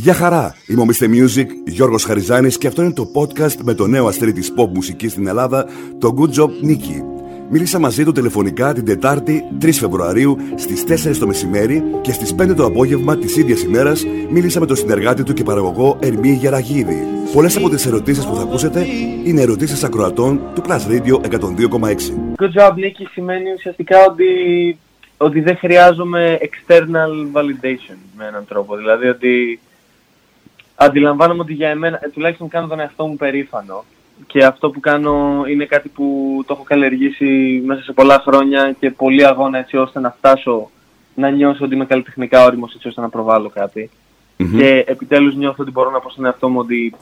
Γεια 0.00 0.14
χαρά, 0.14 0.54
είμαι 0.66 0.82
ο 0.82 0.86
Mr. 0.88 1.04
Music, 1.04 1.46
Γιώργος 1.66 2.04
Χαριζάνης 2.04 2.58
και 2.58 2.66
αυτό 2.66 2.82
είναι 2.82 2.92
το 2.92 3.10
podcast 3.14 3.56
με 3.64 3.74
το 3.74 3.86
νέο 3.86 4.06
αστρί 4.06 4.32
της 4.32 4.52
pop 4.56 4.68
μουσικής 4.74 5.12
στην 5.12 5.26
Ελλάδα, 5.26 5.66
το 5.98 6.14
Good 6.18 6.40
Job 6.40 6.48
Nicky. 6.48 7.02
Μίλησα 7.50 7.78
μαζί 7.78 8.04
του 8.04 8.12
τηλεφωνικά 8.12 8.72
την 8.72 8.84
Τετάρτη 8.84 9.44
3 9.62 9.68
Φεβρουαρίου 9.72 10.36
στις 10.54 10.84
4 11.12 11.16
το 11.18 11.26
μεσημέρι 11.26 11.82
και 12.00 12.12
στις 12.12 12.34
5 12.34 12.54
το 12.56 12.64
απόγευμα 12.64 13.16
της 13.16 13.36
ίδιας 13.36 13.62
ημέρας 13.62 14.04
μίλησα 14.30 14.60
με 14.60 14.66
τον 14.66 14.76
συνεργάτη 14.76 15.22
του 15.22 15.32
και 15.32 15.42
παραγωγό 15.42 15.98
Ερμή 16.00 16.32
Γεραγίδη. 16.32 17.06
Πολλές 17.32 17.56
από 17.56 17.68
τις 17.68 17.86
ερωτήσεις 17.86 18.26
που 18.26 18.34
θα 18.34 18.42
ακούσετε 18.42 18.86
είναι 19.24 19.40
ερωτήσεις 19.40 19.84
ακροατών 19.84 20.40
του 20.54 20.62
Plus 20.66 20.80
Radio 20.90 21.20
102,6. 21.30 22.12
Good 22.36 22.52
job, 22.54 22.72
Nicky, 22.72 23.06
σημαίνει 23.12 23.52
ουσιαστικά 23.56 24.04
ότι, 24.06 24.26
ότι 25.16 25.40
δεν 25.40 25.56
χρειάζομαι 25.56 26.38
external 26.42 27.38
validation 27.38 27.96
με 28.16 28.26
έναν 28.26 28.44
τρόπο. 28.48 28.76
Δηλαδή 28.76 29.08
ότι 29.08 29.60
αντιλαμβάνομαι 30.78 31.40
ότι 31.40 31.52
για 31.52 31.68
εμένα, 31.68 31.98
ε, 32.02 32.08
τουλάχιστον 32.08 32.48
κάνω 32.48 32.66
τον 32.66 32.80
εαυτό 32.80 33.06
μου 33.06 33.16
περήφανο 33.16 33.84
και 34.26 34.44
αυτό 34.44 34.70
που 34.70 34.80
κάνω 34.80 35.44
είναι 35.48 35.64
κάτι 35.64 35.88
που 35.88 36.04
το 36.46 36.52
έχω 36.52 36.62
καλλιεργήσει 36.62 37.62
μέσα 37.66 37.82
σε 37.82 37.92
πολλά 37.92 38.22
χρόνια 38.26 38.76
και 38.80 38.90
πολλή 38.90 39.26
αγώνα 39.26 39.58
έτσι 39.58 39.76
ώστε 39.76 40.00
να 40.00 40.10
φτάσω 40.10 40.70
να 41.14 41.30
νιώσω 41.30 41.64
ότι 41.64 41.74
είμαι 41.74 41.86
καλλιτεχνικά 41.86 42.44
όριμος 42.44 42.74
έτσι 42.74 42.88
ώστε 42.88 43.00
να 43.00 43.08
προβάλλω 43.08 43.48
κάτι. 43.48 43.90
Και 44.56 44.84
επιτέλους 44.86 45.34
νιώθω 45.34 45.62
ότι 45.62 45.70
μπορώ 45.70 45.90
να 45.90 46.00
πω 46.00 46.10
στον 46.10 46.24
εαυτό 46.24 46.48
μου 46.48 46.58
ότι, 46.58 46.94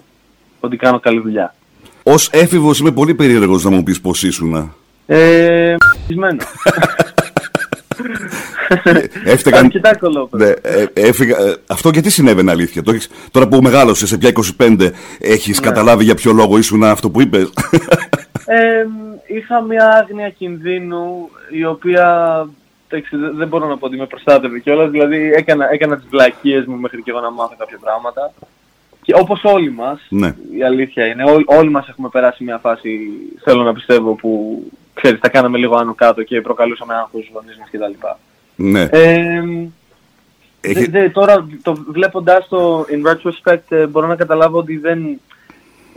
ότι 0.60 0.76
κάνω 0.76 1.00
καλή 1.00 1.20
δουλειά. 1.20 1.54
Ως 2.02 2.28
έφηβος 2.32 2.78
είμαι 2.78 2.92
πολύ 2.92 3.14
περίεργος 3.14 3.64
να 3.64 3.70
μου 3.70 3.82
πεις 3.82 4.00
πώς 4.00 4.22
ήσουνα. 4.22 4.74
Ε, 5.06 5.76
Έφταιγαν... 9.24 9.64
Αρκετά 9.64 9.96
κολόπεδο. 9.96 10.44
Ναι, 10.44 10.50
ε, 10.62 10.86
έφυγα... 10.94 11.36
ε, 11.38 11.56
αυτό 11.66 11.88
γιατί 11.88 12.10
συνέβαινε 12.10 12.50
αλήθεια. 12.50 12.82
Το 12.82 12.90
έχεις- 12.90 13.10
Τώρα 13.30 13.48
που 13.48 13.58
μεγάλωσες 13.62 14.08
σε 14.08 14.18
πια 14.18 14.32
25 14.58 14.90
έχεις 15.18 15.60
Ναι. 15.60 15.66
καταλάβει 15.66 16.04
για 16.04 16.14
ποιο 16.14 16.32
λόγο 16.32 16.58
ήσουν 16.58 16.84
αυτό 16.84 17.10
που 17.10 17.20
είπες; 17.20 17.52
Ε, 18.48 18.86
είχα 19.26 19.60
μια 19.62 19.88
άγνοια 19.88 20.28
κινδύνου 20.30 21.28
η 21.50 21.64
οποία 21.64 22.06
εντάξει, 22.88 23.16
δεν- 23.16 23.36
δεν 23.36 23.48
μπορώ 23.48 23.66
να 23.66 23.76
πω 23.78 23.86
ότι 23.86 23.96
με 23.96 24.06
προστάτευε 24.06 24.58
κιόλας. 24.58 24.90
Δηλαδή 24.90 25.32
έκανα, 25.32 25.72
έκανα 25.72 25.96
τις 25.96 26.06
βλακίες 26.10 26.64
μου 26.66 26.76
μέχρι 26.76 27.02
και 27.02 27.10
εγώ 27.10 27.20
να 27.20 27.30
μάθω 27.30 27.54
κάποια 27.58 27.78
πράγματα. 27.80 28.32
Και 29.02 29.12
όπως 29.16 29.40
όλοι 29.44 29.70
μας, 29.72 30.00
Ναι. 30.08 30.34
η 30.58 30.62
αλήθεια 30.64 31.06
είναι, 31.06 31.24
ό, 31.30 31.42
όλοι 31.46 31.70
μας 31.70 31.88
έχουμε 31.88 32.08
περάσει 32.08 32.44
μια 32.44 32.58
φάση, 32.58 32.98
θέλω 33.44 33.62
να 33.62 33.72
πιστεύω, 33.72 34.14
που 34.14 34.62
ξέρεις, 34.94 35.20
τα 35.20 35.28
κάναμε 35.28 35.58
λίγο 35.58 35.76
άνω 35.76 35.94
κάτω 35.94 36.22
και 36.22 36.40
προκαλούσαμε 36.40 36.94
άγχος 36.94 37.22
στους 37.22 37.34
γονείς 37.34 37.56
μας 37.58 37.68
κτλ. 37.70 38.06
Ναι. 38.56 38.82
Ε, 38.90 39.42
Έχει- 40.60 40.90
Δε, 40.90 41.00
δε, 41.00 41.08
τώρα 41.08 41.46
το, 41.62 41.84
βλέποντας 41.92 42.48
το 42.48 42.86
in 42.90 43.10
retrospect 43.10 43.62
ε, 43.68 43.86
μπορώ 43.86 44.06
να 44.06 44.16
καταλάβω 44.16 44.58
ότι 44.58 44.76
δεν... 44.78 45.20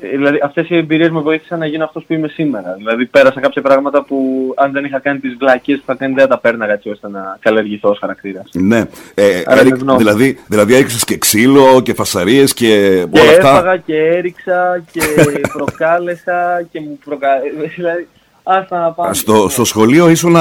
ε, 0.02 0.18
Δηλαδή 0.18 0.40
αυτές 0.44 0.70
οι 0.70 0.78
εμπειρίες 0.78 1.10
με 1.10 1.20
βοήθησαν 1.20 1.60
να 1.60 1.66
γίνω 1.66 1.84
αυτός 1.84 2.04
που 2.06 2.14
είμαι 2.14 2.28
σήμερα. 2.28 2.74
Δηλαδή 2.78 3.06
πέρασα 3.06 3.40
κάποια 3.40 3.62
πράγματα 3.62 4.04
που 4.04 4.52
αν 4.56 4.72
δεν 4.72 4.86
είχα 4.86 5.00
κάνει 5.00 5.20
τις 5.20 5.36
βλακίες 5.40 5.78
που 5.78 5.84
είχα 5.88 5.96
κάνει 6.00 6.14
δεν 6.14 6.24
θα 6.24 6.30
τα 6.30 6.40
πέρναγα 6.40 6.74
έτσι 6.74 6.90
ώστε 6.90 7.10
να 7.10 7.38
καλλιεργηθώ 7.40 7.90
ως 7.90 7.98
χαρακτήρας. 8.00 8.50
Ναι. 8.54 8.78
Ε, 9.14 9.42
Άρα 9.46 9.60
έριξ- 9.60 9.68
είναι 9.68 9.78
γνώμη. 9.82 9.98
δηλαδή, 9.98 10.40
δηλαδή 10.48 10.74
έριξες 10.76 11.04
και 11.04 11.18
ξύλο 11.18 11.82
και 11.84 11.94
φασαρίες 11.94 12.54
και 12.54 12.68
Και 13.12 13.20
όλα 13.20 13.30
αυτά. 13.30 13.50
έφαγα 13.50 13.78
και 13.78 13.96
έριξα 13.98 14.84
και 14.92 15.02
προκάλεσα 15.58 16.68
και 16.72 16.80
μου 16.80 17.00
προκα... 17.06 17.28
Δηλαδή, 17.76 18.08
άστα 18.50 18.80
να 18.80 18.92
πάμε. 18.92 19.14
Στο, 19.14 19.50
στο 19.50 19.66
σχολείο 19.66 20.10
ήσουν 20.10 20.36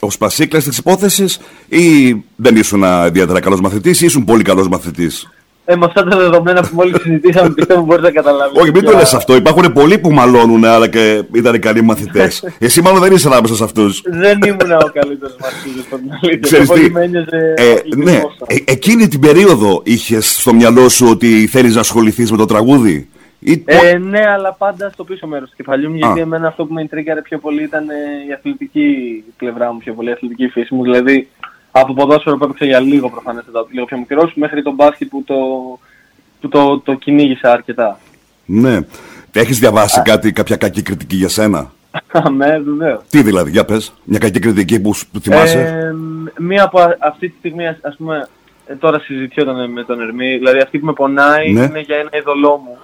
ο 0.00 0.10
σπασίκλας 0.10 0.64
της 0.64 0.78
υπόθεσης 0.78 1.40
ή 1.68 2.16
δεν 2.36 2.56
ήσουν 2.56 2.84
ιδιαίτερα 3.06 3.40
καλός 3.40 3.60
μαθητής 3.60 4.00
ή 4.00 4.04
ήσουν 4.06 4.24
πολύ 4.24 4.42
καλός 4.42 4.68
μαθητής; 4.68 5.28
Ε, 5.64 5.76
με 5.76 5.84
αυτά 5.84 6.04
τα 6.04 6.16
δεδομένα 6.16 6.60
που 6.60 6.68
μόλις 6.72 7.00
συζητήσαμε 7.02 7.50
πιστεύω 7.50 7.80
μπορείτε 7.82 8.06
να 8.06 8.12
καταλάβετε. 8.12 8.60
Όχι, 8.60 8.70
μην 8.70 8.82
το 8.84 8.90
ποια- 8.90 8.98
λες 9.00 9.14
αυτό. 9.14 9.36
Υπάρχουν 9.36 9.72
πολλοί 9.72 9.98
που 9.98 10.10
μαλώνουν 10.12 10.64
αλλά 10.64 10.88
και 10.88 11.22
ήταν 11.32 11.58
καλοί 11.60 11.82
μαθητές. 11.82 12.44
Εσύ 12.58 12.80
μάλλον 12.82 13.00
δεν 13.00 13.12
είσαι 13.12 13.28
ανάμεσα 13.28 13.54
σε 13.54 13.64
αυτούς. 13.64 14.02
Δεν 14.04 14.38
ήμουν 14.46 14.72
ο 14.72 14.90
καλύτερος 14.92 15.36
μαθητής, 15.40 15.84
από 15.90 15.96
την 15.96 16.10
αλήθεια. 16.22 16.38
Ξέρεις 16.48 16.66
Πολύ 16.68 16.82
τι, 16.84 16.90
με 16.90 17.02
ένοιαζε 17.04 17.54
ο 17.58 17.62
ε, 17.62 17.72
αθλητισμός 17.72 18.04
ναι, 18.04 18.18
μου. 18.18 18.30
ε, 18.46 18.54
εκείνη 18.64 19.08
την 19.08 19.20
περίοδο 19.20 19.80
είχες 19.84 20.34
στο 20.40 20.54
μυαλό 20.54 20.88
σου 20.88 21.06
ότι 21.10 21.46
θέλεις 21.46 21.74
να 21.74 21.80
ασχοληθείς 21.80 22.30
με 22.30 22.36
το 22.36 22.44
τραγούδι; 22.44 23.08
Ή... 23.42 23.62
Ε, 23.66 23.98
ναι, 23.98 24.26
αλλά 24.30 24.52
πάντα 24.52 24.90
στο 24.90 25.04
πίσω 25.04 25.26
μέρος 25.26 25.50
του 25.50 25.56
κεφαλιού 25.56 25.90
μου, 25.90 25.96
γιατί 25.96 26.18
Α. 26.18 26.22
εμένα 26.22 26.48
αυτό 26.48 26.66
που 26.66 26.72
με 26.72 26.82
εντρίκαρε 26.82 27.22
πιο 27.22 27.38
πολύ 27.38 27.62
ήταν 27.62 27.88
ε, 27.90 27.94
η 28.28 28.32
αθλητική 28.32 29.24
πλευρά 29.36 29.72
μου, 29.72 29.78
πιο 29.78 29.94
πολύ 29.94 30.08
η 30.08 30.12
αθλητική 30.12 30.48
φύση 30.48 30.74
μου. 30.74 30.82
Δηλαδή, 30.82 31.28
από 31.70 31.94
ποδόσφαιρο 31.94 32.36
που 32.36 32.44
έπαιξα 32.44 32.64
για 32.64 32.80
λίγο 32.80 33.10
προφανές, 33.10 33.44
λίγο 33.72 33.84
πιο 33.84 33.98
μικρός, 33.98 34.32
μέχρι 34.34 34.62
το 34.62 34.72
μπάσκετ 34.72 35.08
που 35.08 35.22
το, 35.26 35.34
που 36.40 36.48
το, 36.48 36.78
το 36.80 36.94
κυνήγησα 36.94 37.52
αρκετά. 37.52 37.98
Ναι. 38.44 38.78
Έχεις 39.32 39.58
διαβάσει 39.58 40.02
κάτι, 40.02 40.32
κάποια 40.32 40.56
κακή 40.56 40.82
κριτική 40.82 41.16
για 41.16 41.28
σένα; 41.28 41.72
Ναι, 42.36 42.58
βεβαίως. 42.58 43.02
Τι 43.10 43.22
δηλαδή, 43.22 43.50
για 43.50 43.64
πες. 43.64 43.92
Μια 44.04 44.18
κακή 44.18 44.38
κριτική 44.38 44.80
που, 44.80 44.94
που 45.12 45.20
θυμάσαι; 45.20 45.58
Ε, 45.58 45.94
μία 46.42 46.64
από 46.64 46.80
α- 46.80 46.96
αυτή 47.00 47.28
τη 47.28 47.34
στιγμή, 47.38 47.66
ας, 47.66 47.76
ας 47.80 47.96
πούμε, 47.96 48.28
ε, 48.66 48.74
τώρα 48.74 48.98
συζητιόταν 49.00 49.70
με 49.70 49.84
τον 49.84 50.00
Ερμή, 50.00 50.36
δηλαδή 50.36 50.58
αυτή 50.58 50.78
που 50.78 50.86
με 50.86 50.92
πονάει 50.92 51.52
Ναι. 51.52 51.62
είναι 51.62 51.80
για 51.80 51.96
ένα 51.96 52.10
ειδωλό 52.12 52.56
μου, 52.64 52.78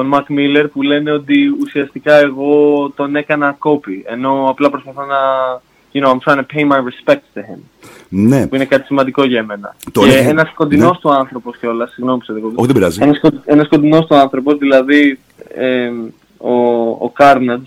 τον 0.00 0.08
Μακ 0.08 0.28
Μίλλερ, 0.28 0.68
που 0.68 0.82
λένε 0.82 1.10
ότι 1.12 1.56
ουσιαστικά 1.62 2.14
εγώ 2.14 2.92
τον 2.96 3.16
έκανα 3.16 3.56
κόπη, 3.58 4.04
ενώ 4.06 4.46
απλά 4.48 4.70
προσπαθώ 4.70 5.04
να, 5.04 5.16
you 5.92 6.04
know, 6.04 6.10
I'm 6.10 6.18
trying 6.24 6.36
to 6.38 6.46
pay 6.54 6.64
my 6.72 6.78
respects 6.78 7.28
to 7.34 7.40
him, 7.40 7.58
ναι. 8.08 8.46
που 8.46 8.54
είναι 8.54 8.64
κάτι 8.64 8.84
σημαντικό 8.86 9.24
για 9.24 9.44
μένα. 9.44 9.76
Το 9.92 10.00
και 10.02 10.08
έλεγε- 10.08 10.28
ένας 10.28 10.52
κοντινός 10.54 10.90
ναι. 10.90 10.98
του 10.98 11.10
άνθρωπος 11.12 11.56
κιόλας, 11.56 11.92
συγγνώμη 11.92 12.18
που 12.18 12.24
σε 12.24 12.32
διακόπτω. 12.32 12.56
Όχι, 12.62 12.66
δεν 12.72 12.76
πειράζει. 12.80 13.02
Ένας, 13.02 13.20
κον- 13.20 13.42
ένας 13.44 13.68
κοντινός 13.68 14.06
του 14.06 14.14
άνθρωπος, 14.14 14.58
δηλαδή 14.58 15.18
ε, 15.54 15.90
ο, 16.38 16.54
ο 16.90 17.12
Carnage, 17.18 17.66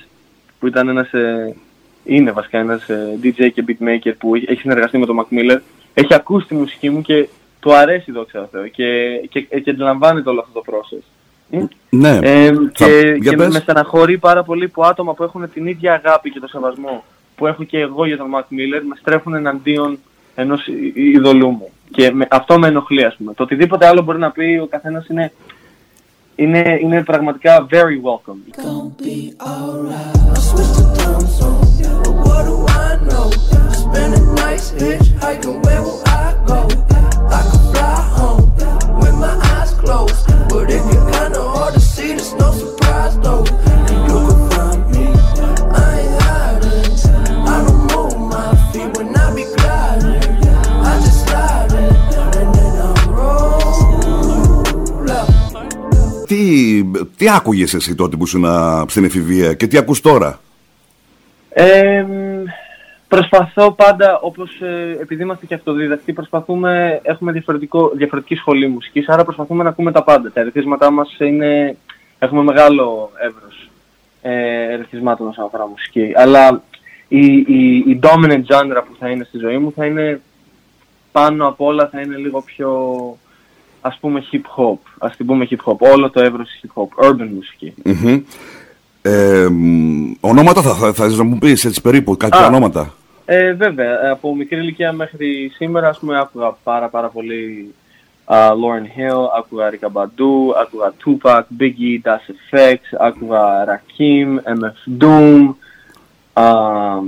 που 0.59 0.67
ήταν 0.67 0.87
ένας, 0.87 1.13
ε, 1.13 1.55
είναι 2.03 2.31
βασικά 2.31 2.59
ένας 2.59 2.89
ε, 2.89 3.19
DJ 3.23 3.49
και 3.53 3.63
beatmaker 3.67 4.11
που 4.17 4.35
έχει 4.35 4.45
έχει 4.47 4.61
συνεργαστεί 4.61 4.97
με 4.97 5.05
τον 5.05 5.19
Mac 5.19 5.33
Miller, 5.33 5.59
έχει 5.93 6.13
ακούσει 6.13 6.47
τη 6.47 6.55
μουσική 6.55 6.89
μου 6.89 7.01
και 7.01 7.27
του 7.59 7.73
αρέσει 7.73 8.11
δόξα 8.11 8.39
τω 8.39 8.47
Θεώ 8.51 8.67
και, 8.67 8.85
και, 9.29 9.41
και 9.41 9.69
αντιλαμβάνεται 9.69 10.29
όλο 10.29 10.39
αυτό 10.39 10.61
το 10.61 10.71
process. 10.71 11.03
Ναι. 11.89 12.19
Ε, 12.21 12.53
Θα- 12.53 12.69
και 12.73 13.15
για 13.21 13.31
και 13.31 13.35
πες. 13.37 13.53
με 13.53 13.59
στεναχωρεί 13.59 14.17
πάρα 14.17 14.43
πολύ 14.43 14.67
που 14.67 14.83
άτομα 14.83 15.13
που 15.13 15.23
έχουν 15.23 15.51
την 15.53 15.67
ίδια 15.67 15.93
αγάπη 16.05 16.29
και 16.31 16.39
το 16.39 16.47
σεβασμό 16.47 17.03
που 17.35 17.47
έχω 17.47 17.63
και 17.63 17.79
εγώ 17.79 18.05
για 18.05 18.17
τον 18.17 18.27
Mac 18.35 18.39
Miller 18.39 18.81
με 18.89 18.95
στρέφουν 18.99 19.33
εναντίον 19.33 19.97
ενός 20.35 20.67
ι- 20.67 20.71
ι- 20.95 21.13
ειδωλού 21.13 21.49
μου. 21.49 21.69
Και 21.91 22.11
με, 22.11 22.27
αυτό 22.29 22.59
με 22.59 22.67
ενοχλεί 22.67 23.03
ας 23.05 23.15
πούμε. 23.15 23.33
Το 23.33 23.43
οτιδήποτε 23.43 23.87
άλλο 23.87 24.01
μπορεί 24.01 24.19
να 24.19 24.31
πει 24.31 24.59
ο 24.63 24.67
καθένας 24.67 25.07
είναι, 25.07 25.31
είναι, 26.35 26.77
είναι 26.81 27.03
πραγματικά 27.03 27.67
very 27.71 27.99
welcome. 28.03 28.37
gon' 28.57 29.03
be 29.03 29.33
Τι, 57.23 57.29
τι 57.29 57.35
άκουγες 57.35 57.73
εσύ 57.73 57.95
τότε 57.95 58.15
που 58.15 58.23
ήσουν 58.23 58.45
α, 58.45 58.85
στην 58.87 59.03
εφηβεία 59.03 59.53
και 59.53 59.67
τι 59.67 59.77
ακούς 59.77 60.01
τώρα; 60.01 60.39
Ε, 61.49 62.01
μ, 62.01 62.43
προσπαθώ 63.07 63.71
πάντα, 63.71 64.19
όπως 64.21 64.61
ε, 64.61 64.97
επειδή 65.01 65.23
είμαστε 65.23 65.45
και 65.45 65.53
αυτοδίδακτοι, 65.53 66.13
προσπαθούμε, 66.13 66.99
έχουμε 67.03 67.31
διαφορετικό, 67.31 67.91
διαφορετική 67.95 68.35
σχολή 68.35 68.67
μουσικής, 68.67 69.07
άρα 69.07 69.23
προσπαθούμε 69.23 69.63
να 69.63 69.69
ακούμε 69.69 69.91
τα 69.91 70.03
πάντα. 70.03 70.31
Τα 70.31 70.39
ερεθίσματά 70.39 70.91
μας 70.91 71.15
είναι, 71.19 71.77
έχουμε 72.19 72.43
μεγάλο 72.43 73.11
εύρος 73.19 73.69
ε, 74.21 74.73
ερεθισμάτων 74.73 75.27
όσον 75.27 75.45
αφορά 75.45 75.67
μουσική. 75.67 76.11
Αλλά 76.15 76.61
η, 77.07 77.25
η, 77.35 77.75
η 77.75 77.99
dominant 78.03 78.43
genre 78.47 78.83
που 78.87 78.95
θα 78.99 79.09
είναι 79.09 79.23
στη 79.23 79.37
ζωή 79.37 79.57
μου 79.57 79.73
θα 79.75 79.85
είναι 79.85 80.21
πάνω 81.11 81.47
απ' 81.47 81.61
όλα 81.61 81.89
θα 81.91 82.01
είναι 82.01 82.15
λίγο 82.15 82.41
πιο 82.41 82.71
ας 83.85 83.97
πούμε 83.99 84.23
hip 84.31 84.35
hop, 84.57 84.77
ας 84.97 85.15
την 85.15 85.25
πούμε 85.25 85.47
hip 85.49 85.63
hop, 85.65 85.77
όλο 85.77 86.09
το 86.09 86.21
εύρος 86.21 86.49
της 86.49 86.61
hip 86.63 86.81
hop, 86.81 87.05
urban 87.05 87.29
μουσική. 87.35 87.73
Μμμ. 87.83 88.21
Ε, 89.01 89.47
μ, 89.49 90.11
ονόματα 90.19 90.61
θα, 90.61 90.73
θα, 90.73 90.93
θα, 90.93 91.07
να 91.07 91.23
μου 91.23 91.37
πεις 91.37 91.65
έτσι 91.65 91.81
περίπου, 91.81 92.17
κάποια 92.17 92.39
Α. 92.39 92.47
ονόματα. 92.47 92.93
Ε, 93.25 93.53
βέβαια, 93.53 94.11
από 94.11 94.35
μικρή 94.35 94.59
ηλικία 94.59 94.91
μέχρι 94.93 95.51
σήμερα, 95.55 95.87
ας 95.89 95.99
πούμε, 95.99 96.19
άκουγα 96.19 96.57
πάρα 96.63 96.89
πάρα 96.89 97.09
πολύ 97.09 97.73
uh, 98.25 98.53
Lauren 98.53 98.87
Hill, 98.97 99.27
άκουγα 99.37 99.69
Erykah 99.69 99.91
Badu, 99.93 100.53
άκουγα 100.61 100.93
Tupac, 101.05 101.43
Biggie, 101.59 102.01
Das 102.03 102.23
FX, 102.51 102.77
άκουγα 102.99 103.65
Rakim, 103.65 104.37
MF 104.59 105.03
Doom, 105.03 105.53
um, 106.33 107.05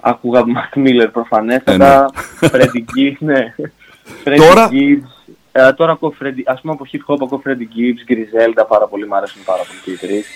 άκουγα 0.00 0.44
Mac 0.44 0.78
Miller 0.78 1.08
προφανέστατα, 1.12 2.10
Freddie 2.40 2.84
Gibbs, 2.96 3.16
ναι. 3.18 3.54
Freddie 4.24 4.38
Τώρα; 4.38 4.68
Gibbs, 4.70 5.15
Ε, 5.58 5.72
τώρα 5.72 5.92
ακούω 5.92 6.14
Freddy, 6.22 6.42
ας 6.44 6.60
πούμε 6.60 6.72
από 6.72 6.86
hip 6.92 7.12
hop 7.12 7.16
ακούω 7.22 7.42
Freddy 7.46 7.50
Gibbs, 7.76 8.12
Griselda, 8.12 8.64
πάρα 8.68 8.86
πολύ, 8.86 9.06
μ' 9.08 9.14
αρέσουν 9.14 9.42
πάρα 9.44 9.62
πολύ 9.66 9.78
και 9.84 9.90
οι 9.90 10.08
τρεις. 10.08 10.26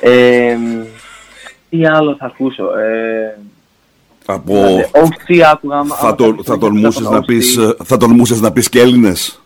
Ε, 0.00 0.56
τι 1.70 1.86
άλλο 1.86 2.16
θα 2.18 2.26
ακούσω. 2.26 2.78
Ε, 2.78 3.38
Από... 4.26 4.54
δηλαδή, 4.54 4.90
OC 4.92 5.40
άκουγα. 5.52 5.76
άμα- 5.78 5.94
Θα, 5.94 6.06
άμα 6.06 6.14
το, 6.16 6.24
κάποιος 6.24 6.44
θα, 6.46 6.52
έχει 6.52 6.60
τολμούσες 6.60 7.02
τον 7.02 7.12
να 7.12 7.18
OC. 7.18 7.24
πεις, 7.26 7.56
ε, 7.56 7.76
θα 7.84 7.96
τολμούσες 7.96 8.40
να 8.40 8.52
πεις 8.52 8.68
και 8.68 8.80
Έλληνες; 8.80 9.42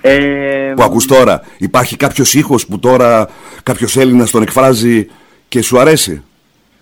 Ε, 0.00 0.72
που 0.76 0.82
ακούς 0.82 1.06
τώρα. 1.06 1.42
Υπάρχει 1.58 1.96
κάποιος 1.96 2.34
ήχος 2.34 2.66
που 2.66 2.78
τώρα 2.78 3.28
κάποιος 3.62 3.96
Έλληνας 3.96 4.30
τον 4.30 4.42
εκφράζει 4.42 5.08
και 5.48 5.62
σου 5.62 5.78
αρέσει; 5.78 6.22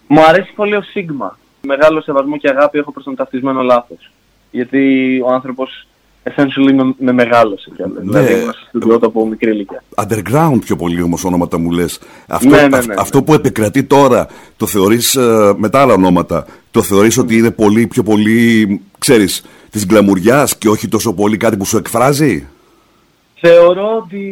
Μου 0.06 0.25
αρέσει 0.25 0.52
πολύ 0.55 0.75
ο 0.76 0.82
Σίγμα. 0.82 1.38
Μεγάλο 1.61 2.00
σεβασμό 2.02 2.37
και 2.37 2.49
αγάπη 2.49 2.79
έχω 2.79 2.93
προς 2.93 3.05
τον 3.05 3.14
ταυτισμένο 3.14 3.62
λάθος. 3.62 4.11
Γιατί 4.50 5.20
ο 5.25 5.32
άνθρωπος 5.32 5.87
essentially 6.25 6.73
με, 6.75 6.94
με 6.99 7.12
μεγάλωσε 7.12 7.71
κιόλας. 7.76 8.03
Ναι. 8.05 8.11
Δηλαδή 8.21 8.32
ήμουν 8.41 8.53
στο 8.53 8.65
στούντιο 8.69 8.99
από 9.03 9.26
μικρή 9.26 9.50
ηλικία. 9.50 9.82
Underground 9.94 10.59
πιο 10.65 10.76
πολύ 10.76 11.03
όμως 11.03 11.25
ονόματα 11.25 11.59
μου 11.59 11.71
λες. 11.71 11.99
Αυτό, 12.26 12.49
Ναι, 12.49 12.67
ναι, 12.67 12.76
αυ- 12.76 12.87
ναι, 12.87 12.94
αυτό 12.99 13.19
ναι. 13.19 13.25
που 13.25 13.35
επικρατεί 13.35 13.82
τώρα 13.85 14.26
το 14.56 14.67
θεωρείς 14.67 15.15
ε, 15.17 15.53
με 15.56 15.69
τα 15.69 15.81
άλλα 15.81 15.93
ονόματα. 15.93 16.47
Το 16.71 16.82
θεωρείς 16.82 17.19
ότι 17.19 17.37
είναι 17.37 17.50
πολύ 17.50 17.87
πιο 17.87 18.03
πολύ, 18.03 18.81
ξέρεις, 18.99 19.44
της 19.71 19.87
γκλαμουριάς 19.87 20.56
και 20.59 20.69
όχι 20.69 20.88
τόσο 20.88 21.12
πολύ 21.15 21.37
κάτι 21.37 21.56
που 21.56 21.65
σου 21.65 21.76
εκφράζει; 21.76 22.47
Θεωρώ 23.47 23.97
ότι 24.05 24.25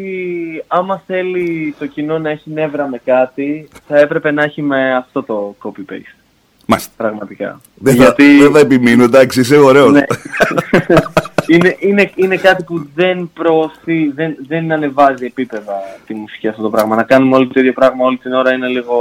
άμα 0.66 1.02
θέλει 1.06 1.74
το 1.78 1.86
κοινό 1.86 2.18
να 2.18 2.30
έχει 2.30 2.50
νεύρα 2.50 2.88
με 2.88 3.00
κάτι, 3.04 3.68
θα 3.88 3.98
έπρεπε 3.98 4.30
να 4.30 4.42
έχει 4.42 4.62
με 4.62 4.94
αυτό 4.96 5.22
το 5.22 5.56
copy-paste. 5.62 6.16
Μάλιστα. 6.66 6.90
Πραγματικά. 6.96 7.60
Δεν, 7.74 7.96
θα, 7.96 8.14
δεν 8.16 8.52
θα 8.52 8.58
επιμείνω, 8.58 9.04
εντάξει, 9.04 9.40
είσαι 9.40 9.56
ωραίος. 9.56 9.90
Ναι. 9.92 10.02
είναι, 11.54 11.76
είναι, 11.78 12.10
είναι 12.14 12.36
κάτι 12.36 12.62
που 12.62 12.86
δεν 12.94 13.30
προωθεί, 13.34 14.12
δεν, 14.14 14.36
δεν 14.48 14.72
ανεβάζει 14.72 15.24
επίπεδα 15.24 15.74
τη 16.06 16.14
μουσική 16.14 16.48
αυτό 16.48 16.62
το 16.62 16.70
πράγμα. 16.70 16.96
Να 16.96 17.02
κάνουμε 17.02 17.36
όλοι 17.36 17.46
το 17.46 17.60
ίδιο 17.60 17.72
πράγμα 17.72 18.04
όλη 18.04 18.16
την 18.16 18.32
ώρα 18.32 18.52
είναι 18.52 18.66
λίγο. 18.66 18.96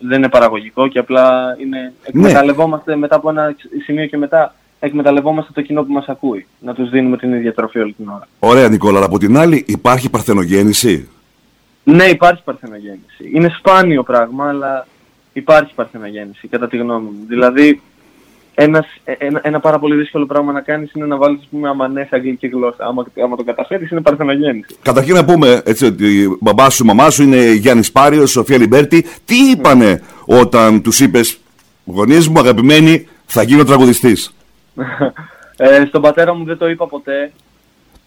δεν 0.00 0.18
είναι 0.18 0.28
παραγωγικό 0.28 0.88
και 0.88 0.98
απλά 0.98 1.56
είναι. 1.60 1.92
Εκμεταλλευόμαστε 2.02 2.96
μετά 2.96 3.16
από 3.16 3.30
ένα 3.30 3.54
σημείο 3.84 4.06
και 4.06 4.16
μετά 4.16 4.54
εκμεταλλευόμαστε 4.80 5.52
το 5.54 5.62
κοινό 5.62 5.82
που 5.82 5.92
μας 5.92 6.06
ακούει. 6.08 6.46
Να 6.60 6.74
τους 6.74 6.90
δίνουμε 6.90 7.16
την 7.16 7.32
ίδια 7.32 7.54
τροφή 7.54 7.78
όλη 7.78 7.92
την 7.92 8.08
ώρα. 8.08 8.28
Ωραία 8.38 8.68
Νικόλα, 8.68 8.96
αλλά 8.96 9.06
από 9.06 9.18
την 9.18 9.36
άλλη 9.36 9.64
υπάρχει 9.66 10.10
παρθενογέννηση; 10.10 11.08
Ναι, 11.84 12.04
υπάρχει 12.04 12.42
παρθενογέννηση. 12.44 13.30
Είναι 13.32 13.54
σπάνιο 13.58 14.02
πράγμα, 14.02 14.48
αλλά 14.48 14.86
υπάρχει 15.32 15.74
παρθενογέννηση, 15.74 16.48
κατά 16.48 16.68
τη 16.68 16.76
γνώμη 16.76 17.04
μου. 17.04 17.24
Δηλαδή, 17.28 17.80
ένας, 18.54 18.86
ε, 19.04 19.12
ένα, 19.18 19.40
ένα 19.42 19.60
πάρα 19.60 19.78
πολύ 19.78 19.96
δύσκολο 19.96 20.26
πράγμα 20.26 20.52
να 20.52 20.60
κάνεις 20.60 20.92
είναι 20.92 21.06
να 21.06 21.16
βάλεις, 21.16 21.40
ας 21.40 21.48
πούμε, 21.50 21.68
αμανέ 21.68 21.97
σ' 21.97 22.08
αγγλική 22.10 22.46
γλώσσα. 22.46 22.84
Άμα, 22.84 23.06
άμα 23.24 23.36
το 23.36 23.44
καταφέρεις, 23.44 23.90
είναι 23.90 24.00
παρθενογέννηση. 24.00 24.76
Καταρχήν 24.82 25.14
να 25.14 25.24
πούμε 25.24 25.62
έτσι 25.64 25.86
ότι 25.86 26.22
ο 26.22 26.36
μπαμπάς 26.40 26.70
σου, 26.70 26.84
η 26.84 26.86
μαμά 26.86 27.10
σου 27.10 27.22
είναι 27.22 27.52
Γιάννης 27.52 27.92
Πάριος, 27.92 28.30
Σοφία 28.30 28.58
Λιμπέρτη. 28.58 29.06
Τι 29.24 29.34
είπανε 29.50 30.02
όταν 30.24 30.82
τους 30.82 31.00
είπες 31.00 31.40
γονείς 31.84 32.28
μου 32.28 32.38
αγαπημένοι 32.38 33.08
θα 33.26 33.42
γίνω 33.42 33.64
τραγουδιστής. 33.64 34.34
ε, 35.56 35.84
στον 35.88 36.02
πατέρα 36.02 36.34
μου 36.34 36.44
δεν 36.44 36.58
το 36.58 36.68
είπα 36.68 36.86
ποτέ. 36.86 37.32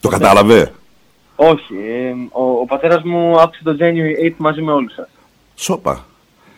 Το 0.01 0.09
κατάλαβε; 0.09 0.71
Όχι. 1.35 1.73
Ε, 1.73 2.13
ο, 2.31 2.43
ο 2.43 2.65
πατέρας 2.65 3.03
μου 3.03 3.41
άκουσε 3.41 3.63
το 3.63 3.75
January 3.79 4.29
8 4.29 4.33
μαζί 4.37 4.61
με 4.61 4.71
όλους 4.71 4.93
σας. 4.93 5.07
Σόπα. 5.55 6.05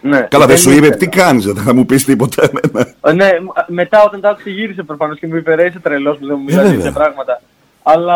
Ναι, 0.07 0.21
Καλά 0.29 0.45
δεν 0.45 0.57
σου 0.57 0.69
είπε 0.69 0.77
ήθελα. 0.85 0.95
τι 0.95 1.07
κάνεις, 1.07 1.45
δεν 1.45 1.55
θα 1.55 1.73
μου 1.73 1.85
πεις 1.85 2.05
τίποτα 2.05 2.43
εμένα. 2.49 2.89
Ε, 3.01 3.11
Ναι, 3.13 3.39
μ- 3.41 3.69
μετά 3.73 4.03
όταν 4.03 4.21
το 4.21 4.27
άκουσε 4.27 4.49
γύρισε 4.49 4.83
προφανώς 4.83 5.19
και 5.19 5.27
μου 5.27 5.35
είπε 5.35 5.55
ρε 5.55 5.65
είσαι 5.65 5.79
τρελός 5.79 6.17
που 6.17 6.25
δεν 6.25 6.35
μου 6.39 6.43
μιλάς 6.43 6.61
βέβαια. 6.61 6.73
για 6.75 6.83
τέτοια 6.83 6.99
πράγματα. 7.03 7.41
Αλλά 7.83 8.15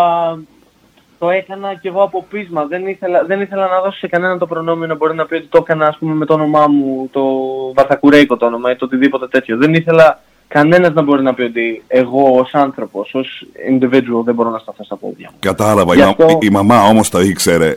το 1.19 1.29
έκανα 1.29 1.75
κι 1.75 1.87
εγώ 1.87 2.03
από 2.03 2.25
πείσμα. 2.29 2.65
Δεν 2.65 2.87
ήθελα, 2.87 3.23
δεν 3.25 3.41
ήθελα 3.41 3.67
να 3.67 3.79
δώσω 3.81 3.97
σε 3.97 4.07
κανέναν 4.07 4.37
το 4.37 4.45
προνόμιο 4.47 4.87
να 4.87 4.95
μπορεί 4.95 5.15
να 5.15 5.25
πει 5.25 5.35
ότι 5.35 5.45
το 5.49 5.57
έκανα 5.61 5.87
ας 5.87 5.97
πούμε 5.97 6.13
με 6.13 6.25
το 6.25 6.33
όνομά 6.33 6.67
μου, 6.67 7.09
το 7.11 7.21
Βαρθακουρέικο 7.73 8.37
το 8.37 8.45
όνομα 8.45 8.71
ή 8.71 8.75
το 8.75 8.85
οτιδήποτε 8.85 9.27
τέτοιο. 9.27 9.57
Δεν 9.57 9.73
ήθελα 9.73 10.19
κανένας 10.47 10.93
να 10.93 11.01
μπορεί 11.01 11.23
να 11.23 11.33
πει 11.33 11.41
ότι 11.41 11.83
εγώ 11.87 12.39
ως 12.39 12.53
άνθρωπος, 12.53 13.13
ως 13.13 13.45
individual 13.71 14.23
δεν 14.25 14.33
μπορώ 14.33 14.49
να 14.49 14.57
σταθώ 14.57 14.83
στα 14.83 14.95
πόδια 14.95 15.29
μου. 15.31 15.37
Κατάλαβα, 15.39 15.93
η, 15.93 15.97
Γι' 15.97 16.03
μα- 16.03 16.09
αυτό- 16.09 16.27
η- 16.29 16.37
η 16.41 16.49
μαμά 16.49 16.83
όμως 16.83 17.09
το 17.09 17.19
ήξερε. 17.21 17.75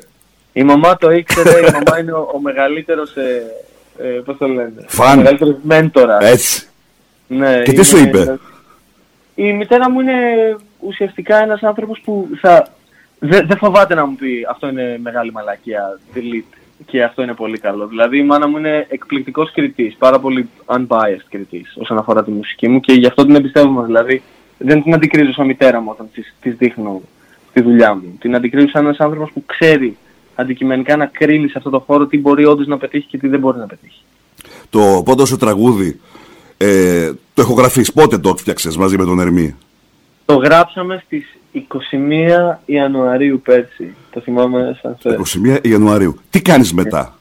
Η 0.52 0.62
μαμά 0.62 0.96
το 0.96 1.10
ήξερε, 1.10 1.50
η 1.58 1.70
μαμά 1.72 1.98
είναι 2.00 2.12
ο, 2.12 2.30
ο 2.34 2.40
μεγαλύτερος, 2.40 3.16
ε, 3.16 3.42
ε, 3.98 4.04
πώς 4.24 4.36
το 4.36 4.48
λένε, 4.48 4.84
Φαν. 4.86 5.12
ο 5.18 5.22
μεγαλύτερος 5.22 5.56
μέντορας. 5.62 6.24
Έτσι. 6.30 6.66
Ναι, 7.26 7.62
Και 7.62 7.72
τι 7.72 7.84
σου 7.84 7.96
είναι- 7.96 8.08
είπε; 8.08 8.38
Η 9.34 9.52
μητέρα 9.52 9.90
μου 9.90 10.00
είναι 10.00 10.12
ουσιαστικά 10.78 11.42
ένας 11.42 11.62
άνθρωπος 11.62 12.00
που 12.04 12.28
θα... 12.40 12.68
δεν 13.18 13.46
δεν 13.46 13.56
φοβάται 13.56 13.94
να 13.94 14.06
μου 14.06 14.14
πει 14.14 14.46
αυτό 14.50 14.68
είναι 14.68 14.98
μεγάλη 15.02 15.32
μαλακία, 15.32 15.98
delete 16.14 16.56
και 16.86 17.02
αυτό 17.02 17.22
είναι 17.22 17.34
πολύ 17.34 17.58
καλό. 17.58 17.86
Δηλαδή 17.86 18.18
η 18.18 18.22
μάνα 18.22 18.48
μου 18.48 18.56
είναι 18.58 18.86
εκπληκτικός 18.88 19.52
κριτής, 19.52 19.94
πάρα 19.98 20.18
πολύ 20.20 20.48
unbiased 20.66 21.24
κριτής 21.28 21.76
όσον 21.78 21.98
αφορά 21.98 22.24
τη 22.24 22.30
μουσική 22.30 22.68
μου 22.68 22.80
και 22.80 22.92
γι' 22.92 23.06
αυτό 23.06 23.24
την 23.26 23.34
εμπιστεύομαι. 23.34 23.86
Δηλαδή 23.86 24.22
δεν 24.58 24.82
την 24.82 24.94
αντικρίζω 24.94 25.32
σαν 25.32 25.46
μητέρα 25.46 25.80
μου 25.80 25.88
όταν 25.90 26.08
της, 26.14 26.34
της 26.40 26.54
δείχνω 26.56 27.02
τη 27.52 27.60
δουλειά 27.62 27.94
μου. 27.94 28.16
Την 28.20 28.34
αντικρίζω 28.34 28.68
σαν 28.68 28.84
ένας 28.84 28.98
άνθρωπος 29.00 29.30
που 29.32 29.42
ξέρει 29.46 29.96
αντικειμενικά 30.42 30.96
να 30.96 31.06
κρίνει 31.06 31.48
σε 31.48 31.54
αυτό 31.56 31.70
το 31.70 31.78
χώρο 31.86 32.06
τι 32.06 32.18
μπορεί 32.18 32.44
όντως 32.44 32.66
να 32.66 32.78
πετύχει 32.78 33.06
και 33.06 33.18
τι 33.18 33.28
δεν 33.28 33.40
μπορεί 33.40 33.58
να 33.58 33.66
πετύχει. 33.66 34.02
Το 34.70 35.02
πρώτο 35.04 35.26
σου 35.26 35.36
τραγούδι, 35.36 36.00
ε, 36.56 37.12
το 37.34 37.42
ηχογραφείς, 37.42 37.92
πότε 37.92 38.18
το 38.18 38.36
φτιάξες 38.36 38.76
μαζί 38.76 38.96
με 38.96 39.04
τον 39.04 39.20
Ερμή; 39.20 39.56
Το 40.24 40.34
γράψαμε 40.34 41.02
στις 41.04 41.36
21 41.52 42.58
Ιανουαρίου 42.64 43.40
πέρσι. 43.44 43.94
Το 44.10 44.20
θυμάμαι 44.20 44.78
σαν 44.82 44.96
χθες. 44.98 45.14
21 45.14 45.58
Ιανουαρίου. 45.62 46.20
Τι 46.30 46.42
κάνεις 46.42 46.72
μετά; 46.72 47.18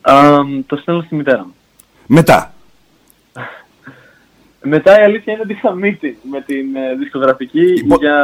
Αμ, 0.00 0.60
το 0.66 0.76
στέλνω 0.76 1.02
στη 1.02 1.14
μητέρα 1.14 1.44
μου. 1.44 1.54
Μετά. 2.06 2.52
Μετά 4.62 5.00
η 5.00 5.04
αλήθεια 5.04 5.32
είναι 5.32 5.42
ότι 5.44 5.52
είχα 5.52 5.74
meeting 5.74 6.16
με 6.30 6.40
την 6.46 6.76
ε, 6.76 6.94
δισκογραφική 6.98 7.60
Υπο- 7.76 7.96
για 8.00 8.14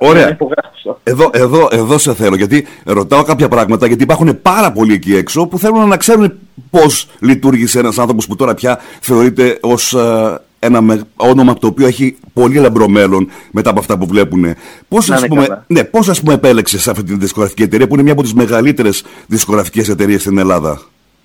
Ωραία. 0.00 0.22
να 0.24 0.28
υπογράψω. 0.28 1.00
Εδώ, 1.02 1.30
εδώ, 1.32 1.68
εδώ 1.72 1.98
σε 1.98 2.14
θέλω, 2.14 2.36
γιατί 2.36 2.66
ρωτάω 2.84 3.22
κάποια 3.22 3.48
πράγματα, 3.48 3.86
γιατί 3.86 4.02
υπάρχουν 4.02 4.42
πάρα 4.42 4.72
πολλοί 4.72 4.92
εκεί 4.94 5.14
έξω 5.16 5.46
που 5.46 5.58
θέλουν 5.58 5.88
να 5.88 5.96
ξέρουν 5.96 6.32
πώς 6.70 7.08
λειτουργήσε 7.20 7.78
ένας 7.78 7.98
άνθρωπος 7.98 8.26
που 8.26 8.36
τώρα 8.36 8.54
πια 8.54 8.80
θεωρείται 9.00 9.58
ως 9.60 9.92
ε, 9.94 10.38
ένα 10.58 10.80
με- 10.80 11.02
όνομα 11.16 11.54
το 11.54 11.66
οποίο 11.66 11.86
έχει 11.86 12.16
πολύ 12.32 12.58
λαμπρό 12.58 12.88
μέλλον 12.88 13.30
μετά 13.50 13.70
από 13.70 13.78
αυτά 13.80 13.98
που 13.98 14.06
βλέπουν. 14.06 14.54
Πώς, 14.88 15.08
Να 15.08 15.14
ας 15.14 15.20
είναι 15.20 15.28
πούμε, 15.28 15.46
καλά. 15.46 15.64
ναι, 15.66 15.84
πώς 15.84 16.08
ας 16.08 16.20
πούμε 16.20 16.34
επέλεξες 16.34 16.88
αυτή 16.88 17.02
την 17.02 17.18
δισκογραφική 17.20 17.62
εταιρεία 17.62 17.86
που 17.86 17.94
είναι 17.94 18.02
μια 18.02 18.12
από 18.12 18.22
τις 18.22 18.34
μεγαλύτερες 18.34 19.04
δισκογραφικές 19.26 19.88
εταιρείες 19.88 20.20
στην 20.20 20.38
Ελλάδα; 20.38 20.80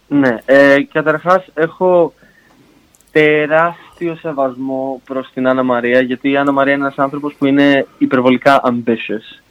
Ναι, 0.08 0.38
ε, 0.46 0.78
καταρχάς 0.92 1.44
έχω 1.54 2.14
τεράστιο 3.98 4.30
σεβασμό 4.30 5.02
προς 5.06 5.30
την 5.34 5.48
Άννα 5.48 5.64
Μαρία 5.64 6.02
γιατί 6.02 6.30
η 6.32 6.38
Άννα 6.38 6.52
Μαρία 6.52 6.74
είναι 6.74 6.82
ένας 6.84 6.98
άνθρωπος 6.98 7.34
που 7.38 7.46
είναι 7.46 7.86
υπερβολικά 7.98 8.62
ambitious. 8.66 9.42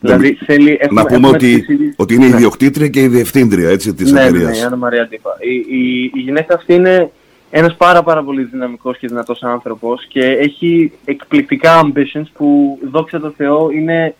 Δηλαδή 0.00 0.34
θέλει... 0.34 0.76
Έχουμε, 0.80 1.00
να 1.00 1.06
πούμε 1.06 1.16
έχουμε 1.16 1.36
ότι, 1.36 1.58
τις 1.60 1.68
ίδιες- 1.68 1.94
ότι 1.96 2.14
είναι 2.14 2.24
η 2.24 2.28
Ναι. 2.28 2.34
ιδιοκτήτρια 2.36 2.88
και 2.88 3.02
η 3.02 3.08
διευθύντρια 3.08 3.68
έτσι, 3.70 3.94
της 3.94 4.12
ναι, 4.12 4.20
ναι, 4.20 4.26
εταιρείας. 4.26 4.50
ναι, 4.50 4.56
η 4.56 4.60
Άννα 4.62 4.76
Μαρία 4.76 5.06
Τύπα. 5.08 5.36
Η, 5.40 5.54
η, 5.78 6.10
η 6.14 6.20
γυναίκα 6.20 6.54
αυτή 6.54 6.74
είναι 6.74 7.10
ένας 7.50 7.76
πάρα 7.76 8.02
πάρα 8.02 8.22
πολύ 8.22 8.42
δυναμικός 8.42 8.98
και 8.98 9.06
δυνατός 9.06 9.42
άνθρωπος 9.42 10.06
και 10.06 10.20
έχει 10.20 10.92
εκπληκτικά 11.04 11.80
ambitions 11.84 12.26
που 12.34 12.78
δόξα 12.90 13.20
τω 13.20 13.30
Θεώ 13.36 13.70
είναι, 13.70 14.14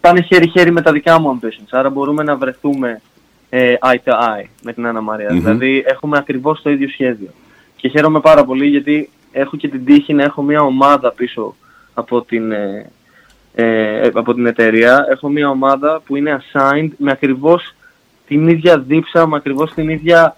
πάνε 0.00 0.20
χέρι-χέρι 0.22 0.70
με 0.72 0.82
τα 0.82 0.92
δικά 0.92 1.20
μου 1.20 1.38
ambitions. 1.42 1.66
Άρα 1.70 1.90
μπορούμε 1.90 2.22
να 2.22 2.36
βρεθούμε 2.36 3.00
ε, 3.50 3.74
eye 3.80 4.08
to 4.10 4.12
eye 4.12 4.44
με 4.62 4.72
την 4.72 4.86
Άννα 4.86 5.00
Μαρία. 5.00 5.28
Μμμ. 5.32 5.40
Δηλαδή 5.40 5.84
έχουμε 5.86 6.18
ακριβώς 6.18 6.62
το 6.62 6.70
ίδιο 6.70 6.88
σχέδιο. 6.88 7.28
Και 7.80 7.88
χαίρομαι 7.88 8.20
πάρα 8.20 8.44
πολύ 8.44 8.66
γιατί 8.66 9.10
έχω 9.32 9.56
και 9.56 9.68
την 9.68 9.84
τύχη 9.84 10.14
να 10.14 10.22
έχω 10.22 10.42
μια 10.42 10.60
ομάδα 10.62 11.12
πίσω 11.12 11.54
από 11.94 12.22
την, 12.22 12.52
ε, 12.52 12.90
ε, 13.54 14.10
από 14.14 14.34
την 14.34 14.46
εταιρεία. 14.46 15.06
Έχω 15.10 15.28
μια 15.28 15.48
ομάδα 15.48 16.02
που 16.06 16.16
είναι 16.16 16.40
assigned 16.40 16.90
με 16.96 17.10
ακριβώς 17.10 17.74
την 18.26 18.48
ίδια 18.48 18.78
δίψα, 18.78 19.26
με 19.26 19.36
ακριβώς 19.36 19.72
την 19.74 19.88
ίδια 19.88 20.36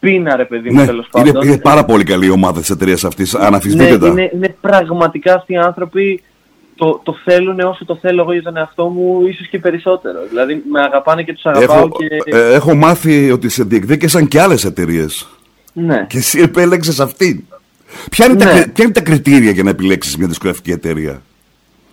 πείνα 0.00 0.36
ρε 0.36 0.44
παιδί 0.44 0.70
μου 0.70 0.80
Ναι, 0.80 0.86
τέλος 0.86 1.08
είναι, 1.16 1.32
πάντων. 1.32 1.46
είναι 1.46 1.58
πάρα 1.58 1.84
πολύ 1.84 2.04
καλή 2.04 2.26
η 2.26 2.30
ομάδα 2.30 2.60
της 2.60 2.70
εταιρείας 2.70 3.04
αυτής, 3.04 3.32
Ναι, 3.32 3.44
αναφυσβήτητα. 3.44 4.06
είναι, 4.06 4.30
είναι 4.34 4.56
πραγματικά 4.60 5.34
αυτοί 5.34 5.52
οι 5.52 5.56
άνθρωποι 5.56 6.22
το, 6.76 7.00
το 7.02 7.16
θέλουν 7.24 7.60
όσο 7.60 7.84
το 7.84 7.98
θέλω 8.00 8.22
εγώ 8.22 8.32
για 8.32 8.42
τον 8.42 8.56
εαυτό 8.56 8.88
μου, 8.88 9.26
ίσως 9.26 9.48
και 9.48 9.58
περισσότερο. 9.58 10.18
Δηλαδή 10.28 10.62
με 10.70 10.80
αγαπάνε 10.80 11.22
και 11.22 11.32
τους 11.32 11.46
αγαπάω 11.46 11.76
Έχω, 11.76 11.88
και... 11.88 12.36
ε, 12.36 12.52
έχω 12.52 12.74
μάθει 12.74 13.30
ότι 13.30 13.48
σε 13.48 13.64
διεκδίκησαν 13.64 14.28
και 14.28 14.40
άλλες 14.40 14.64
εταιρείες. 14.64 15.28
Ναι. 15.72 16.06
Και 16.08 16.18
εσύ 16.18 16.40
επέλεξες 16.40 17.00
αυτήν. 17.00 17.42
Ποια 18.10 18.26
είναι, 18.26 18.36
τα, 18.36 18.44
Ναι. 18.44 18.52
κρι- 18.60 18.72
ποια 18.72 18.84
είναι 18.84 18.92
τα 18.92 19.00
κριτήρια 19.00 19.50
για 19.50 19.62
να 19.62 19.70
επιλέξεις 19.70 20.16
μια 20.16 20.26
δισκογραφική 20.26 20.70
εταιρεία; 20.70 21.22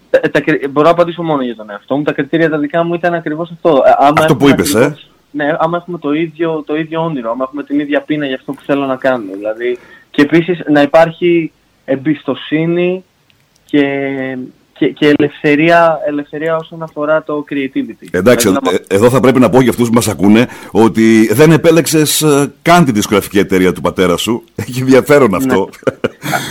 Τα- 0.09 0.19
τα 0.19 0.41
κρι- 0.41 0.69
μπορώ 0.69 0.85
να 0.87 0.93
απαντήσω 0.93 1.23
μόνο 1.23 1.41
για 1.41 1.55
τον 1.55 1.69
εαυτό 1.69 1.97
μου. 1.97 2.03
Τα 2.03 2.11
κριτήρια 2.13 2.49
τα 2.49 2.57
δικά 2.57 2.83
μου 2.83 2.93
ήταν 2.93 3.13
ακριβώς 3.13 3.51
αυτό. 3.51 3.69
Ε, 3.85 3.91
άμα 3.97 4.13
Αυτό 4.17 4.35
που 4.35 4.47
έχουμε 4.47 4.49
είπες, 4.61 4.73
ε. 4.73 4.77
ακριβώς- 4.77 5.09
Ναι, 5.31 5.55
άμα 5.59 5.77
έχουμε 5.77 5.97
το 5.97 6.11
ίδιο, 6.13 6.63
το 6.65 6.75
ίδιο 6.75 7.03
όνειρο, 7.03 7.31
άμα 7.31 7.43
έχουμε 7.47 7.63
την 7.63 7.79
ίδια 7.79 8.01
πείνα 8.01 8.25
για 8.25 8.35
αυτό 8.35 8.51
που 8.51 8.61
θέλω 8.65 8.85
να 8.85 8.95
κάνω. 8.95 9.23
Δηλαδή, 9.33 9.77
και 10.11 10.21
επίσης 10.21 10.59
να 10.69 10.81
υπάρχει 10.81 11.51
εμπιστοσύνη 11.85 13.03
και 13.65 13.81
και, 14.77 14.87
και 14.87 15.13
ελευθερία, 15.17 15.99
ελευθερία 16.07 16.55
όσον 16.55 16.83
αφορά 16.83 17.23
το 17.23 17.45
creativity. 17.49 18.07
Εντάξει, 18.11 18.47
Δηλαδή, 18.47 18.75
ε, 18.87 18.95
εδώ 18.95 19.09
θα 19.09 19.19
πρέπει 19.19 19.39
να 19.39 19.49
πω 19.49 19.61
για 19.61 19.69
αυτούς 19.69 19.87
που 19.87 19.93
μας 19.93 20.07
ακούνε 20.07 20.47
ότι 20.71 21.29
δεν 21.33 21.51
επέλεξες 21.51 22.21
ε, 22.21 22.53
καν 22.61 22.85
τη 22.85 22.91
δισκογραφική 22.91 23.39
εταιρεία 23.39 23.73
του 23.73 23.81
πατέρα 23.81 24.17
σου. 24.17 24.43
Έχει 24.55 24.79
ενδιαφέρον 24.79 25.35
αυτό. 25.35 25.69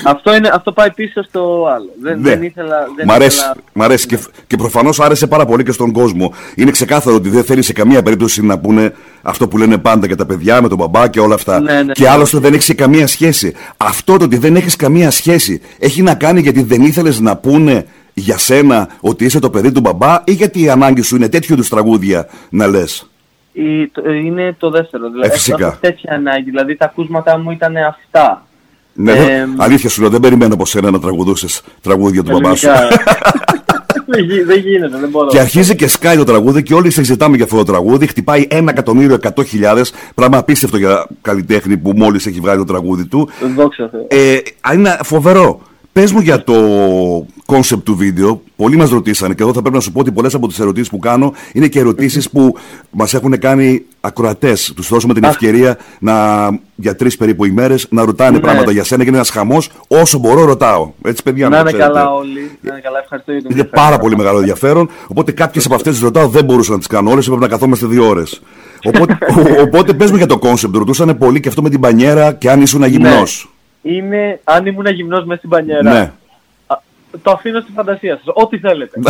αυτό, 0.04 0.35
είναι, 0.35 0.50
αυτό 0.52 0.73
πάει 0.73 0.92
πίσω 0.92 1.23
στο 1.23 1.66
άλλο. 1.75 1.88
Δεν, 2.02 2.21
Ναι. 2.21 2.28
δεν 2.28 2.42
ήθελα... 2.42 2.76
Δεν 2.97 3.06
Μ' 3.06 3.11
αρέσει, 3.11 3.37
ήθελα- 3.38 3.56
μ' 3.73 3.83
αρέσει 3.83 4.06
και, 4.06 4.18
και 4.47 4.56
προφανώς 4.56 5.00
άρεσε 5.00 5.26
πάρα 5.26 5.45
πολύ 5.47 5.62
και 5.62 5.73
στον 5.73 5.92
κόσμο. 5.92 6.35
Είναι 6.54 6.71
ξεκάθαρο 6.71 7.16
ότι 7.16 7.28
δεν 7.28 7.45
θέλει 7.45 7.62
σε 7.62 7.73
καμία 7.73 8.02
περίπτωση 8.02 8.42
να 8.45 8.59
πούνε 8.59 8.92
αυτό 9.23 9.49
που 9.49 9.59
λένε 9.59 9.78
πάντα 9.78 10.06
για 10.06 10.16
τα 10.16 10.26
παιδιά 10.26 10.62
με 10.62 10.68
τον 10.68 10.78
μπαμπά 10.78 11.09
και 11.09 11.21
όλα 11.21 11.35
αυτά. 11.35 11.61
Ναι, 11.61 11.83
ναι, 11.83 11.92
και 11.92 12.02
ναι. 12.02 12.09
άλλωστε 12.09 12.38
δεν 12.38 12.54
έχει 12.54 12.75
καμία 12.75 13.06
σχέση. 13.06 13.54
Αυτό 13.76 14.16
το 14.16 14.25
ότι 14.25 14.37
δεν 14.37 14.56
έχεις 14.56 14.76
καμία 14.76 15.11
σχέση 15.11 15.61
έχει 15.78 16.02
να 16.02 16.14
κάνει 16.14 16.40
γιατί 16.40 16.62
δεν 16.62 16.83
ήθελες 16.83 17.21
να 17.21 17.37
πούνε 17.37 17.87
για 18.18 18.38
σένα 18.38 18.88
ότι 19.00 19.25
είσαι 19.25 19.38
το 19.38 19.50
παιδί 19.50 19.73
του 19.73 19.80
μπαμπά 19.80 20.23
ή 20.25 20.32
γιατί 20.32 20.62
η 20.62 20.68
ανάγκη 20.70 21.02
σου 21.02 21.16
είναι 21.16 21.28
τέτοιου 21.28 21.52
είδους 21.54 21.68
τραγούδια 21.68 22.28
να 22.50 22.66
λες; 22.66 23.11
Η- 23.52 23.88
το- 23.88 24.11
είναι 24.11 24.54
το 24.58 24.70
δεύτερο. 24.70 25.11
Δηλαδή, 25.11 25.28
Ε, 25.28 25.32
φυσικά. 25.32 25.66
έχω 25.66 25.76
τέτοια 25.80 26.14
ανάγκη. 26.14 26.50
Δηλαδή 26.50 26.76
τα 26.76 26.85
ακούσματά 26.85 27.38
μου 27.38 27.50
ήταν 27.50 27.75
αυτά. 27.76 28.46
Ναι, 28.92 29.12
Ε, 29.12 29.25
δεν- 29.25 29.54
αλήθεια 29.56 29.88
σου 29.90 30.00
λέω, 30.00 30.11
δεν 30.11 30.20
περιμένω 30.20 30.54
από 30.54 30.66
σένα 30.66 30.90
να 30.90 30.99
τραγουδούσες 31.00 31.62
τραγούδια 31.82 32.23
του 32.23 32.30
μπαμπά 32.32 32.54
σου. 32.56 32.68
ελληνικά. 32.68 32.88
δεν, 34.06 34.25
γι- 34.25 34.42
δεν 34.42 34.58
γίνεται, 34.58 34.99
δεν 34.99 35.08
μπορώ. 35.08 35.28
Και 35.28 35.38
αρχίζει 35.40 35.76
και 35.76 35.87
σκάει 35.87 36.16
το 36.16 36.25
τραγούδι 36.25 36.62
και 36.62 36.75
όλοι 36.75 36.90
συζητάμε 36.90 37.37
για 37.37 37.44
αυτό 37.44 37.56
το 37.56 37.62
τραγούδι. 37.64 38.06
Χτυπάει 38.06 38.46
ένα 38.50 38.70
εκατομμύριο 38.70 39.14
εκατό 39.14 39.44
χιλιάδες, 39.44 39.92
Πράγμα 40.14 40.38
απίστευτο 40.38 40.76
για 40.76 41.06
καλλιτέχνη 41.23 41.76
που 41.76 41.92
μόλις 41.96 42.26
έχει 42.26 42.40
βγάλει 42.40 42.58
το 42.58 42.64
τραγούδι 42.64 43.06
του. 43.06 43.28
Δόξα 43.56 43.88
Θεώ. 43.88 44.06
Ε, 44.08 44.37
α, 44.61 44.75
είναι 44.75 44.99
φοβερό. 45.02 45.61
Πες 45.96 46.12
μου 46.12 46.20
για 46.20 46.44
το 46.44 46.54
κόνσεπτ 47.46 47.84
του 47.84 47.96
βίντεο. 47.96 48.42
Πολλοί 48.56 48.76
μας 48.76 48.90
ρωτήσανε 48.90 49.34
και 49.34 49.42
εδώ 49.42 49.52
θα 49.52 49.60
πρέπει 49.60 49.74
να 49.76 49.80
σου 49.80 49.92
πω 49.92 50.00
ότι 50.00 50.12
πολλές 50.12 50.34
από 50.34 50.48
τις 50.48 50.58
ερωτήσεις 50.58 50.88
που 50.88 50.98
κάνω 50.98 51.32
είναι 51.52 51.66
και 51.68 51.78
ερωτήσεις 51.78 52.30
που 52.30 52.54
μας 52.90 53.14
έχουν 53.14 53.38
κάνει 53.38 53.82
ακροατές. 54.00 54.72
Τους 54.76 54.88
δώσουμε 54.88 55.14
την 55.14 55.24
ευκαιρία 55.24 55.78
να, 55.98 56.48
για 56.74 56.96
τρεις 56.96 57.16
περίπου 57.16 57.44
ημέρες 57.44 57.86
να 57.90 58.04
ρωτάνε 58.04 58.30
Ναι. 58.36 58.40
πράγματα 58.42 58.70
για 58.70 58.84
σένα. 58.84 59.02
Είναι 59.04 59.16
ένας 59.16 59.30
χαμός. 59.30 59.70
Όσο 59.88 60.18
μπορώ 60.18 60.44
ρωτάω. 60.44 60.90
Έτσι 61.02 61.22
παιδιά 61.22 61.48
Να 61.48 61.54
το 61.54 61.60
είναι 61.60 61.70
ξέρετε. 61.72 61.92
καλά 61.92 62.10
όλοι. 62.12 62.50
Να 62.60 62.72
είναι 62.72 62.80
καλά, 62.82 62.98
ευχαριστώ 63.02 63.32
για 63.32 63.42
την 63.42 63.50
Είναι 63.50 63.64
πάρα 63.64 63.98
πολύ 63.98 64.16
μεγάλο 64.16 64.38
ενδιαφέρον. 64.38 64.88
Οπότε 65.06 65.32
κάποιες 65.32 65.64
από 65.66 65.74
αυτές 65.74 65.92
τις 65.92 66.02
ρωτάω 66.02 66.28
δεν 66.28 66.44
μπορούσα 66.44 66.72
να 66.72 66.78
τις 66.78 66.86
κάνω 66.86 67.10
όλες. 67.10 67.26
Έπρεπε 67.26 67.44
να 67.44 67.48
καθόμαστε 67.50 67.86
δύο 67.86 68.08
ώρες. 68.08 68.42
Οπότε, 68.84 69.18
ο- 69.58 69.62
οπότε 69.62 69.92
πες 69.92 70.10
μου 70.10 70.16
για 70.16 70.26
το 70.26 70.38
κόνσεπτ. 70.38 70.76
Ρωτούσανε 70.76 71.14
πολύ 71.14 71.40
και 71.40 71.48
αυτό 71.48 71.62
με 71.62 71.70
την 71.70 71.80
μπανιέρα 71.80 72.32
και 72.32 72.50
αν 72.50 72.60
ήσουν 72.60 72.84
γυμνό. 72.84 73.22
Είναι, 73.86 74.40
αν 74.44 74.66
ήμουν 74.66 74.86
γυμνός 74.86 75.24
μέσα 75.24 75.38
στην 75.38 75.50
μπανιέρα. 75.50 75.92
Ναι. 75.92 76.12
Α, 76.66 76.76
Το 77.22 77.30
αφήνω 77.30 77.60
στη 77.60 77.72
φαντασία 77.72 78.20
σας. 78.24 78.34
Ό,τι 78.34 78.58
θέλετε. 78.58 79.00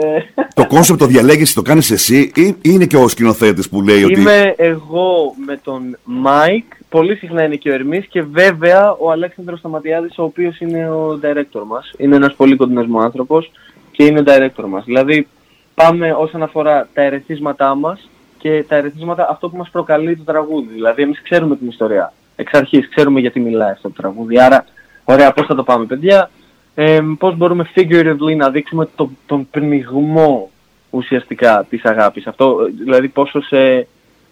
Ε, 0.00 0.42
το 0.54 0.66
κόνσεπτ 0.66 0.98
το 0.98 1.06
διαλέγεις, 1.06 1.54
το 1.54 1.62
κάνεις 1.62 1.90
εσύ 1.90 2.32
ή, 2.34 2.42
ή 2.42 2.56
είναι 2.62 2.86
και 2.86 2.96
ο 2.96 3.08
σκηνοθέτης 3.08 3.68
που 3.68 3.82
λέει 3.82 4.04
ότι. 4.04 4.20
Είμαι 4.20 4.54
εγώ 4.56 5.34
με 5.46 5.56
τον 5.56 5.98
Μάικ, 6.04 6.64
πολύ 6.88 7.16
συχνά 7.16 7.42
είναι 7.42 7.56
και 7.56 7.70
ο 7.70 7.74
Ερμής 7.74 8.06
και 8.06 8.22
βέβαια 8.22 8.92
ο 8.92 9.10
Αλέξανδρος 9.10 9.58
Σταματιάδης 9.58 10.18
ο 10.18 10.22
οποίος 10.22 10.60
είναι 10.60 10.90
ο 10.90 11.20
director 11.22 11.62
μας. 11.66 11.92
Είναι 11.96 12.16
ένας 12.16 12.34
πολύ 12.34 12.56
κοντινός 12.56 12.86
μου 12.86 13.00
άνθρωπος 13.00 13.50
και 13.90 14.04
είναι 14.04 14.20
ο 14.20 14.24
director 14.26 14.64
μας. 14.68 14.84
Δηλαδή 14.84 15.28
πάμε 15.74 16.12
όσον 16.12 16.42
αφορά 16.42 16.88
τα 16.94 17.02
ερεθίσματά 17.02 17.74
μας 17.74 18.08
και 18.38 18.64
τα 18.68 18.76
ερεθίσματα 18.76 19.26
αυτό 19.30 19.48
που 19.48 19.56
μας 19.56 19.70
προκαλεί 19.70 20.16
το 20.16 20.22
τραγούδι. 20.22 20.72
Δηλαδή 20.72 21.02
εμείς 21.02 21.22
ξέρουμε 21.22 21.56
την 21.56 21.68
ιστορία. 21.68 22.12
Εξ 22.40 22.52
αρχής 22.52 22.88
ξέρουμε 22.88 23.20
γιατί 23.20 23.40
μιλάει 23.40 23.70
αυτό 23.70 23.88
το 23.88 23.94
τραγούδι. 24.02 24.40
Άρα, 24.40 24.64
ωραία, 25.04 25.32
πώς 25.32 25.46
θα 25.46 25.54
το 25.54 25.62
πάμε 25.62 25.84
παιδιά. 25.84 26.30
Ε, 26.74 27.00
πώς 27.18 27.36
μπορούμε 27.36 27.70
figuratively 27.74 28.36
να 28.36 28.50
δείξουμε 28.50 28.88
το, 28.96 29.10
τον 29.26 29.48
πνιγμό 29.50 30.50
ουσιαστικά 30.90 31.66
της 31.70 31.84
αγάπης. 31.84 32.26
Αυτό, 32.26 32.58
ε, 32.66 32.70
δηλαδή 32.84 33.08
πόσο 33.08 33.42
σε, 33.42 33.86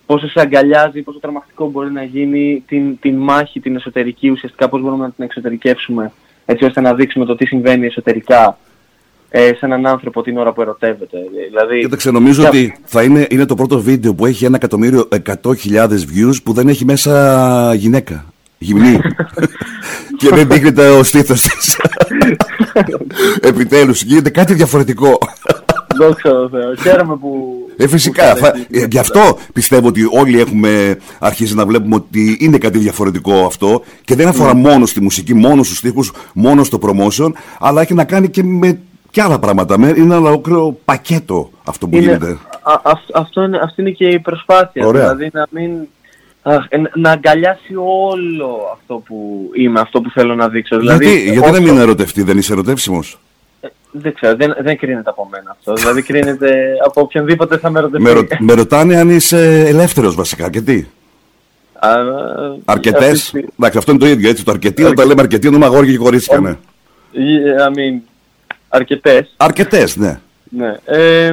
πόσο 0.06 0.28
σε 0.28 0.40
αγκαλιάζει, 0.40 1.02
πόσο 1.02 1.18
τρομακτικό 1.18 1.70
μπορεί 1.70 1.90
να 1.90 2.02
γίνει 2.02 2.64
την, 2.66 2.98
την 2.98 3.16
μάχη, 3.16 3.60
την 3.60 3.76
εσωτερική 3.76 4.28
ουσιαστικά, 4.30 4.68
πώς 4.68 4.80
μπορούμε 4.80 5.04
να 5.04 5.10
την 5.10 5.24
εξωτερικεύσουμε 5.24 6.12
έτσι 6.44 6.64
ώστε 6.64 6.80
να 6.80 6.94
δείξουμε 6.94 7.24
το 7.24 7.34
τι 7.34 7.46
συμβαίνει 7.46 7.86
εσωτερικά 7.86 8.58
ε, 9.38 9.46
σε 9.54 9.58
έναν 9.66 9.86
άνθρωπο 9.86 10.22
την 10.22 10.38
ώρα 10.38 10.52
που 10.52 10.60
ερωτεύεται. 10.60 11.18
Δηλαδή, 11.48 11.80
Κοίταξε, 11.80 12.10
νομίζω 12.10 12.42
και- 12.42 12.48
ότι 12.48 12.78
θα 12.84 13.02
είναι, 13.02 13.26
είναι 13.30 13.44
το 13.46 13.54
πρώτο 13.54 13.80
βίντεο 13.80 14.14
που 14.14 14.26
έχει 14.26 14.44
ένα 14.44 14.56
εκατομμύριο 14.56 15.08
εκατό 15.12 15.54
χιλιάδες 15.54 16.06
views 16.14 16.34
που 16.42 16.52
δεν 16.52 16.68
έχει 16.68 16.84
μέσα 16.84 17.74
γυναίκα. 17.74 18.24
Γυμνή. 18.58 18.98
και 20.18 20.28
δεν 20.28 20.48
δείχνεται 20.48 20.88
ο 20.88 21.02
στήθος 21.02 21.42
της. 21.42 21.76
Επιτέλους, 23.40 24.02
γίνεται 24.02 24.30
κάτι 24.30 24.54
διαφορετικό. 24.54 25.18
Δόξα 25.96 26.30
τω 26.30 26.48
Θεώ. 26.48 26.74
Χαίρομαι 26.74 27.16
που... 27.16 27.54
Ε, 27.76 27.86
φυσικά. 27.88 28.32
που 28.32 28.38
Θα, 28.38 28.46
αρέσει. 28.48 28.66
ε, 28.70 28.86
γι' 28.90 28.98
αυτό 28.98 29.38
πιστεύω 29.52 29.88
ότι 29.88 30.00
όλοι 30.10 30.40
έχουμε 30.40 30.96
αρχίσει 31.18 31.54
να 31.54 31.66
βλέπουμε 31.66 31.94
ότι 31.94 32.36
είναι 32.40 32.58
κάτι 32.58 32.78
διαφορετικό 32.78 33.44
αυτό 33.46 33.82
και 34.04 34.14
δεν 34.14 34.28
αφορά 34.28 34.54
Ναι. 34.54 34.60
μόνο 34.60 34.86
στη 34.86 35.00
μουσική, 35.00 35.34
μόνο 35.34 35.62
στους 35.62 35.76
στίχους, 35.76 36.12
μόνο 36.34 36.64
στο 36.64 36.78
promotion, 36.82 37.30
αλλά 37.58 37.80
έχει 37.80 37.94
να 37.94 38.04
κάνει 38.04 38.28
και 38.28 38.42
με 38.42 38.78
και 39.10 39.22
άλλα 39.22 39.38
πράγματα. 39.38 39.78
Με, 39.78 39.88
είναι 39.88 40.00
ένα 40.14 40.16
ολόκληρο 40.28 40.78
πακέτο 40.84 41.50
αυτό 41.64 41.88
που 41.88 41.96
είναι, 41.96 42.04
γίνεται. 42.04 42.38
α, 42.62 42.80
αυ- 42.82 43.10
αυτό 43.16 43.42
είναι, 43.42 43.58
αυτή 43.62 43.80
είναι 43.80 43.90
και 43.90 44.08
η 44.08 44.18
προσπάθεια. 44.18 44.86
Ωραία. 44.86 45.02
Δηλαδή 45.14 45.30
να 45.32 45.46
μην... 45.50 45.70
αχ, 46.42 46.64
ε, 46.68 46.76
να 46.94 47.10
αγκαλιάσει 47.10 47.74
όλο 48.10 48.58
αυτό 48.72 48.94
που 49.06 49.50
είμαι, 49.54 49.80
αυτό 49.80 50.00
που 50.00 50.10
θέλω 50.10 50.34
να 50.34 50.48
δείξω. 50.48 50.78
Δηλαδή, 50.78 51.04
γιατί; 51.04 51.22
Γιατί 51.22 51.40
να 51.40 51.48
όσο- 51.50 51.62
μην 51.62 51.78
ερωτευτεί, 51.78 52.22
δεν 52.22 52.38
είσαι 52.38 52.52
ερωτεύσιμος; 52.52 53.18
ε, 53.60 53.68
Δεν 53.90 54.14
ξέρω, 54.14 54.36
δεν, 54.36 54.54
δεν 54.60 54.76
κρίνεται 54.78 55.10
από 55.10 55.28
μένα 55.30 55.50
αυτό. 55.58 55.72
δηλαδή 55.74 56.02
κρίνεται 56.02 56.54
από 56.86 57.00
οποιονδήποτε 57.00 57.58
θα 57.58 57.70
με 57.70 57.80
ρωτήσει. 57.80 58.02
με, 58.02 58.10
ρω- 58.10 58.26
με 58.38 58.52
ρωτάνε 58.54 58.96
αν 58.96 59.10
είσαι 59.10 59.66
ελεύθερος 59.68 60.14
βασικά 60.14 60.50
και 60.50 60.60
τι; 60.60 60.84
Α, 61.78 61.88
Αρκετές; 62.64 63.22
αυτή- 63.22 63.48
Εντάξει, 63.58 63.78
αυτό 63.78 63.90
είναι 63.90 64.00
το 64.00 64.06
ίδιο 64.06 64.28
έτσι. 64.28 64.44
Το 64.44 64.50
αρκετή, 64.50 64.82
όταν 64.82 64.94
τα 64.94 65.04
λέμε 65.04 65.20
αρκετή, 65.20 65.46
εννοούμε 65.46 65.66
αγόρια 65.66 65.92
και 65.92 65.98
κορίτσια, 65.98 66.38
ναι. 66.40 66.50
ε, 66.50 66.54
I 67.68 67.76
mean, 67.76 68.00
αρκετές. 68.68 69.34
Αρκετές, 69.36 69.96
ναι. 69.96 70.20
Ναι. 70.50 70.74
Ε, 70.84 71.32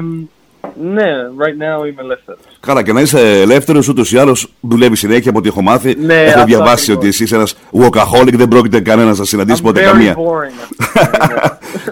ναι, 0.82 1.06
right 1.38 1.82
now 1.84 1.88
είμαι 1.88 2.02
ελεύθερος. 2.02 2.40
Καλά, 2.60 2.84
και 2.84 2.94
να 2.94 3.02
είσαι 3.02 3.42
ελεύθερος, 3.42 3.88
ούτως 3.88 4.12
ή 4.12 4.18
άλλως 4.18 4.54
δουλεύεις 4.60 5.00
συνέχεια 5.00 5.30
από 5.30 5.40
ό,τι 5.40 5.48
έχω 5.48 5.62
μάθει. 5.62 5.96
Ναι, 6.00 6.13
έχω 6.13 6.30
αυτό 6.30 6.44
διαβάσει 6.46 6.74
ακριβώς. 6.74 6.96
ότι 6.98 7.08
εσύ 7.08 7.24
είσαι 7.24 7.36
ένας 7.36 7.56
workaholic, 7.74 8.34
δεν 8.34 8.48
πρόκειται 8.48 8.80
κανένας 8.80 9.18
να 9.20 9.25
συναντήσει 9.25 9.62
I'm 9.63 9.66
ποτέ 9.66 9.82
very 9.82 9.92
καμία. 9.92 10.16
boring. 10.16 10.75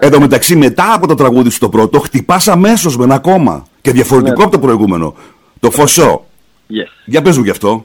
Εν 0.00 0.10
τω 0.10 0.20
μεταξύ, 0.20 0.56
μετά 0.56 0.92
από 0.94 1.06
το 1.06 1.14
τραγούδι 1.14 1.50
σου 1.50 1.58
το 1.58 1.68
πρώτο, 1.68 1.98
χτυπάς 2.00 2.48
αμέσως 2.48 2.96
με 2.96 3.04
ένα 3.04 3.14
ακόμα. 3.14 3.66
Και 3.80 3.90
διαφορετικό 3.90 4.36
Ναι. 4.38 4.42
από 4.42 4.52
το 4.52 4.58
προηγούμενο. 4.58 5.14
Το 5.60 5.70
φωσό. 5.70 6.24
yes. 6.70 6.88
Για 7.04 7.22
πες 7.22 7.36
μου 7.36 7.44
γι' 7.44 7.50
αυτό. 7.50 7.84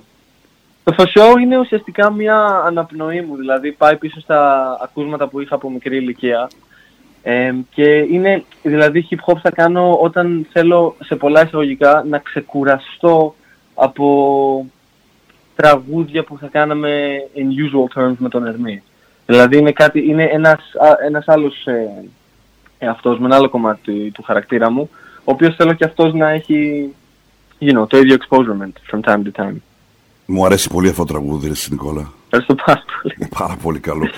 Το 0.83 0.93
φωσιό 0.93 1.37
είναι 1.41 1.57
ουσιαστικά 1.59 2.11
μια 2.11 2.61
αναπνοή 2.65 3.21
μου, 3.21 3.35
δηλαδή 3.35 3.71
πάει 3.71 3.95
πίσω 3.97 4.19
στα 4.19 4.63
ακούσματα 4.83 5.27
που 5.27 5.41
είχα 5.41 5.55
από 5.55 5.69
μικρή 5.69 5.97
ηλικία. 5.97 6.49
Ε, 7.29 7.53
και 7.69 7.83
είναι, 7.83 8.43
δηλαδή 8.63 9.07
hip 9.09 9.31
hop 9.31 9.37
θα 9.41 9.51
κάνω 9.51 9.97
όταν 10.01 10.47
θέλω 10.51 10.95
σε 11.03 11.15
πολλά 11.15 11.45
εισαγωγικά 11.45 12.03
να 12.09 12.17
ξεκουραστώ 12.17 13.35
από 13.75 14.65
τραγούδια 15.55 16.23
που 16.23 16.37
θα 16.37 16.47
κάναμε 16.47 17.17
in 17.35 17.39
usual 17.39 18.01
terms 18.01 18.15
με 18.17 18.29
τον 18.29 18.45
Ερμή. 18.47 18.83
Δηλαδή 19.25 19.57
είναι, 19.57 19.71
κάτι, 19.71 20.07
είναι 20.07 20.23
ένας, 20.23 20.59
α- 20.59 21.05
ένας 21.05 21.27
άλλος 21.27 21.65
ε, 21.65 21.89
εαυτός 22.77 23.19
με 23.19 23.25
ένα 23.25 23.35
άλλο 23.35 23.49
κομμάτι 23.49 23.81
του, 23.81 24.11
του 24.13 24.23
χαρακτήρα 24.23 24.71
μου, 24.71 24.89
ο 25.17 25.31
οποίος 25.31 25.55
θέλω 25.55 25.73
και 25.73 25.85
αυτός 25.85 26.13
να 26.13 26.29
έχει 26.29 26.89
you 27.59 27.77
know, 27.77 27.87
το 27.87 27.97
ίδιο 27.97 28.15
exposure 28.15 28.69
from 28.91 28.99
time 29.11 29.21
to 29.23 29.41
time. 29.41 29.55
Μου 30.25 30.45
αρέσει 30.45 30.69
πολύ 30.69 30.89
αυτό 30.89 31.05
το 31.05 31.13
τραγούδι, 31.13 31.45
ρε 31.45 31.51
εσύ, 31.51 31.71
Νικόλα. 31.71 32.11
Ευχαριστώ 32.23 32.55
πάρα 32.65 32.83
πολύ. 33.01 33.29
Πάρα 33.37 33.55
πολύ 33.61 33.79
καλό. 33.79 34.09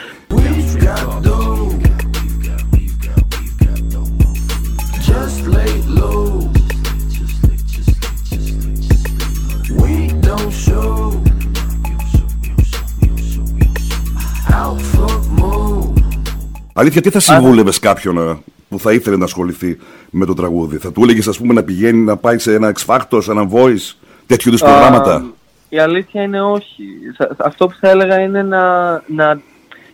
Αλήθεια, 16.80 17.02
τι 17.02 17.10
θα 17.10 17.20
συμβούλευε 17.20 17.72
κάποιον 17.82 18.18
ε, 18.18 18.38
που 18.70 18.80
θα 18.80 18.94
ήθελε 18.94 19.18
να 19.18 19.24
ασχοληθεί 19.24 19.78
με 20.10 20.26
το 20.26 20.34
τραγούδι; 20.34 20.78
Θα 20.78 20.92
του 20.92 21.04
έλεγες, 21.04 21.28
ας 21.28 21.38
πούμε, 21.38 21.54
να 21.54 21.64
πηγαίνει 21.64 22.00
να 22.04 22.18
πάει 22.18 22.38
σε 22.38 22.54
ένα 22.54 22.74
X 22.78 22.86
Factor, 22.86 23.24
σε 23.24 23.32
ένα 23.32 23.50
Voice, 23.52 23.94
τέτοιου 24.26 24.48
είδους 24.50 24.62
προγράμματα; 24.62 25.16
Α, 25.16 25.22
η 25.70 25.80
αλήθεια 25.80 26.22
είναι 26.24 26.42
όχι. 26.42 26.84
Θα- 27.18 27.36
Αυτό 27.38 27.68
που 27.68 27.76
θα 27.80 27.90
έλεγα 27.90 28.20
είναι 28.20 28.44
να, 28.44 28.92
να, 29.08 29.42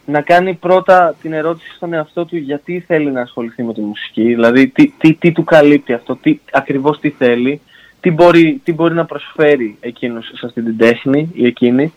να 0.06 0.22
κάνει 0.22 0.54
πρώτα 0.54 1.16
την 1.22 1.34
ερώτηση 1.34 1.72
στον 1.76 1.94
εαυτό 1.94 2.26
του 2.26 2.38
γιατί 2.38 2.84
θέλει 2.88 3.12
να 3.12 3.22
ασχοληθεί 3.22 3.64
με 3.64 3.74
τη 3.74 3.82
μουσική. 3.82 4.24
Δηλαδή 4.24 4.68
τι, 4.68 4.94
τι, 4.98 5.14
τι 5.14 5.32
του 5.32 5.44
καλύπτει 5.44 5.94
αυτό, 5.94 6.16
τι, 6.16 6.40
ακριβώς 6.52 7.00
τι 7.00 7.10
θέλει, 7.10 7.62
τι 8.02 8.12
μπορεί, 8.12 8.62
τι 8.64 8.74
μπορεί 8.74 8.94
να 8.94 9.06
προσφέρει 9.06 9.78
εκείνος 9.80 10.32
σε 10.36 10.46
αυτή 10.46 10.62
την 10.62 10.78
τέχνη 10.78 11.30
ή 11.34 11.46
εκείνη. 11.46 11.94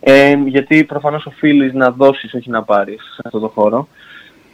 Ε, 0.00 0.34
γιατί 0.46 0.84
προφανώς 0.84 1.26
οφείλεις 1.26 1.72
να 1.74 1.90
δώσεις, 1.90 2.34
όχι 2.34 2.50
να 2.50 2.62
πάρεις 2.62 3.02
σε 3.14 3.22
αυτό 3.24 3.38
το 3.38 3.48
χώρο. 3.48 3.88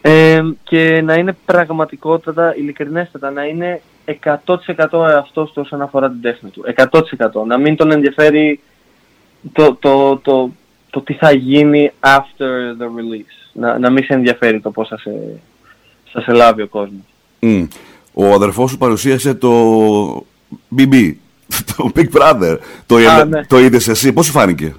Ε, 0.02 0.42
και 0.62 1.00
να 1.04 1.14
είναι 1.14 1.37
πραγματικότατα, 1.44 2.56
ειλικρινέστατα, 2.56 3.30
να 3.30 3.44
είναι 3.44 3.80
100% 4.47 5.09
εαυτός 5.09 5.52
του 5.52 5.62
όσον 5.64 5.82
αφορά 5.82 6.11
την 6.11 6.21
τέχνη 6.21 6.50
του. 6.50 6.64
100%. 6.76 7.00
Να 7.47 7.59
μην 7.59 7.76
τον 7.76 7.90
ενδιαφέρει 7.90 8.61
το, 9.52 9.75
το, 9.75 10.16
το, 10.16 10.50
το 10.90 11.00
τι 11.00 11.12
θα 11.12 11.32
γίνει 11.32 11.92
after 12.00 12.80
the 12.80 12.85
release. 12.85 13.50
Να, 13.52 13.78
να 13.78 13.90
μην 13.90 14.04
σε 14.04 14.14
ενδιαφέρει 14.14 14.61
το 14.61 14.71
πώς 14.71 14.88
θα 14.88 14.99
σε, 14.99 15.11
θα 16.12 16.21
σε 16.21 16.32
λάβει 16.32 16.62
ο 16.62 16.68
κόσμος. 16.68 17.04
Μμ. 17.38 17.64
Ο 18.12 18.32
αδερφός 18.32 18.71
σου 18.71 18.78
παρουσίασε 18.78 19.35
το 19.35 19.52
BB, 20.76 21.12
το 21.76 21.90
Big 21.94 22.09
Brother. 22.18 22.59
Το, 22.87 22.97
Α, 22.97 23.25
ναι. 23.25 23.44
το 23.47 23.59
είδες 23.59 23.88
εσύ, 23.88 24.12
πώς 24.12 24.26
σου 24.26 24.32
φάνηκε; 24.32 24.75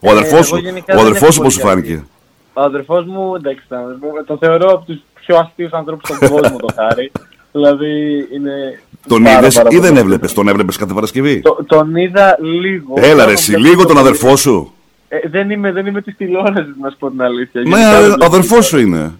Ο 0.00 0.08
Ε, 0.08 0.10
αδερφός 0.10 0.46
σου, 0.46 0.56
εγώ 0.56 0.64
γενικά 0.64 0.94
ο 0.94 0.96
δεν 0.96 1.06
αδερφός 1.06 1.22
έχω 1.22 1.32
σου 1.32 1.42
πώς 1.42 1.52
σου 1.52 1.60
πολύ 1.60 1.72
φάνηκε; 1.72 2.04
Ο 2.58 2.62
αδερφός 2.62 3.04
μου, 3.06 3.34
εντάξει, 3.34 3.62
ήταν- 3.66 3.98
τον 4.26 4.38
θεωρώ 4.38 4.70
από 4.70 4.84
τους 4.86 4.98
πιο 5.14 5.36
αστείους 5.36 5.72
ανθρώπους 5.72 6.08
στον 6.16 6.28
κόσμο 6.30 6.56
το 6.58 6.68
χάρη. 6.74 7.12
δηλαδή 7.52 8.26
είναι 8.34 8.80
Τον 9.08 9.22
πάρα, 9.22 9.38
είδες 9.38 9.54
πάρα 9.54 9.68
ή 9.72 9.78
δεν 9.78 9.88
πολύ. 9.88 10.00
έβλεπες, 10.00 10.32
τον 10.32 10.48
έβλεπες 10.48 10.76
κάθε 10.76 10.94
Παρασκευή; 10.94 11.40
Το- 11.40 11.58
τον 11.66 11.96
είδα 11.96 12.36
λίγο. 12.40 12.94
Έλα 12.96 13.06
Τώρα 13.08 13.14
ρε 13.16 13.22
τον 13.24 13.32
εσύ, 13.32 13.50
βλέπω 13.52 13.68
λίγο 13.68 13.82
τον 13.86 13.96
πολύ. 13.96 13.98
αδερφό 14.08 14.36
σου. 14.36 14.72
Ε, 15.08 15.28
δεν 15.28 15.50
είμαι, 15.50 15.72
δεν 15.72 15.86
είμαι 15.86 16.00
της 16.02 16.16
τηλεόρασης 16.16 16.74
να 16.80 16.90
σου 16.90 16.96
πω 16.98 17.10
την 17.10 17.22
αλήθεια. 17.22 17.60
Ναι, 17.60 17.68
Γενικά 17.68 17.90
δεν 17.90 18.00
ο 18.02 18.04
βλέπω 18.14 18.24
αδερφός 18.24 18.66
σου 18.66 18.78
είναι. 18.78 19.12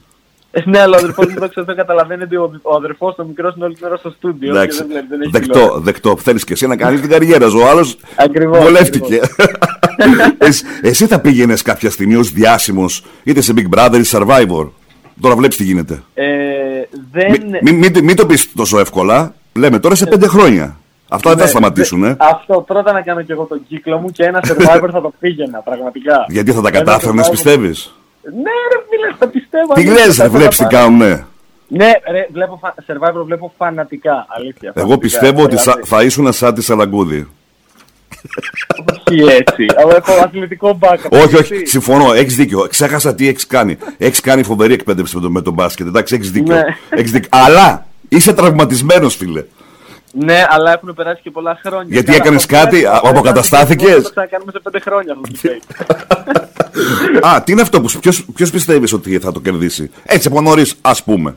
Ε, 0.50 0.60
Ναι, 0.64 0.78
αλλά 0.80 0.96
ο 0.96 0.98
αδερφός 0.98 1.26
μου 1.26 1.34
δόξα 1.38 1.60
τω 1.60 1.64
Θεώ, 1.64 1.74
καταλαβαίνει 1.74 2.22
ότι 2.22 2.36
ο, 2.36 2.60
ο 2.62 2.74
αδερφός 2.76 3.14
του 3.14 3.26
μικρός 3.26 3.54
είναι 3.56 3.64
όλη 3.64 3.74
την 3.74 3.86
ώρα 3.86 3.96
στο 3.96 4.10
στούντιο 4.10 4.52
και 4.52 4.58
Εντάξει, 4.58 4.78
δεν 4.78 4.86
βλέπει, 4.88 5.06
δεν 5.08 5.20
έχει 5.20 5.30
δεκτό, 5.30 5.52
τηλεόραση. 5.52 5.82
δεκτό. 5.82 6.16
Θέλεις 6.16 6.44
και 6.44 6.52
εσύ 6.52 6.66
να 6.66 6.76
κάνεις 6.76 7.00
την 7.00 7.10
καριέρα 7.10 7.48
σου. 7.48 7.58
Ο 7.58 7.68
άλλος 7.68 7.96
Ακριβώς, 8.16 8.58
βολεύτηκε. 8.58 9.20
εσύ, 10.38 10.64
εσύ 10.82 11.06
θα 11.06 11.20
πήγαινες 11.20 11.62
κάποια 11.62 11.90
στιγμή 11.90 12.14
ως 12.14 12.30
διάσημος 12.32 13.04
είτε 13.22 13.40
σε 13.40 13.52
Big 13.56 13.78
Brother 13.78 13.96
ή 14.04 14.08
Survivor. 14.10 14.68
Τώρα 15.20 15.36
βλέπεις 15.36 15.56
τι 15.56 15.64
γίνεται. 15.64 16.02
Ε, 16.14 16.24
δεν... 17.12 17.30
Μην 17.62 17.74
μη, 17.74 17.90
μη, 17.90 18.02
μη 18.02 18.14
το 18.14 18.26
πεις 18.26 18.52
τόσο 18.52 18.78
εύκολα. 18.78 19.34
Λέμε 19.54 19.78
τώρα 19.78 19.94
σε 19.94 20.06
πέντε 20.06 20.26
χρόνια. 20.26 20.76
Αυτά 21.08 21.28
δεν 21.30 21.38
θα 21.38 21.44
ναι, 21.44 21.50
σταματήσουν, 21.50 22.00
δε- 22.00 22.08
ε. 22.08 22.16
Αυτό 22.18 22.64
πρώτα 22.66 22.92
να 22.92 23.00
κάνω 23.00 23.22
και 23.22 23.32
εγώ 23.32 23.44
τον 23.44 23.60
κύκλο 23.68 23.98
μου 23.98 24.10
και 24.10 24.24
ένα 24.24 24.40
survivor 24.48 24.88
θα 24.92 25.00
το 25.00 25.12
πήγαινα, 25.20 25.58
πραγματικά. 25.58 26.24
Γιατί 26.28 26.52
θα 26.52 26.60
τα 26.60 26.68
Ένα 26.68 26.78
κατάφερνες, 26.78 27.26
survivor- 27.26 27.30
πιστεύεις; 27.30 27.94
Ναι, 28.34 28.54
ρε 28.72 28.78
φίλε, 28.90 29.14
τα 29.18 29.28
πιστεύω. 29.28 29.74
Τι 29.74 29.80
αλήθεια, 29.80 29.92
λες 30.06 30.14
θα 30.16 30.22
ρε, 30.22 30.28
ήθελα 30.28 30.38
βλέπεις 30.38 30.56
τι 30.56 30.62
να- 30.62 30.68
κάνουνε. 30.68 31.26
Ναι, 31.68 31.92
ρε, 32.10 32.26
βλέπω 32.32 32.58
φα... 32.62 32.74
survivor 32.86 33.24
βλέπω 33.24 33.52
φανατικά, 33.58 34.26
αλήθεια. 34.28 34.72
Εγώ 34.74 34.86
φανατικά, 34.86 34.98
πιστεύω 34.98 35.42
ότι 35.42 35.56
δηλαδή. 35.56 35.80
σα- 35.84 35.96
θα 35.96 36.02
ήσουν 36.02 36.32
σαν 36.32 36.54
τη 36.54 36.62
Σαλαγκούδη. 36.62 37.28
Όχι 39.06 39.20
έτσι, 39.20 39.66
αλλά 39.76 39.96
έχω 39.96 40.12
αθλητικό 40.22 40.78
background. 40.82 41.10
Όχι, 41.10 41.36
έτσι. 41.36 41.54
όχι, 41.54 41.66
συμφωνώ, 41.66 42.12
έχεις 42.12 42.36
δίκιο. 42.36 42.66
Ξέχασα 42.70 43.14
τι 43.14 43.28
έχεις 43.28 43.46
κάνει. 43.46 43.78
Έχεις 43.98 44.20
κάνει 44.20 44.42
φοβερή 44.42 44.72
εκπαίδευση 44.72 45.16
με 45.16 45.22
το, 45.22 45.30
με 45.30 45.42
τον 45.42 45.52
μπάσκετ. 45.52 45.86
Εντάξει, 45.86 46.14
έχεις 46.14 46.30
δίκιο. 46.30 46.54
Ναι. 46.54 46.62
Έχεις 46.88 47.10
δίκιο. 47.10 47.28
Αλλά 47.32 47.86
είσαι 48.08 48.32
τραυματισμένος, 48.32 49.16
φίλε. 49.16 49.44
Ναι, 50.12 50.44
αλλά 50.48 50.72
έχουν 50.72 50.94
περάσει 50.94 51.20
και 51.22 51.30
πολλά 51.30 51.60
χρόνια. 51.64 51.86
Γιατί 51.88 52.06
Καλά, 52.06 52.18
έκανες 52.18 52.42
αυτό 52.44 52.56
κάτι, 52.56 52.76
δεν- 52.80 52.86
α, 52.90 53.00
δεν- 53.02 53.10
αποκαταστάθηκες; 53.10 53.88
δεν 53.92 54.02
Το 54.02 54.10
ξανακάνουμε 54.10 54.52
σε 54.52 54.58
πέντε 54.62 54.80
χρόνια 54.80 55.12
αυτό 55.12 55.32
το 55.32 55.38
fake. 55.42 56.57
Α, 57.20 57.42
τι 57.42 57.52
είναι 57.52 57.60
αυτό 57.60 57.80
που. 57.80 57.88
Ποιο 58.34 58.46
πιστεύεις 58.52 58.92
ότι 58.92 59.18
θα 59.18 59.32
το 59.32 59.40
κερδίσει; 59.40 59.90
Έτσι 60.04 60.28
από 60.28 60.40
νωρίς, 60.40 60.74
ας 60.80 61.02
πούμε. 61.04 61.36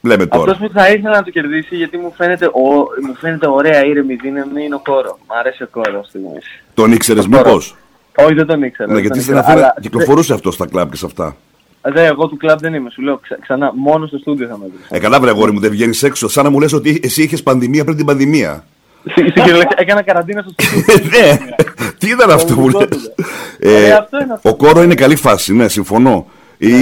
Λέμε 0.00 0.26
τώρα. 0.26 0.52
Αυτός 0.52 0.68
που 0.68 0.74
θα 0.74 0.88
ήθελα 0.88 1.16
να 1.16 1.22
το 1.22 1.30
κερδίσει 1.30 1.76
γιατί 1.76 1.96
μου 1.96 2.12
φαίνεται, 2.16 2.46
ο, 2.46 2.60
μου 3.06 3.14
φαίνεται 3.20 3.46
ωραία 3.48 3.84
ήρεμη 3.84 4.14
δύναμη 4.14 4.64
είναι 4.64 4.74
ο 4.74 4.80
κόρο. 4.84 5.18
Μ' 5.28 5.32
αρέσει 5.38 5.62
ο 5.62 5.68
κόρος 5.70 6.06
στη 6.08 6.18
μέση. 6.18 6.62
Τον 6.74 6.92
ήξερες 6.92 7.24
Το 7.24 7.30
τώρα. 7.30 7.46
μήπως; 7.48 7.76
Όχι, 8.16 8.34
δεν 8.34 8.46
τον 8.46 8.62
ήξερα. 8.62 8.88
Ναι, 8.88 8.94
δεν 8.94 9.02
γιατί 9.02 9.18
τον 9.18 9.24
στην 9.26 9.36
ήξερα, 9.36 9.52
Αθήνα 9.52 9.66
αλλά 9.66 9.80
κυκλοφορούσε 9.80 10.32
αυτό 10.32 10.50
στα 10.50 10.66
κλαμπ 10.66 10.90
και 10.90 10.96
σε 10.96 11.06
αυτά. 11.06 11.36
Δε, 11.82 11.90
δε, 11.90 12.06
εγώ 12.06 12.26
του 12.28 12.36
κλαμπ 12.36 12.58
δεν 12.60 12.74
είμαι, 12.74 12.90
σου 12.90 13.02
λέω 13.02 13.16
ξα- 13.16 13.38
ξανά, 13.42 13.72
μόνο 13.74 14.06
στο 14.06 14.18
στούντιο 14.18 14.46
θα 14.46 14.58
με 14.58 14.64
βρεις. 14.74 14.86
Ε, 14.90 14.98
καλά, 14.98 15.20
βρε 15.20 15.30
αγόρι 15.30 15.52
μου, 15.52 15.60
δεν 15.60 15.70
βγαίνεις 15.70 16.02
έξω. 16.02 16.28
Σαν 16.28 16.44
να 16.44 16.50
μου 16.50 16.60
λες 16.60 16.72
ότι 16.72 17.00
εσύ 17.02 17.22
είχες 17.22 17.42
πανδημία 17.42 17.84
πριν 17.84 17.96
την 17.96 18.06
πανδημία. 18.06 18.64
Στην 19.10 19.30
στην 19.30 19.42
κυριολεξία 19.42 19.76
έκανα 19.78 20.02
καραντίνα 20.02 20.42
στο 20.42 20.50
στούντιο. 20.62 20.94
Ναι, 21.20 21.38
τι 22.08 22.14
ήταν 22.14 22.30
αυτό 22.30 22.54
που 22.54 22.68
λες; 22.68 23.12
Ε, 23.58 23.92
αυτό 23.92 24.20
είναι 24.22 24.32
αυτό. 24.32 24.50
Ο 24.50 24.56
κόρο 24.56 24.82
είναι 24.82 24.94
καλή 24.94 25.16
φάση, 25.16 25.54
ναι, 25.54 25.68
συμφωνώ. 25.68 26.26
Ή 26.58 26.72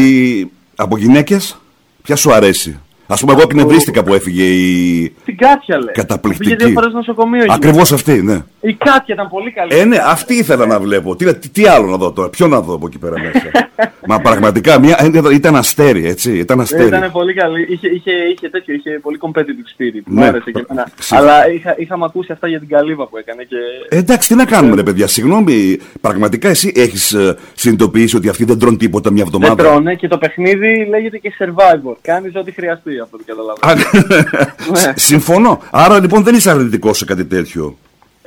από 0.77 0.97
γυναίκες, 0.99 1.57
ποια 2.03 2.17
σου 2.17 2.33
αρέσει; 2.33 2.81
Α 3.07 3.15
πούμε, 3.15 3.33
εγώ 3.33 3.41
εκνευρίστηκα 3.43 4.05
που 4.05 4.15
έφυγε 4.15 4.43
η. 4.45 5.13
Την 5.25 5.37
Κάτια 5.37 5.77
λέει. 5.77 5.93
Καταπληκτική. 5.95 6.49
Πήγε 6.51 6.65
δύο 6.65 6.73
φορές 6.75 6.89
στο 6.89 6.99
νοσοκομείο. 6.99 7.43
η 7.45 7.47
Ακριβώ 7.51 7.81
αυτή, 7.81 8.23
ναι. 8.23 8.43
Η 8.61 8.73
Κάτια 8.75 9.15
ήταν 9.15 9.29
πολύ 9.29 9.51
καλή. 9.53 9.75
Ε, 9.75 9.85
ναι, 9.85 9.97
αυτή 10.07 10.35
ήθελα 10.35 10.67
να 10.67 10.81
βλέπω. 10.81 11.17
Τι, 11.17 11.35
τι, 11.35 11.49
τι 11.49 11.67
άλλο 11.67 11.87
να 11.87 11.97
δω 11.97 12.13
τώρα, 12.13 12.29
ποιο 12.29 12.47
να 12.47 12.61
δω 12.61 12.75
από 12.75 12.87
εκεί 12.87 12.99
πέρα 12.99 13.15
μέσα. 13.19 13.51
Μα 14.09 14.19
πραγματικά 14.21 14.79
μια, 14.81 15.01
ήταν- 15.05 15.31
ήταν 15.33 15.57
αστέρι, 15.57 16.07
έτσι. 16.07 16.39
Ήταν 16.39 16.59
Ε, 16.59 16.63
αστέρι. 16.63 16.87
Ήταν 16.87 17.11
πολύ 17.13 17.35
καλή. 17.35 17.67
Είχε, 17.71 17.89
είχε, 17.89 18.11
είχε 18.33 18.49
τέτοιο, 18.49 18.75
είχε 18.75 18.99
πολύ 19.03 19.19
competitive 19.21 19.83
spirit. 19.83 20.01
Μου 20.07 20.21
Ναι. 20.21 20.27
άρεσε 20.27 20.51
και 20.51 20.65
εμένα. 20.69 20.89
Ξυ- 20.99 21.19
Αλλά 21.19 21.51
είχα, 21.51 21.75
είχαμε 21.79 22.05
ακούσει 22.05 22.33
αυτά 22.33 22.49
για 22.49 22.59
την 22.59 22.69
καλύβα 22.69 23.07
που 23.07 23.17
έκανε 23.17 23.43
και... 23.43 23.57
Ε, 23.89 23.97
εντάξει, 23.97 24.29
τι 24.29 24.35
να 24.35 24.45
κάνουμε, 24.45 24.75
ρε 24.77 24.83
παιδιά. 24.83 25.07
Συγγνώμη, 25.07 25.79
πραγματικά 26.01 26.49
εσύ 26.49 26.73
έχεις 26.77 27.17
συνειδητοποιήσει 27.55 28.17
ότι 28.17 28.29
αυτοί 28.29 28.45
δεν 28.45 28.59
τρώνε 28.59 28.77
τίποτα 28.77 29.13
μια 29.13 29.25
Δεν 29.25 29.35
εβδομάδα; 29.35 29.63
τρώνε 29.71 29.95
και 29.95 30.09
το 30.09 30.19
παιχνίδι 30.19 30.87
λέγεται 30.91 31.19
και 31.19 31.33
survivor. 31.39 31.95
Κάνεις 32.03 32.35
ό,τι 32.35 32.53
χρειαστεί 32.53 32.96
αυτό 33.03 33.17
το 33.17 33.23
καταλαβαίνω. 33.27 34.89
Α, 34.89 34.93
Συμφωνώ. 34.97 35.63
Άρα 35.71 36.01
λοιπόν 36.01 36.23
δεν 36.23 36.35
είσαι 36.35 36.51
αρνητικό 36.51 36.95
σε 36.95 37.05
κάτι 37.05 37.25
τέτοιο. 37.25 37.77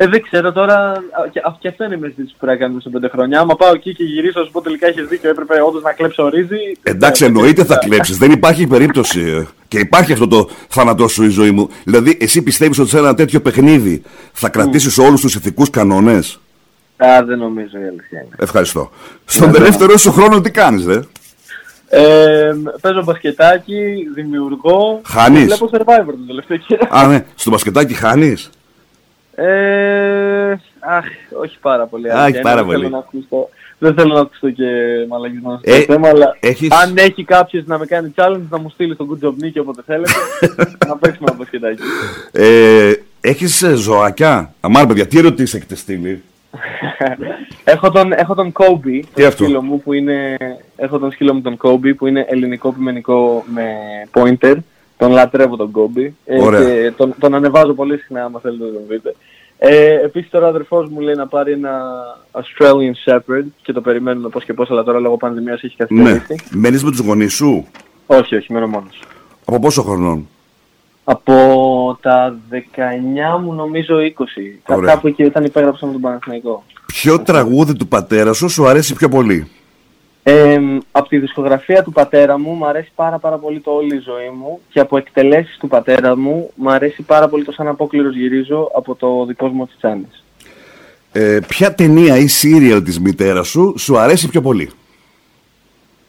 Ε, 0.01 0.07
δεν 0.07 0.21
ξέρω 0.21 0.51
τώρα, 0.51 0.75
α, 0.91 0.97
και, 1.31 1.39
α, 1.39 1.55
και 1.59 1.67
αυτό 1.67 1.83
είναι 1.83 1.95
η 1.95 1.97
μεσητή 1.97 2.21
που 2.23 2.31
πρέπει 2.39 2.53
να 2.53 2.59
κάνουμε 2.65 2.81
σε 2.81 2.89
πέντε 2.89 3.07
χρόνια. 3.09 3.39
Άμα 3.39 3.55
πάω 3.55 3.73
εκεί 3.73 3.93
και 3.95 4.03
γυρίσω, 4.03 4.39
να 4.39 4.45
σου 4.45 4.51
πω 4.51 4.61
τελικά 4.61 4.87
έχει 4.87 5.01
δίκιο, 5.01 5.29
έπρεπε 5.29 5.61
όντως 5.67 5.81
να 5.81 5.91
κλέψω 5.93 6.29
ρύζι. 6.29 6.55
Εντάξει, 6.83 7.23
Ε, 7.23 7.27
εννοείται 7.27 7.63
θα 7.63 7.79
ε, 7.83 7.85
κλέψει. 7.87 8.13
Δεν 8.13 8.31
υπάρχει 8.31 8.67
περίπτωση. 8.67 9.19
ε. 9.19 9.45
Και 9.67 9.79
υπάρχει 9.79 10.13
αυτό 10.13 10.27
το 10.27 10.49
θάνατό 10.67 11.07
σου 11.07 11.23
η 11.23 11.29
ζωή 11.29 11.51
μου. 11.51 11.69
Δηλαδή, 11.83 12.17
εσύ 12.21 12.41
πιστεύει 12.41 12.81
ότι 12.81 12.89
σε 12.89 12.97
ένα 12.97 13.13
τέτοιο 13.15 13.41
παιχνίδι 13.41 14.01
θα 14.33 14.49
κρατήσει 14.49 15.01
όλου 15.01 15.15
του 15.19 15.27
ηθικού 15.27 15.65
κανόνε. 15.71 16.19
Α, 16.97 17.23
δεν 17.25 17.37
νομίζω 17.37 17.77
η 17.77 17.87
αλήθεια 17.87 18.19
είναι. 18.19 18.35
Ευχαριστώ. 18.37 18.91
Στον 19.25 19.51
τελευταίο 19.51 19.97
σου 19.97 20.11
χρόνο 20.11 20.41
τι 20.41 20.51
κάνει, 20.51 20.83
ρε. 20.87 20.99
Ε, 21.89 22.51
παίζω 22.81 23.03
μπασκετάκι, 23.03 24.07
δημιουργώ. 24.15 25.01
Χάνεις; 25.05 25.39
και 25.39 25.45
Βλέπω 25.45 25.69
survivor 25.71 26.05
τον 26.05 26.27
τελευταίο 26.27 26.57
καιρό. 26.57 26.87
Α, 26.89 27.07
ναι, 27.07 27.25
στο 27.35 27.49
μπασκετάκι 27.49 27.93
χάνεις. 27.93 28.49
Ε, 29.35 30.51
αχ, 30.79 31.05
όχι 31.41 31.57
πάρα 31.61 31.85
πολύ. 31.85 32.09
Α, 32.09 32.11
αλήθεια 32.11 32.23
όχι 32.25 32.33
είναι, 32.33 32.41
πάρα 32.41 32.55
δεν 32.55 32.65
πολύ. 32.65 32.77
Θέλω 32.77 32.89
να 32.89 32.97
ακούσω, 32.97 33.49
δεν 33.77 33.93
θέλω 33.93 34.13
να 34.13 34.19
ακούσω 34.19 34.49
και 34.49 34.65
μαλαγισμό 35.09 35.59
στο 35.63 35.73
Ε, 35.73 35.79
θέμα, 35.79 36.07
αλλά 36.09 36.37
έχεις- 36.39 36.71
αν 36.71 36.97
έχει 36.97 37.23
κάποιος 37.23 37.63
να 37.65 37.77
με 37.77 37.85
κάνει 37.85 38.13
challenge 38.15 38.47
να 38.49 38.59
μου 38.59 38.69
στείλει 38.69 38.93
στο 38.93 39.07
Good 39.09 39.25
Job 39.25 39.29
Nick 39.31 39.61
όποτε 39.61 39.81
θέλετε, 39.85 40.11
να 40.87 40.97
παίξουμε 40.97 41.27
ένα 41.29 41.37
μπασκετάκι. 41.37 41.81
Ε, 42.31 42.91
έχεις 43.21 43.65
ζωάκια; 43.75 44.53
Αμάρ, 44.59 44.85
παιδιά, 44.85 45.07
τι 45.07 45.17
ερωτήσεις 45.17 45.53
έχετε 45.53 45.75
στείλει; 45.75 46.23
έχω, 47.63 47.91
τον, 47.91 48.11
έχω 48.11 48.35
τον 48.35 48.51
Kobe, 48.51 48.99
τον 49.13 49.25
αυτό; 49.25 49.43
σκύλο 49.43 49.61
μου 49.61 49.81
που 49.81 49.93
είναι, 49.93 50.37
έχω 50.75 50.99
τον 50.99 51.11
σκύλο 51.11 51.33
μου 51.33 51.41
τον 51.41 51.57
Kobe 51.63 51.95
που 51.97 52.07
είναι 52.07 52.25
ελληνικό 52.29 52.71
πειμενικό 52.71 53.43
με 53.53 53.65
pointer. 54.13 54.55
Τον 54.97 55.11
λατρεύω 55.11 55.55
τον 55.55 55.71
Kobe 55.75 56.09
ε, 56.25 56.41
Ωραία. 56.41 56.59
και 56.63 56.91
τον, 56.97 57.13
τον 57.19 57.33
ανεβάζω 57.35 57.73
πολύ 57.73 57.97
συχνά 57.97 58.23
άμα 58.23 58.39
θέλετε 58.39 58.63
να 58.65 58.71
τον 58.71 58.81
δείτε. 58.89 59.15
Ε, 59.57 59.93
επίσης 60.03 60.29
τώρα 60.29 60.45
ο 60.45 60.49
αδερφός 60.49 60.89
μου 60.89 60.99
λέει 60.99 61.15
να 61.15 61.27
πάρει 61.27 61.51
ένα 61.51 61.81
Australian 62.31 62.93
Shepherd 63.05 63.45
και 63.61 63.73
το 63.73 63.81
περιμένουμε 63.81 64.29
πώς 64.29 64.43
και 64.45 64.53
πώς 64.53 64.69
αλλά 64.71 64.83
τώρα 64.83 64.99
λόγω 64.99 65.17
πανδημίας 65.17 65.63
έχει 65.63 65.75
Ναι. 65.87 66.03
καθυστερήσει. 66.03 66.47
Μένεις 66.57 66.83
με 66.83 66.89
τους 66.89 66.99
γονείς 66.99 67.33
σου; 67.33 67.67
Όχι, 68.05 68.35
όχι, 68.35 68.53
μένω 68.53 68.67
μόνος. 68.67 68.99
Από 69.45 69.59
πόσο 69.59 69.81
χρονών; 69.83 70.27
Από 71.11 71.97
τα 72.01 72.37
19 72.51 73.39
μου 73.43 73.53
νομίζω 73.53 73.95
20. 73.99 74.59
Κα- 74.63 74.75
Ωραία. 74.75 74.93
Κάπου 74.93 75.07
εκεί 75.07 75.23
όταν 75.23 75.43
υπέγραψα 75.43 75.85
με 75.85 75.91
τον 75.91 76.01
Παναθηναϊκό. 76.01 76.63
Ποιο 76.85 77.19
τραγούδι 77.19 77.75
του 77.75 77.87
πατέρα 77.87 78.33
σου 78.33 78.49
σου 78.49 78.67
αρέσει 78.67 78.93
πιο 78.95 79.09
πολύ; 79.09 79.47
Ε, 80.23 80.57
από 80.91 81.07
τη 81.09 81.17
δισκογραφία 81.17 81.83
του 81.83 81.91
πατέρα 81.91 82.39
μου 82.39 82.51
μου 82.51 82.65
αρέσει 82.67 82.91
πάρα 82.95 83.17
πάρα 83.19 83.37
πολύ 83.37 83.59
το 83.59 83.71
όλη 83.71 83.95
η 83.95 83.99
ζωή 83.99 84.29
μου 84.39 84.59
και 84.69 84.79
από 84.79 84.97
εκτελέσεις 84.97 85.57
του 85.59 85.67
πατέρα 85.67 86.17
μου 86.17 86.51
μου 86.55 86.71
αρέσει 86.71 87.01
πάρα 87.01 87.27
πολύ 87.27 87.43
το 87.43 87.51
σαν 87.51 87.67
απόκληρος 87.67 88.15
γυρίζω 88.15 88.71
από 88.75 88.95
το 88.95 89.25
δικό 89.27 89.47
μου 89.47 89.65
Τσιτσάνης. 89.67 90.23
Ε, 91.11 91.39
ποια 91.47 91.73
ταινία 91.75 92.17
ή 92.17 92.27
σύριαλ 92.27 92.83
της 92.83 92.99
μητέρας 92.99 93.47
σου 93.47 93.73
σου 93.77 93.97
αρέσει 93.97 94.29
πιο 94.29 94.41
πολύ; 94.41 94.69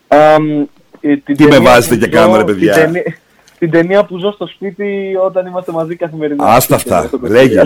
Αμ, 0.09 0.61
ε, 1.01 1.17
την 1.17 1.37
Τι 1.37 1.45
με 1.45 1.51
ταινία 1.51 1.61
βάζετε 1.71 1.95
που 1.95 2.01
και 2.01 2.07
ζω- 2.11 2.17
κάνουμε, 2.21 2.39
ρε 2.39 2.45
παιδιά; 2.45 2.73
Την 2.73 2.83
ταινία, 2.83 3.15
την 3.61 3.71
ταινία 3.71 4.05
που 4.05 4.19
ζω 4.19 4.33
στο 4.33 4.47
σπίτι 4.47 5.13
όταν 5.25 5.47
είμαστε 5.47 5.73
μαζί 5.73 5.97
καθημερινά. 5.97 6.45
Άστα 6.45 6.75
αυτά, 6.75 7.11
λέγε. 7.21 7.63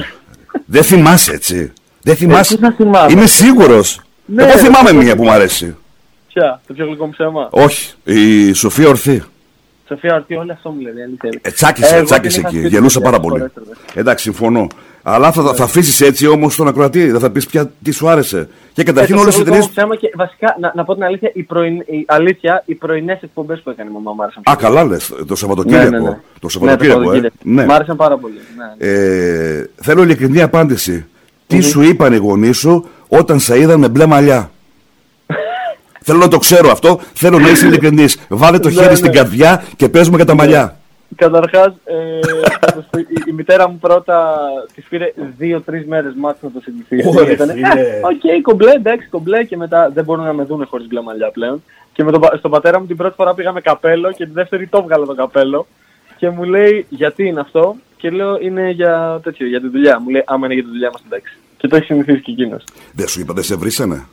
Δεν 0.67 0.83
θυμάσαι 0.83 1.33
έτσι. 1.33 1.73
Δεν 2.03 2.17
θυμάσαι. 2.17 2.53
πώς 2.57 2.63
να 2.63 2.73
θυμάμαι. 2.77 3.13
Είμαι 3.13 3.27
σίγουρος. 3.27 4.01
Ναι, 4.25 4.43
Εγώ 4.43 4.53
ρε, 4.53 4.59
θυμάμαι 4.59 4.91
πώς- 4.91 5.03
μία 5.05 5.17
που 5.17 5.23
μου 5.23 5.31
αρέσει. 5.31 5.77
Ποια, 6.33 6.61
το 6.67 6.73
πιο 6.75 6.87
γλυκό 6.87 7.05
μου 7.05 7.11
ψέμα; 7.11 7.49
Όχι, 7.51 7.93
η 8.05 8.53
Σοφία 8.53 8.89
Ορθή. 8.89 9.23
Σοφία 9.89 10.15
Ορτή, 10.15 10.35
όλοι 10.35 10.51
αυτό 10.53 10.71
μου 10.71 10.81
λένε. 10.81 11.01
η 11.01 11.03
αλήθεια 11.03 11.29
είναι. 11.33 11.41
Ε, 11.43 11.51
τσάκισε, 11.51 11.95
Εγώ 11.97 12.05
τσάκισε 12.05 12.31
την 12.31 12.41
είχα 12.41 12.49
εκεί. 12.49 12.59
σπίτι 12.59 12.75
Γελούσα 12.75 12.99
μου, 12.99 13.05
πάρα 13.05 13.17
για 13.21 13.29
πολύ. 13.29 13.39
φορές, 13.55 13.77
ρε. 13.95 14.01
Εντάξει, 14.01 14.25
συμφωνώ. 14.25 14.67
Αλλά 15.07 15.33
θα, 15.33 15.55
θα 15.55 15.65
αφήσεις 15.65 16.01
έτσι 16.01 16.27
όμως 16.27 16.57
τον 16.57 16.69
ακροατή, 16.69 17.11
δεν 17.11 17.21
θα 17.21 17.31
πεις 17.31 17.47
πια 17.47 17.71
τι 17.83 17.91
σου 17.93 18.09
άρεσε. 18.09 18.49
Και 18.73 18.83
καταρχήν 18.83 19.17
Ε, 19.17 19.19
όλες 19.19 19.35
το 19.35 19.41
οι 19.41 19.45
ψυχολογικό 19.45 19.73
ταινίε. 19.75 19.89
μου 19.89 19.97
ψέμα 19.97 19.97
και 19.97 20.17
βασικά, 20.17 20.57
να, 20.61 20.73
να 20.75 20.85
πω 20.85 20.95
την 20.95 21.05
αλήθεια, 21.05 21.31
οι, 21.35 21.43
πρωιν, 21.43 21.75
οι, 21.75 22.05
αλήθεια, 22.07 22.63
οι 22.67 22.75
πρωινές 22.75 23.23
εκπομπές 23.23 23.61
που 23.61 23.71
έκανε 23.71 23.91
η 23.91 23.93
μαμά 23.93 24.13
μου 24.13 24.23
άρεσαν. 24.23 24.43
Α, 24.51 24.57
καλά 24.57 24.85
λες, 24.85 25.13
το 25.27 25.35
Σαββατοκύριακο. 25.37 25.91
ναι, 25.91 25.99
ναι, 25.99 26.09
ναι. 26.09 26.19
Το 26.41 26.49
Σαββατοκύριακο, 26.49 27.13
ναι, 27.13 27.17
ε. 27.27 27.31
Ναι. 27.43 27.65
Μ' 27.65 27.71
άρεσαν 27.71 27.97
πάρα 27.97 28.17
πολύ. 28.19 28.35
Ναι. 28.79 28.87
Ε, 28.89 29.71
θέλω 29.83 30.03
ειλικρινή 30.03 30.43
απάντηση. 30.43 31.07
Τι 31.47 31.61
σου 31.61 31.83
είπαν 31.83 32.13
οι 32.13 32.17
γονείς 32.17 32.57
σου 32.59 32.89
όταν 33.09 33.41
σε 33.41 33.59
είδαν 33.61 33.79
με 33.81 33.89
μπλε 33.89 34.07
μαλλιά; 34.07 34.51
θέλω 36.07 36.19
να 36.19 36.29
το 36.29 36.39
ξέρω 36.39 36.71
αυτό. 36.71 37.01
Θέλω 37.15 37.39
να 37.39 37.49
είσαι 37.49 37.67
ειλικρινής. 37.67 38.19
Βάλε 38.29 38.59
το 38.59 38.69
Ναι, 38.69 38.75
χέρι 38.75 38.89
ναι. 38.89 38.95
στην 38.95 39.13
καρδιά 39.13 39.65
και 39.77 39.89
πες 39.89 40.09
μου 40.09 40.17
για 40.17 40.25
τα 40.25 40.35
μαλλιά. 40.35 40.79
Καταρχάς, 41.17 41.73
ε, 41.85 42.19
η, 42.99 43.23
η 43.29 43.33
μητέρα 43.33 43.69
μου 43.69 43.79
πρώτα 43.79 44.37
της 44.75 44.85
πήρε 44.89 45.13
δύο-τρεις 45.39 45.87
μέρες 45.87 46.13
μάτι 46.17 46.39
να 46.43 46.51
το 46.51 46.61
συγκριθεί. 46.61 47.09
Ωραία, 47.19 47.33
Ήτανε, 47.33 47.53
φίλε. 47.53 47.67
«Α, 47.69 47.75
Οκ, 48.03 48.43
κομπλέ, 48.43 48.71
εντάξει, 48.73 49.09
κομπλέ 49.09 49.45
και 49.45 49.57
μετά 49.57 49.91
δεν 49.95 50.05
μπορούν 50.05 50.25
να 50.25 50.33
με 50.33 50.45
δουν 50.45 50.67
χωρίς 50.67 50.87
μπλε 50.87 51.01
μαλλιά 51.03 51.31
πλέον. 51.31 51.63
Και 51.93 52.05
με 52.05 52.11
τον, 52.11 52.21
πα- 52.21 52.37
στον 52.39 52.51
πατέρα 52.51 52.81
μου 52.81 52.87
την 52.87 52.97
πρώτη 52.97 53.15
φορά 53.15 53.35
πήγαμε 53.35 53.61
καπέλο 53.61 54.13
και 54.13 54.25
τη 54.25 54.31
δεύτερη 54.33 54.67
το 54.67 54.83
'βγαλα 54.83 55.05
το 55.07 55.15
καπέλο. 55.15 55.67
Και 56.17 56.29
μου 56.31 56.45
λέει 56.45 56.87
γιατί 56.89 57.27
είναι 57.27 57.41
αυτό; 57.41 57.77
Και 57.97 58.11
λέω 58.11 58.39
είναι 58.41 58.71
για 58.71 59.21
τέτοιο, 59.23 59.47
για 59.47 59.61
τη 59.61 59.69
δουλειά. 59.69 60.01
Μου 60.01 60.09
λέει 60.09 60.23
άμα 60.27 60.47
είναι 60.47 60.55
για 60.55 60.63
τη 60.65 60.69
δουλειά 60.69 60.91
μας 60.93 61.03
εντάξει. 61.07 61.37
Και 61.57 61.69
το 61.69 61.77
έχει 61.77 61.85
συνηθίσει 61.85 62.21
και 62.21 62.31
εκείνος. 62.31 62.65
Δεν 62.93 63.09
σου 63.09 63.21
είπα, 63.21 63.33
δεν 63.35 63.43
σε 63.45 63.57
βρίσανε. 63.57 64.05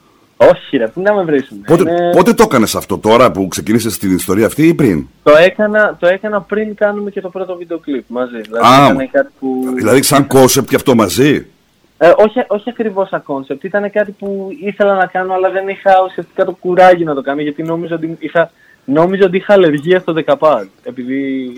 Όχι 0.49 0.77
ρε, 0.77 0.87
πού 0.87 1.01
να 1.01 1.13
με 1.13 1.23
βρίσουν. 1.23 1.61
Πότε, 1.61 1.81
Είναι- 1.81 2.11
πότε 2.15 2.33
το 2.33 2.43
έκανες 2.43 2.75
αυτό, 2.75 2.97
τώρα 2.97 3.31
που 3.31 3.47
ξεκίνησες 3.47 3.97
την 3.97 4.15
ιστορία 4.15 4.45
αυτή 4.45 4.67
ή 4.67 4.73
πριν; 4.73 5.07
Το 5.23 5.31
έκανα, 5.37 5.97
το 5.99 6.07
έκανα 6.07 6.41
πριν 6.41 6.75
κάνουμε 6.75 7.09
και 7.09 7.21
το 7.21 7.29
πρώτο 7.29 7.55
βίντεο 7.55 7.77
κλιπ 7.77 8.03
μαζί. 8.07 8.41
Δηλαδή 8.41 8.67
Α, 8.67 8.85
ήταν 8.93 9.09
κάτι 9.11 9.29
που... 9.39 9.73
Δηλαδή, 9.75 10.01
σαν 10.01 10.27
κόνσεπτ 10.27 10.69
και 10.69 10.75
αυτό 10.75 10.95
μαζί; 10.95 11.45
Ε, 11.97 12.11
όχι, 12.17 12.43
όχι 12.47 12.69
ακριβώς 12.69 13.07
σαν 13.07 13.23
κόνσεπτ. 13.23 13.63
Ήταν 13.63 13.91
κάτι 13.91 14.11
που 14.19 14.47
ήθελα 14.61 14.93
να 14.95 15.05
κάνω, 15.05 15.33
αλλά 15.33 15.49
δεν 15.51 15.67
είχα 15.67 15.91
ουσιαστικά 16.09 16.45
το 16.45 16.51
κουράγιο 16.59 17.05
να 17.05 17.13
το 17.13 17.21
κάνω, 17.21 17.41
γιατί 17.41 17.63
νόμιζα 17.63 17.95
ότι 17.95 18.15
είχα, 18.19 18.51
νόμιζα 18.85 19.25
ότι 19.25 19.37
είχα 19.37 19.53
αλλεργία 19.53 19.99
στο 19.99 20.13
ντεκαπάζ. 20.13 20.67
Επειδή, 20.83 21.51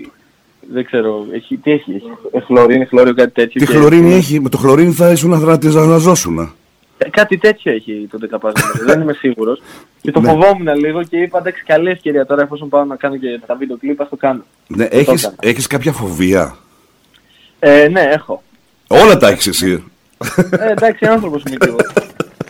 δεν 0.72 0.84
ξέρω, 0.84 1.26
έχει, 1.32 1.56
τι 1.56 1.70
έχει, 1.72 1.90
έχει 1.94 2.06
ε, 2.32 2.40
χλωρίνη, 2.40 2.84
χλώριο, 2.84 3.14
κάτι 3.14 3.30
τέτοιο. 3.32 3.60
Τι 3.60 3.66
και- 3.66 3.76
χλωρίνη 3.76 4.14
έχει, 4.14 4.40
με 4.40 4.48
το 4.48 4.58
χλωρίνη 4.58 4.92
θα 4.92 5.10
ήσουν 5.10 5.30
να 5.30 5.38
θανατιζόσουν. 5.38 6.38
Ε, 6.38 6.48
Κάτι 7.10 7.38
τέτοιο 7.38 7.72
έχει 7.72 8.08
το 8.10 8.18
ντεκαπάζ, 8.18 8.56
νομίζω, 8.58 8.84
δεν 8.92 9.00
είμαι 9.00 9.12
σίγουρος. 9.12 9.62
Και 10.02 10.10
το 10.10 10.20
Ναι. 10.20 10.28
φοβόμουν 10.28 10.74
λίγο 10.76 11.02
και 11.02 11.16
είπα, 11.16 11.38
εντάξει, 11.38 11.62
καλή 11.66 11.90
ευκαιρία 11.90 12.26
τώρα, 12.26 12.42
εφόσον 12.42 12.68
πάω 12.68 12.84
να 12.84 12.96
κάνω 12.96 13.16
και 13.16 13.40
τα 13.46 13.54
βίντεο 13.54 13.76
κλιπ, 13.76 14.00
ας 14.00 14.08
το 14.08 14.16
κάνω. 14.16 14.42
Ναι, 14.66 14.86
Το 14.88 14.96
έχεις, 14.96 15.22
έκανα. 15.24 15.36
έχεις 15.40 15.66
κάποια 15.66 15.92
φοβία; 15.92 16.56
Ε, 17.58 17.88
ναι, 17.88 18.00
έχω. 18.00 18.42
Όλα 18.88 19.16
τα 19.16 19.28
έχεις 19.28 19.46
εσύ. 19.46 19.84
Ε, 20.50 20.70
εντάξει, 20.70 21.06
άνθρωπος 21.14 21.42
είμαι 21.46 21.56
κι 21.56 21.68
εγώ. 21.68 21.76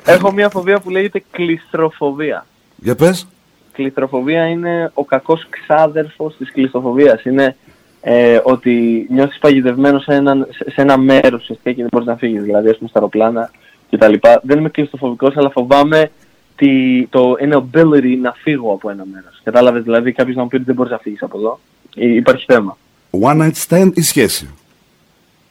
Έχω 0.05 0.33
μια 0.33 0.49
φοβία 0.49 0.81
που 0.81 0.91
λέγεται 0.91 1.23
κλειστροφοβία. 1.31 2.47
Για 2.77 2.95
πες. 2.95 3.27
Κλειστροφοβία 3.73 4.47
είναι 4.47 4.91
ο 4.95 5.05
κακός 5.05 5.47
ξάδερφος 5.51 6.37
της 6.37 6.53
κλειστροφοβίας. 6.53 7.25
Είναι 7.25 7.57
ε, 8.01 8.41
ότι 8.43 9.07
νιώθεις 9.11 9.39
παγιδευμένος 9.39 10.03
σε, 10.03 10.15
έναν, 10.15 10.47
σε, 10.51 10.71
σε 10.71 10.81
ένα 10.81 10.99
μέρος 10.99 11.41
ουσιαστικά 11.43 11.71
και 11.73 11.81
δεν 11.81 11.89
μπορείς 11.93 12.07
να 12.07 12.17
φύγεις. 12.17 12.43
Δηλαδή, 12.43 12.69
ας 12.69 12.77
πούμε, 12.77 12.89
στα 12.89 12.99
αεροπλάνα 12.99 13.51
κτλ. 13.97 14.15
Δεν 14.43 14.59
είμαι 14.59 14.69
κλειστροφοβικός, 14.69 15.37
αλλά 15.37 15.51
φοβάμαι 15.51 16.11
τη, 16.57 16.69
το 17.07 17.35
inability 17.41 18.17
να 18.21 18.33
φύγω 18.33 18.73
από 18.73 18.91
ένα 18.91 19.05
μέρος. 19.13 19.41
Κατάλαβες, 19.45 19.83
δηλαδή 19.83 20.13
κάποιος 20.13 20.37
να 20.37 20.43
μου 20.43 20.49
πει 20.49 20.57
ότι 20.57 20.65
δεν 20.65 20.75
μπορείς 20.75 20.93
να 20.93 20.99
φύγεις 20.99 21.23
από 21.23 21.39
εδώ. 21.39 21.61
Ή- 21.95 22.15
Υπάρχει 22.17 22.45
θέμα. 22.49 22.77
One 23.21 23.41
night 23.43 23.53
stand 23.69 23.91
ή 23.95 24.03
σχέση; 24.03 24.49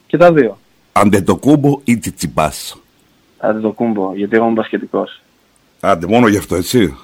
Και 0.08 0.18
τα 0.18 0.34
δύο. 0.34 0.58
Αντετοκούμπο 0.92 1.82
ή 1.84 1.98
τσιτσιπάς. 1.98 2.78
Αν 3.38 3.54
δεν 3.54 3.62
το 3.62 3.72
κούμπω, 3.72 4.12
γιατί 4.16 4.36
εγώ 4.36 4.46
είμαι 4.46 4.54
μπασκετικός. 4.54 5.22
Άντε, 5.80 6.08
μόνο 6.08 6.28
γι' 6.28 6.38
αυτό, 6.38 6.56
έτσι. 6.56 6.96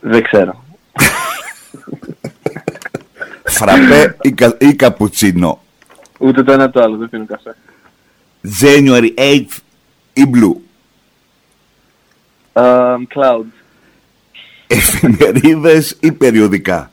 Δεν 0.00 0.22
ξέρω. 0.22 0.64
Φραπέ 3.44 4.16
ή, 4.22 4.32
κα, 4.32 4.56
ή 4.60 4.74
καπουτσίνο. 4.74 5.60
Ούτε 6.18 6.42
το 6.42 6.52
ένα 6.52 6.62
ούτε 6.64 6.72
το 6.78 6.82
άλλο, 6.84 6.96
δεν 6.96 7.08
πίνω 7.08 7.26
καφέ. 7.26 7.56
January 8.60 9.18
8th 9.18 9.58
ή 10.20 10.30
blue; 10.34 10.54
Um, 12.52 13.06
cloud. 13.14 13.44
Εφημερίδες 14.66 15.96
ή 16.00 16.12
περιοδικά; 16.12 16.90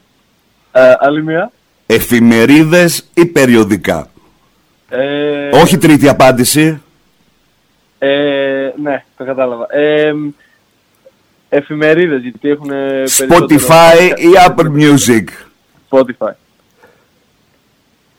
Ε, 0.72 0.94
άλλη 1.00 1.24
μία. 1.24 1.52
Εφημερίδες 1.86 3.10
ή 3.14 3.26
περιοδικά; 3.26 4.10
Ε, 4.90 5.50
Όχι 5.50 5.78
τρίτη 5.78 6.08
απάντηση. 6.08 6.82
Ε, 8.00 8.72
ναι, 8.82 9.04
το 9.18 9.24
κατάλαβα. 9.26 9.68
Ε, 9.78 10.14
εφημερίδες, 11.50 12.22
γιατί 12.22 12.50
έχουν 12.50 12.70
Spotify 13.30 14.18
ή 14.18 14.30
Apple 14.48 14.72
Music; 14.76 15.24
Spotify. 15.90 16.32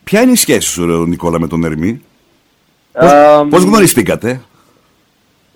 Ποια 0.05 0.21
είναι 0.23 0.33
η 0.33 0.37
σχέση 0.37 0.69
σου, 0.69 0.87
ρε, 0.87 0.93
Νικόλα, 1.09 1.41
με 1.41 1.47
τον 1.47 1.65
Ερμή; 1.65 2.03
Α, 2.93 3.47
Πώς 3.47 3.63
γνωριστήκατε; 3.63 4.41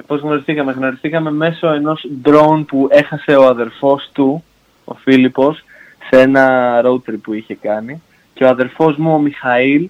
Πώς 0.06 0.20
γνωριστήκαμε. 0.20 0.72
Γνωριστήκαμε 0.72 1.30
μέσω 1.30 1.68
ενός 1.68 2.06
drone 2.24 2.64
που 2.66 2.88
έχασε 2.90 3.36
ο 3.36 3.46
αδερφός 3.46 4.10
του, 4.12 4.44
ο 4.84 4.94
Φίλιππος, 4.94 5.64
σε 6.10 6.20
ένα 6.20 6.80
road 6.84 7.10
trip 7.10 7.18
που 7.22 7.32
είχε 7.32 7.54
κάνει. 7.54 8.02
Και 8.34 8.44
ο 8.44 8.48
αδερφός 8.48 8.96
μου, 8.96 9.14
ο 9.14 9.18
Μιχαήλ, 9.18 9.88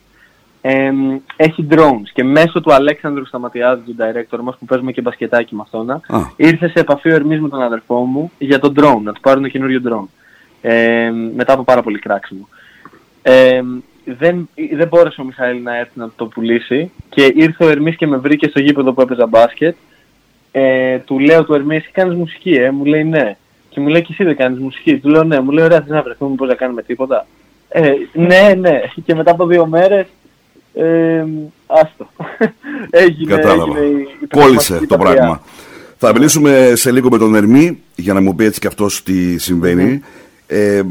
εμ, 0.60 1.18
έχει 1.36 1.66
drones. 1.70 2.08
Και 2.12 2.24
μέσω 2.24 2.60
του 2.60 2.72
Αλέξανδρου 2.72 3.26
Σταματιάδης, 3.26 3.84
του 3.84 3.96
director 3.98 4.38
μας, 4.42 4.56
που 4.58 4.64
παίζουμε 4.64 4.92
και 4.92 5.00
μπασκετάκι 5.00 5.54
με 5.54 5.60
αυτόν, 5.62 5.90
Α. 5.90 6.00
ήρθε 6.36 6.68
σε 6.68 6.80
επαφή 6.80 7.10
ο 7.10 7.14
Ερμής 7.14 7.40
με 7.40 7.48
τον 7.48 7.62
αδερφό 7.62 7.94
μου 8.04 8.30
για 8.38 8.58
τον 8.58 8.74
drone, 8.76 9.00
να 9.02 9.12
του 9.12 9.20
πάρουν 9.20 9.50
καινούριο 9.50 9.80
drone. 9.88 10.08
Ε, 10.60 11.10
μετά 11.34 11.52
από 11.52 11.64
πάρα 11.64 11.82
πολύ 11.82 11.98
κράξιμο. 11.98 12.48
Ε, 13.22 13.60
δεν, 14.04 14.48
δεν 14.72 14.88
μπόρεσε 14.88 15.20
ο 15.20 15.24
Μιχαήλ 15.24 15.62
να 15.62 15.76
έρθει 15.76 15.98
να 15.98 16.10
το 16.16 16.26
πουλήσει 16.26 16.90
και 17.08 17.32
ήρθε 17.34 17.64
ο 17.64 17.68
Ερμής 17.68 17.96
και 17.96 18.06
με 18.06 18.16
βρήκε 18.16 18.48
στο 18.48 18.60
γήπεδο 18.60 18.92
που 18.92 19.00
έπαιζα 19.00 19.26
μπάσκετ. 19.26 19.76
Ε, 20.52 20.98
του 20.98 21.18
λέω 21.18 21.44
του 21.44 21.54
Ερμή, 21.54 21.76
εσύ 21.76 21.90
κάνεις 21.92 22.16
μουσική, 22.16 22.50
ε, 22.50 22.70
μου 22.70 22.84
λέει 22.84 23.04
ναι. 23.04 23.36
Και 23.68 23.80
μου 23.80 23.88
λέει 23.88 24.02
και 24.02 24.08
εσύ 24.12 24.24
δεν 24.24 24.36
κάνεις 24.36 24.58
μουσική. 24.58 24.98
Του 24.98 25.08
λέω 25.08 25.24
ναι, 25.24 25.40
μου 25.40 25.50
λέει 25.50 25.64
ωραία, 25.64 25.80
θες 25.80 25.90
να 25.90 26.02
βρεθούμε, 26.02 26.34
πώς 26.34 26.48
να 26.48 26.54
κάνουμε 26.54 26.82
τίποτα. 26.82 27.26
Ε, 27.68 27.92
ναι, 28.12 28.54
ναι. 28.58 28.80
Και 29.04 29.14
μετά 29.14 29.30
από 29.30 29.46
δύο 29.46 29.66
μέρες, 29.66 30.06
ε, 30.74 31.24
άστο. 31.66 32.08
έγινε, 32.90 33.34
Κατάλαβα. 33.34 33.78
έγινε 33.78 34.00
η, 34.00 34.08
η 34.22 34.26
Κόλλησε 34.26 34.66
πνευματική 34.66 34.86
το 34.86 34.96
παθιά. 34.96 35.14
πράγμα. 35.14 35.42
Θα 35.96 36.12
μιλήσουμε 36.12 36.72
σε 36.74 36.92
λίγο 36.92 37.08
με 37.10 37.18
τον 37.18 37.34
Ερμή 37.34 37.82
για 37.94 38.12
να 38.12 38.20
μου 38.20 38.34
πει 38.34 38.44
έτσι 38.44 38.60
και 38.60 38.66
αυτός 38.66 39.02
τι 39.02 39.38
συμβαίνει. 39.38 40.00
Ε, 40.46 40.82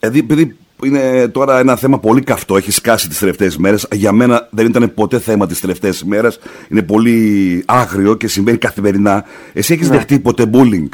δηλαδή, 0.00 0.18
επειδή 0.18 0.56
είναι 0.84 1.28
τώρα 1.28 1.58
ένα 1.58 1.76
θέμα 1.76 1.98
πολύ 1.98 2.20
καυτό, 2.22 2.56
έχει 2.56 2.70
σκάσει 2.70 3.08
τις 3.08 3.18
τελευταίες 3.18 3.56
μέρες. 3.56 3.86
Για 3.92 4.12
μένα 4.12 4.48
δεν 4.50 4.66
ήταν 4.66 4.94
ποτέ 4.94 5.18
θέμα 5.18 5.46
τις 5.46 5.60
τελευταίες 5.60 6.04
μέρες. 6.04 6.38
Είναι 6.68 6.82
πολύ 6.82 7.62
άγριο 7.66 8.14
και 8.14 8.28
συμβαίνει 8.28 8.56
καθημερινά. 8.58 9.24
Εσύ 9.52 9.72
έχεις 9.72 9.88
Ναι. 9.88 9.96
δεχτεί 9.96 10.18
ποτέ 10.18 10.50
bullying; 10.52 10.88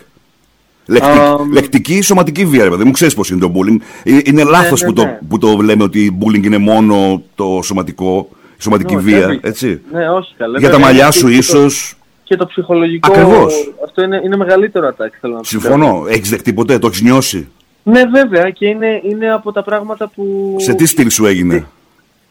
Λεκτική, 0.87 1.19
Αμ. 1.19 1.53
λεκτική 1.53 1.95
ή 1.95 2.01
σωματική 2.03 2.45
βία, 2.45 2.65
ρε 2.65 2.71
παιδί 2.71 2.85
μου, 2.85 2.91
ξέρεις 2.91 3.15
πώς 3.15 3.31
είναι 3.31 3.41
το 3.41 3.53
bullying. 3.57 3.77
Ε, 4.03 4.19
Είναι 4.25 4.45
λάθος 4.45 4.81
ναι, 4.81 4.87
που, 4.87 4.93
το, 4.93 5.05
ναι. 5.05 5.19
που 5.29 5.39
το 5.39 5.57
λέμε 5.63 5.83
ότι 5.83 6.19
bullying 6.25 6.45
είναι 6.45 6.59
μόνο 6.59 7.23
το 7.35 7.61
σωματικό, 7.63 8.29
η 8.59 8.63
σωματική 8.63 8.95
Ναι, 8.95 9.01
βία, 9.01 9.19
βέβαια. 9.19 9.39
έτσι. 9.43 9.81
Ναι, 9.93 10.09
όχι 10.11 10.35
καλά. 10.37 10.59
Για 10.59 10.69
τα 10.69 10.75
Βέβαια, 10.77 10.87
μαλλιά 10.87 11.03
είναι 11.05 11.13
σου 11.13 11.27
και 11.27 11.33
το- 11.33 11.39
ίσως 11.39 11.95
Και 12.25 12.37
το 12.37 12.47
ψυχολογικό. 12.47 13.13
Ακριβώς. 13.13 13.73
Αυτό 13.85 14.03
είναι, 14.03 14.21
είναι 14.25 14.37
μεγαλύτερο 14.37 14.87
ατάκι, 14.87 15.17
θέλω 15.21 15.33
να 15.33 15.39
πω. 15.39 15.45
Συμφωνώ. 15.45 16.05
Έχεις 16.09 16.31
δεχτεί 16.31 16.53
ποτέ, 16.53 16.79
το 16.79 16.87
έχεις 16.87 17.01
νιώσει; 17.03 17.49
Ναι, 17.85 18.05
βέβαια, 18.05 18.51
και 18.51 18.67
είναι, 18.67 19.01
είναι 19.05 19.33
από 19.33 19.53
τα 19.53 19.63
πράγματα 19.63 20.09
που. 20.09 20.55
Σε 20.59 20.75
τι 20.75 20.87
στυλ 20.87 21.11
σου 21.11 21.27
έγινε; 21.27 21.67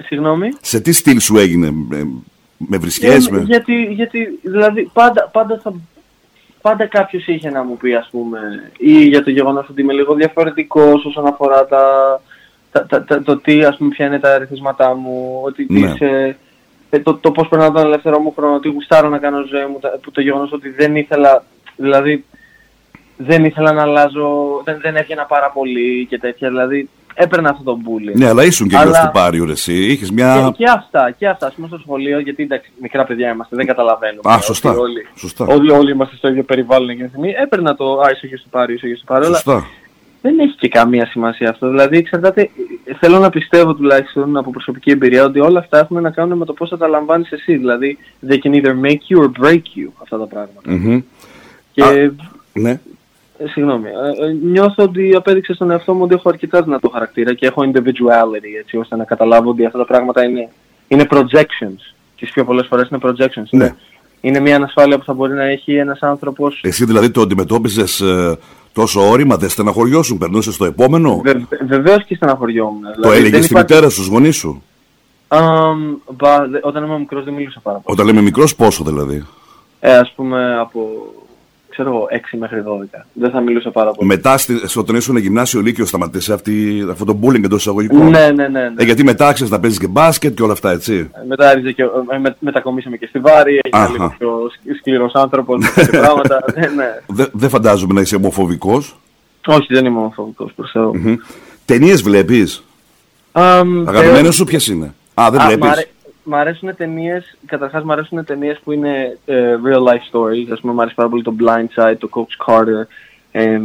Συγγνώμη; 0.04 0.50
Σε 0.62 0.80
τι 0.80 0.92
στυλ 0.92 1.20
σου 1.20 1.38
έγινε; 1.38 1.72
Με, 1.72 2.08
με 2.58 2.78
βρισκές, 2.78 3.28
Ε, 3.28 3.32
με... 3.32 3.40
γιατί, 3.42 3.84
γιατί, 3.84 4.40
δηλαδή, 4.44 4.90
πάντα, 4.94 5.30
πάντα, 5.32 5.60
θα, 5.64 5.74
πάντα 6.62 6.86
κάποιος 6.86 7.28
είχε 7.28 7.50
να 7.50 7.64
μου 7.64 7.78
πει, 7.78 7.94
ας 7.94 8.08
πούμε, 8.12 8.72
ή 8.78 8.92
για 9.08 9.24
το 9.24 9.30
γεγονός 9.30 9.70
ότι 9.70 9.82
είμαι 9.82 9.94
λίγο 9.94 10.14
διαφορετικός 10.14 11.06
όσον 11.06 11.28
αφορά 11.28 11.66
τα, 11.66 11.84
τα, 12.72 12.86
τα, 12.86 13.04
τα- 13.04 13.24
το 13.24 13.38
τι, 13.38 13.64
ας 13.64 13.78
πούμε, 13.78 13.90
ποια 13.90 14.06
είναι 14.06 14.20
τα 14.20 14.34
αριθμίσματά 14.34 14.96
μου, 14.96 15.40
ότι 15.44 15.66
τι 15.66 15.80
Ναι. 15.80 15.94
σε- 15.98 16.38
ε, 16.90 17.00
το, 17.00 17.14
το 17.14 17.32
πώς 17.32 17.48
περνάω 17.48 17.72
τον 17.72 17.86
ελεύθερο 17.86 18.20
μου 18.20 18.34
χρόνο, 18.36 18.56
ότι 18.56 18.70
γουστάρω 18.70 19.10
να 19.10 19.18
κάνω 19.18 19.46
ζωή 19.46 19.66
μου, 19.66 19.80
τα- 19.82 20.00
που 20.02 20.12
το 20.12 20.22
γεγονός 20.22 20.52
ότι 20.52 20.70
δεν 20.70 20.96
ήθελα, 20.96 21.44
δηλαδή, 21.76 22.26
δεν 23.26 23.46
ήθελα 23.46 23.72
να 23.72 23.82
αλλάζω, 23.82 24.62
δεν, 24.64 24.80
δεν 24.82 24.96
έβγαινα 24.96 25.26
πάρα 25.26 25.50
πολύ 25.52 26.06
και 26.10 26.20
τέτοια, 26.20 26.50
δηλαδή, 26.50 26.90
έπαιρνα 27.14 27.50
αυτό 27.50 27.64
το 27.64 27.78
bullying. 27.86 28.14
Ναι, 28.16 28.28
αλλά 28.28 28.44
ήσουν 28.46 28.68
και 28.68 28.76
Αλλά- 28.78 28.86
γιος 28.86 29.00
του 29.00 29.10
Πάριου, 29.14 29.46
ρε, 29.46 29.52
εσύ. 29.52 29.74
Είχες 29.86 30.08
Και, 30.08 30.14
μια... 30.14 30.54
και 30.58 30.66
αυτά, 30.70 31.12
και 31.18 31.28
αυτά. 31.28 31.48
Ας 31.48 31.54
πούμε 31.54 31.68
στο 31.68 31.78
σχολείο, 31.78 32.20
γιατί 32.20 32.44
εντάξει, 32.44 32.72
μικρά 32.82 33.04
παιδιά 33.06 33.32
είμαστε, 33.32 33.56
δεν 33.56 33.66
καταλαβαίνουμε. 33.66 34.22
Α, 34.24 34.34
ότι 34.36 34.44
σωστά. 34.44 34.70
Όλοι, 34.72 35.06
Σωστά. 35.16 35.46
όλοι, 35.46 35.72
όλοι 35.72 35.92
είμαστε 35.92 36.16
στο 36.16 36.28
ίδιο 36.28 36.44
περιβάλλον 36.44 36.90
εκείνη 36.90 37.04
τη 37.04 37.10
στιγμή. 37.10 37.34
Έπαιρνα 37.44 37.76
το 37.76 38.00
Α, 38.00 38.12
είσαι 38.12 38.28
γιος 38.28 38.42
του 38.42 38.50
Πάρη, 38.50 38.74
είσαι 38.74 38.88
γιος 38.88 39.00
του 39.00 39.06
Πάρη. 39.06 39.26
Αλλά 39.26 39.36
Σωστά. 39.36 39.66
δεν 40.22 40.40
έχει 40.40 40.56
και 40.56 40.68
καμία 40.68 41.06
σημασία 41.06 41.50
αυτό. 41.50 41.70
Δηλαδή, 41.70 41.98
εξαρτάται, 41.98 42.50
θέλω 43.00 43.20
να 43.20 43.30
πιστεύω 43.30 43.74
τουλάχιστον 43.76 44.38
από 44.38 44.52
προσωπική 44.52 44.92
εμπειρία 44.92 45.24
ότι 45.26 45.40
όλα 45.40 45.60
αυτά 45.60 45.80
έχουν 45.80 46.02
να 46.02 46.10
κάνουν 46.10 46.38
με 46.38 46.46
το 46.46 46.54
πώς 46.54 46.70
θα 46.70 46.78
τα 46.78 46.88
λαμβάνεις 46.88 47.32
εσύ. 47.32 47.56
Δηλαδή, 47.56 47.98
they 48.30 48.34
can 48.44 48.52
either 48.62 48.74
make 48.86 49.16
you 49.16 49.24
or 49.24 49.46
break 49.46 49.62
you 49.80 49.90
αυτά 50.02 50.18
τα 50.18 50.26
πράγματα. 50.26 50.62
Μμμ. 50.66 51.02
Και, 51.72 51.84
Α, 51.84 52.12
Ναι. 52.54 52.80
Ε, 53.46 53.48
συγγνώμη, 53.50 53.88
ε, 53.88 54.26
ε, 54.26 54.32
νιώθω 54.44 54.84
ότι 54.84 55.16
απέδειξε 55.16 55.54
στον 55.54 55.72
εαυτό 55.72 55.94
μου 55.94 56.04
ότι 56.04 56.14
έχω 56.14 56.30
αρκετά 56.30 56.62
δυνατό 56.62 56.90
χαρακτήρα 56.90 57.34
και 57.34 57.46
έχω 57.46 57.62
individuality 57.74 58.60
έτσι 58.60 58.78
ώστε 58.78 58.96
να 58.96 59.04
καταλάβω 59.04 59.50
ότι 59.50 59.66
αυτά 59.66 59.78
τα 59.78 59.86
πράγματα 59.86 60.24
είναι, 60.24 60.50
είναι 60.88 61.08
projections. 61.12 61.94
Τις 62.18 62.32
πιο 62.32 62.46
πολλές 62.46 62.68
φορές 62.68 62.90
είναι 62.90 63.00
projections. 63.04 63.48
Ναι. 63.50 63.64
Είναι, 63.64 63.76
είναι 64.22 64.40
μια 64.40 64.56
ανασφάλεια 64.56 64.98
που 64.98 65.04
θα 65.06 65.14
μπορεί 65.14 65.34
να 65.34 65.44
έχει 65.44 65.76
ένας 65.76 66.00
άνθρωπος 66.02 66.60
Εσύ 66.64 66.86
δηλαδή 66.86 67.12
το 67.12 67.22
αντιμετώπιζες 67.22 68.00
ε, 68.02 68.38
τόσο 68.74 69.10
όρημα, 69.10 69.38
δεν 69.38 69.50
στεναχωριώσουν, 69.50 70.18
περνούσες 70.18 70.54
στο 70.54 70.66
επόμενο; 70.66 71.22
Βε, 71.24 71.34
βεβαίως 71.68 72.06
και 72.06 72.16
στεναχωριόμουν. 72.16 72.82
Το 72.82 72.92
Δηλαδή, 72.96 73.18
έλεγες 73.18 73.32
δεν 73.32 73.44
στη 73.44 73.52
υπάρχει- 73.52 73.74
μητέρα 73.74 73.90
σου, 73.90 73.96
στους 73.96 74.08
γονείς 74.08 74.36
σου; 74.36 74.64
Αμ, 75.28 75.96
μπα, 76.18 76.48
δε- 76.48 76.60
όταν 76.62 76.84
ήμουν 76.84 77.00
μικρός 77.00 77.24
δεν 77.24 77.34
μιλούσα 77.34 77.60
πάρα 77.60 77.78
πολύ. 77.78 77.96
Όταν 78.00 78.06
λέμε 78.06 78.22
μικρός 78.22 78.56
πόσο 78.56 78.84
δηλαδή; 78.84 79.26
Ε, 79.80 79.96
ας 79.98 80.12
πούμε 80.16 80.58
από, 80.60 80.90
ξέρω 81.72 81.90
εγώ, 81.90 82.08
6 82.34 82.38
μέχρι 82.40 82.64
12. 82.66 83.06
Δεν 83.14 83.32
θα 83.32 83.40
μιλούσα 83.42 83.72
πάρα 83.72 83.92
πολύ. 83.92 84.08
Μετά 84.08 84.38
στη, 84.38 84.68
στο 84.68 84.80
όταν 84.80 84.96
ήσουν 84.96 85.18
γυμνάσιο 85.18 85.62
λύκειο 85.62 85.86
σταματήσε 85.86 86.34
αυτή, 86.34 86.86
αυτό 86.92 87.06
το 87.06 87.20
bullying 87.22 87.44
εντός 87.44 87.60
εισαγωγικών. 87.60 88.10
Ναι, 88.10 88.32
ναι, 88.36 88.48
ναι. 88.48 88.48
ναι. 88.48 88.74
Ε, 88.78 88.84
γιατί 88.84 89.04
μετά 89.04 89.28
άξιζε 89.28 89.52
να 89.52 89.60
παίζεις 89.60 89.80
και 89.80 89.88
μπάσκετ 89.88 90.34
και 90.36 90.44
όλα 90.44 90.54
αυτά 90.54 90.72
έτσι. 90.72 91.10
Μετά 91.28 91.50
άρχισε 91.50 91.72
και, 91.72 91.84
ε, 91.84 92.18
με, 92.20 92.36
μετακομίσαμε 92.40 92.98
και 92.98 93.06
στη 93.06 93.20
Βάρη, 93.20 93.60
Αχα. 93.72 93.84
έγινε 93.84 93.98
λίγο 93.98 94.16
πιο 94.18 94.50
σκλ- 94.62 94.78
σκληρός 94.78 95.14
άνθρωπος, 95.14 95.60
με 95.60 95.72
τέτοια 95.76 96.00
πράγματα. 96.06 96.44
ναι, 96.56 96.68
ναι. 96.68 97.00
Δεν 97.08 97.28
δεν 97.32 97.50
φαντάζομαι 97.50 97.94
να 97.94 98.02
είσαι 98.02 98.16
ομοφοβικός. 98.16 98.96
Όχι, 99.48 99.74
δεν 99.74 99.86
είμαι 99.86 99.98
ομοφοβικός 100.00 100.52
προς 100.56 100.72
Θεού. 100.72 100.98
Μμ. 100.98 101.14
Ταινίες 101.66 102.02
βλέπεις; 102.02 102.64
Αμ, 103.32 103.88
Αγαπημένες 103.88 104.22
θεω- 104.22 104.32
σου 104.32 104.44
ποιες 104.44 104.68
είναι; 104.68 104.94
Α, 105.14 105.28
δεν 105.32 105.42
Α, 105.42 105.48
μ' 106.24 106.30
βλέπεις. 106.30 106.40
αρέ- 106.40 106.58
Μ' 106.60 106.70
αρέσουν 106.70 106.76
ταινίες, 106.76 107.38
καταρχάς 107.46 107.84
μ' 107.84 107.92
αρέσουν 107.92 108.26
ταινίες 108.26 108.60
που 108.64 108.72
είναι 108.72 109.18
ε, 109.26 109.56
real 109.66 109.80
life 109.88 110.12
stories, 110.12 110.48
ας 110.52 110.60
πούμε 110.60 110.74
μ' 110.74 110.80
αρέσει 110.80 110.96
πάρα 110.96 111.10
πολύ 111.10 111.24
το 111.24 111.36
Blind 111.40 111.82
Side, 111.84 111.96
το 112.00 112.10
Coach 112.12 112.46
Carter, 112.54 112.86
εμ, 113.32 113.64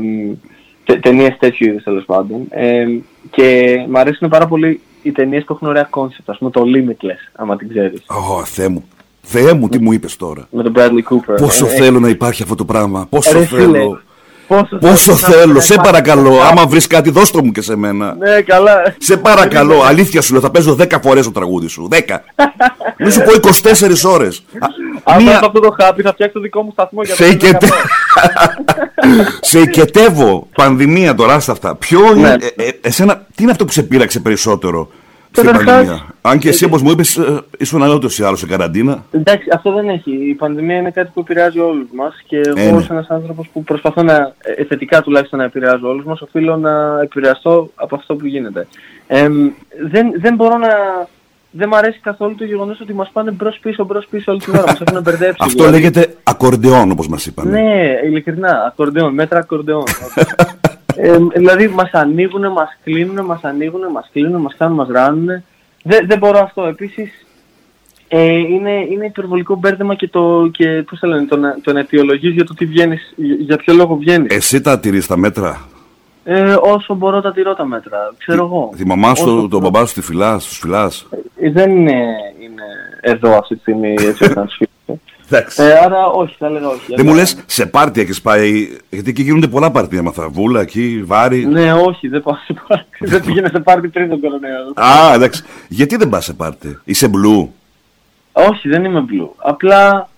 τε, 0.85 0.95
ταινίες 0.97 1.37
τέτοιου 1.39 1.67
είδους 1.69 1.83
τέλος 1.83 2.05
πάντων. 2.05 2.47
Εμ, 2.51 3.01
και 3.31 3.77
μ' 3.89 3.97
αρέσουν 3.97 4.29
πάρα 4.29 4.47
πολύ 4.47 4.81
οι 5.03 5.13
ταινίες 5.13 5.45
που 5.45 5.53
έχουν 5.53 5.69
ωραία 5.69 5.89
concept, 5.91 6.25
ας 6.27 6.39
πούμε 6.39 6.51
το 6.51 6.63
Limitless, 6.75 7.31
άμα 7.33 7.57
την 7.57 7.69
ξέρεις, 7.69 8.03
Ω, 8.07 8.45
Θεέ 8.45 8.69
μου. 8.69 8.85
Θεέ 9.29 9.53
μου, 9.53 9.69
τι 9.69 9.79
μου 9.79 9.93
είπες 9.93 10.17
τώρα. 10.17 10.49
με 10.51 10.63
τον 10.63 10.73
Bradley 10.77 11.03
Cooper. 11.13 11.37
Πόσο 11.37 11.67
Ε, 11.67 11.71
ε, 11.73 11.75
θέλω 11.75 12.01
να 12.01 12.09
υπάρχει 12.09 12.43
αυτό 12.43 12.55
το 12.55 12.65
πράγμα. 12.65 13.07
Πόσο 13.11 13.39
ρε 13.39 13.45
φίλε, 13.45 13.61
θέλω. 13.61 14.01
Πόσο, 14.49 14.77
Πόσο 14.81 15.13
να- 15.13 15.17
θέλω. 15.19 15.53
να 15.53 15.61
Σε 15.61 15.75
υπάρχει 15.75 15.91
παρακαλώ. 15.93 16.31
κάτι. 16.37 16.49
Άμα 16.51 16.67
βρεις 16.67 16.87
κάτι, 16.87 17.11
δώσ' 17.11 17.31
το 17.31 17.45
μου 17.45 17.53
και 17.53 17.61
σε 17.61 17.77
μένα. 17.77 18.15
Ναι, 18.19 18.41
καλά. 18.41 18.95
Σε 18.99 19.17
παρακαλώ, 19.17 19.83
αλήθεια 19.83 20.23
σου 20.23 20.33
λέω, 20.33 20.43
θα 20.43 20.51
παίζω 20.51 20.75
10 20.75 20.99
φορές 21.03 21.25
το 21.25 21.31
τραγούδι 21.33 21.67
σου. 21.69 21.89
10. 21.91 22.23
Μην 22.99 23.11
σου 23.11 23.23
πω 23.23 23.33
24 23.33 24.05
ώρες. 24.05 24.43
Α, 24.59 24.67
Αν 25.15 25.23
Μία... 25.23 25.37
από 25.37 25.47
αυτό 25.47 25.61
το 25.61 25.75
χάπι 25.81 26.03
θα 26.03 26.13
φτιάξω 26.13 26.35
το 26.35 26.41
δικό 26.41 26.63
μου 26.63 26.71
σταθμό 26.73 27.03
για 27.03 27.15
Σε, 27.15 27.23
το 27.23 27.29
οικετε... 27.29 27.67
10%. 27.67 27.71
σε 29.41 29.59
οικετεύω 29.61 30.49
πανδημία 30.55 31.15
τώρα 31.15 31.41
στα 31.41 31.53
αυτά. 31.53 31.75
Ποιο 31.75 32.01
Ναι. 32.01 32.09
είναι, 32.19 32.37
ε, 32.57 32.63
ε, 32.65 32.71
εσένα, 32.81 33.27
τι 33.35 33.43
είναι 33.43 33.51
αυτό 33.53 33.65
που 33.65 33.73
σε 33.73 33.83
πείραξε 33.83 34.21
περισσότερο; 34.21 34.89
Στην 35.37 35.51
Καταρχάς, 35.51 35.75
πανδημία. 35.75 36.07
Αν 36.23 36.39
και 36.39 36.49
εσύ 36.49 36.65
όπως 36.65 36.83
μου 36.83 36.91
είπες 36.91 37.17
ε, 37.17 37.41
ήσουν 37.59 37.83
άλλος 37.83 38.19
ή 38.19 38.23
άλλος 38.25 38.39
σε 38.39 38.47
καραντίνα. 38.47 39.05
Εντάξει, 39.11 39.49
αυτό 39.55 39.73
δεν 39.73 39.89
έχει. 39.89 40.29
Η 40.29 40.35
πανδημία 40.35 40.77
είναι 40.77 40.91
κάτι 40.91 41.11
που 41.15 41.21
επηρεάζει 41.21 41.59
όλους 41.59 41.89
μας 41.95 42.23
και 42.27 42.37
εγώ 42.37 42.61
Ε, 42.61 42.71
ναι. 42.71 42.77
ως 42.77 42.91
ένας 42.91 43.07
άνθρωπος 43.09 43.49
που 43.53 43.65
προσπαθώ 43.65 44.03
να, 44.03 44.33
ε, 44.39 44.65
θετικά 44.65 45.03
τουλάχιστον 45.03 45.39
να 45.39 45.45
επηρεάζω 45.45 45.89
όλους 45.89 46.05
μας, 46.05 46.21
οφείλω 46.21 46.57
να 46.57 47.01
επηρεαστώ 47.03 47.71
από 47.75 47.95
αυτό 47.95 48.15
που 48.15 48.27
γίνεται. 48.27 48.67
Εμ, 49.07 49.51
δεν, 49.91 50.07
δεν 50.21 50.35
μπορώ 50.35 50.57
να... 50.57 50.69
Δεν 51.51 51.69
μ' 51.69 51.75
αρέσει 51.75 51.99
καθόλου 52.03 52.35
το 52.35 52.45
γεγονός 52.45 52.81
ότι 52.81 52.95
μας 52.95 53.11
πάνε 53.13 53.31
μπρος 53.31 53.59
πίσω, 53.63 53.85
μπρος 53.85 54.07
πίσω 54.11 54.33
όλη 54.33 54.41
την 54.41 54.55
ώρα. 54.55 54.65
Μας 54.67 54.81
έχουν 54.81 55.03
μπερδέψει. 55.03 55.37
Αυτό 55.41 55.65
δηλαδή. 55.65 55.77
λέγεται 55.77 56.15
ακορντεόν 56.23 56.91
όπως 56.91 57.09
μας 57.09 57.27
είπαν. 57.27 57.49
Ναι, 57.49 58.01
ειλικρινά, 58.05 58.65
ακορντεόν, 58.67 59.15
μέτρα 59.15 59.39
ακορντεόν. 59.39 59.85
ε, 60.97 61.17
δηλαδή 61.35 61.69
μας 61.69 61.91
ανοίγουν, 61.93 62.53
μας 62.53 62.79
κλείνουν, 62.85 63.25
μας 63.25 63.41
ανοίγουν, 63.43 63.81
μας 63.93 64.09
κλείνουν, 64.13 64.41
μας 64.41 64.55
κάνουν, 64.59 64.75
μας 64.77 64.89
ράνουν. 64.89 65.27
Δεν, 65.83 66.07
δεν 66.07 66.19
μπορώ 66.19 66.39
αυτό. 66.39 66.65
Επίσης, 66.65 67.27
ε, 68.09 68.25
είναι, 68.33 68.71
είναι 68.91 69.05
υπερβολικό 69.07 69.55
μπέρδεμα 69.55 69.95
και 69.95 70.09
το, 70.09 70.49
και, 70.53 70.67
πώς 70.91 70.99
θα 70.99 71.07
λένε, 71.09 71.27
το, 71.27 71.37
να- 71.37 71.57
το 71.63 71.73
να 71.73 71.79
αιτιολογείς 71.81 72.33
για 72.35 72.45
το 72.45 72.55
τι 72.55 72.65
βγαίνεις, 72.67 73.13
για, 73.17 73.35
για 73.39 73.57
ποιο 73.57 73.75
λόγο 73.75 73.97
βγαίνεις. 73.97 74.35
Εσύ 74.37 74.61
τα 74.61 74.79
τηρείς 74.81 75.07
τα 75.07 75.17
μέτρα; 75.17 75.69
Ε, 76.25 76.57
όσο 76.63 76.95
μπορώ 76.95 77.21
τα 77.21 77.33
τηρώ 77.33 77.55
τα 77.55 77.65
μέτρα, 77.65 78.15
ξέρω 78.19 78.45
εγώ. 78.45 78.71
Τη 78.77 78.87
μαμά 78.87 79.15
σου, 79.15 79.37
Όσο- 79.37 79.49
τον 79.49 79.61
μπαμπά 79.61 79.87
σου 79.87 79.95
τη 79.95 80.01
φυλάς, 80.01 80.47
τους 80.47 80.59
φυλάς; 80.59 81.07
Ε, 81.41 81.51
δεν 81.51 81.71
είναι, 81.71 81.93
είναι 82.41 82.63
εδώ 83.01 83.37
αυτή 83.39 83.55
τη 83.55 83.61
στιγμή 83.61 83.91
έτσι 83.93 84.09
ώστε 84.09 84.35
να 84.35 84.45
τους 84.47 84.57
φύγω. 84.57 84.71
Εντάξει. 84.71 84.76
Ε, 85.57 85.73
άρα 85.85 86.07
όχι, 86.07 86.37
θα 86.39 86.47
έλεγα 86.47 86.69
όχι. 86.69 86.95
Δεν 86.95 87.05
μου 87.05 87.11
Αλλά- 87.13 87.21
λες 87.21 87.43
σε 87.47 87.67
πάρτι 87.67 88.01
έχεις 88.01 88.21
πάει, 88.21 88.69
γιατί 88.91 89.11
εκεί 89.11 89.23
γίνονται 89.23 89.47
πολλά 89.49 89.71
πάρτι, 89.71 89.97
έμαθα, 89.97 90.29
βούλα 90.29 90.61
εκεί, 90.61 91.03
βάρη. 91.07 91.47
Ναι, 91.47 91.73
όχι, 91.73 92.09
δεν 92.09 92.23
πάω 92.23 92.35
σε 92.47 92.55
πάρτι. 92.69 92.87
δεν 93.13 93.25
πήγαινα 93.25 93.49
σε 93.49 93.59
πάρτι 93.61 93.89
πριν 93.89 94.09
τον 94.09 94.21
κορονοϊό. 94.21 94.73
Α, 94.75 95.15
εντάξει. 95.15 95.45
Γιατί 95.69 95.97
δεν 95.97 96.09
πας 96.09 96.25
σε 96.25 96.33
πάρτι, 96.35 96.79
είσαι 96.85 97.09
μπλου; 97.09 97.55
Όχι, 98.33 98.69
δεν 98.69 98.85
είμαι 98.85 99.05
blue. 99.11 99.29
Απλά 99.37 100.09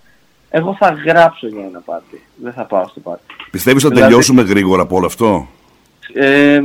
εγώ 0.51 0.77
θα 0.79 0.97
γράψω 1.07 1.47
για 1.47 1.65
ένα 1.69 1.81
πάρτι. 1.85 2.23
Δεν 2.43 2.53
θα 2.53 2.65
πάω 2.65 2.87
στο 2.89 3.01
πάρτι. 3.01 3.23
Πιστεύεις 3.51 3.85
ότι 3.85 3.95
θα 3.95 4.01
Δηλαδή- 4.07 4.23
τελειώσουμε 4.25 4.43
γρήγορα 4.43 4.83
από 4.83 4.97
όλο 4.97 5.07
αυτό; 5.07 5.47
Ε, 6.13 6.61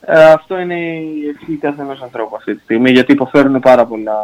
ε, 0.00 0.24
αυτό 0.32 0.58
είναι 0.58 0.74
η 0.98 1.28
ευχή 1.34 1.52
καθενός 1.56 2.02
ανθρώπου 2.02 2.36
αυτή 2.36 2.54
τη 2.54 2.60
στιγμή, 2.62 2.90
γιατί 2.90 3.12
υποφέρουν 3.12 3.60
πάρα 3.60 3.84
πολλά 3.86 4.16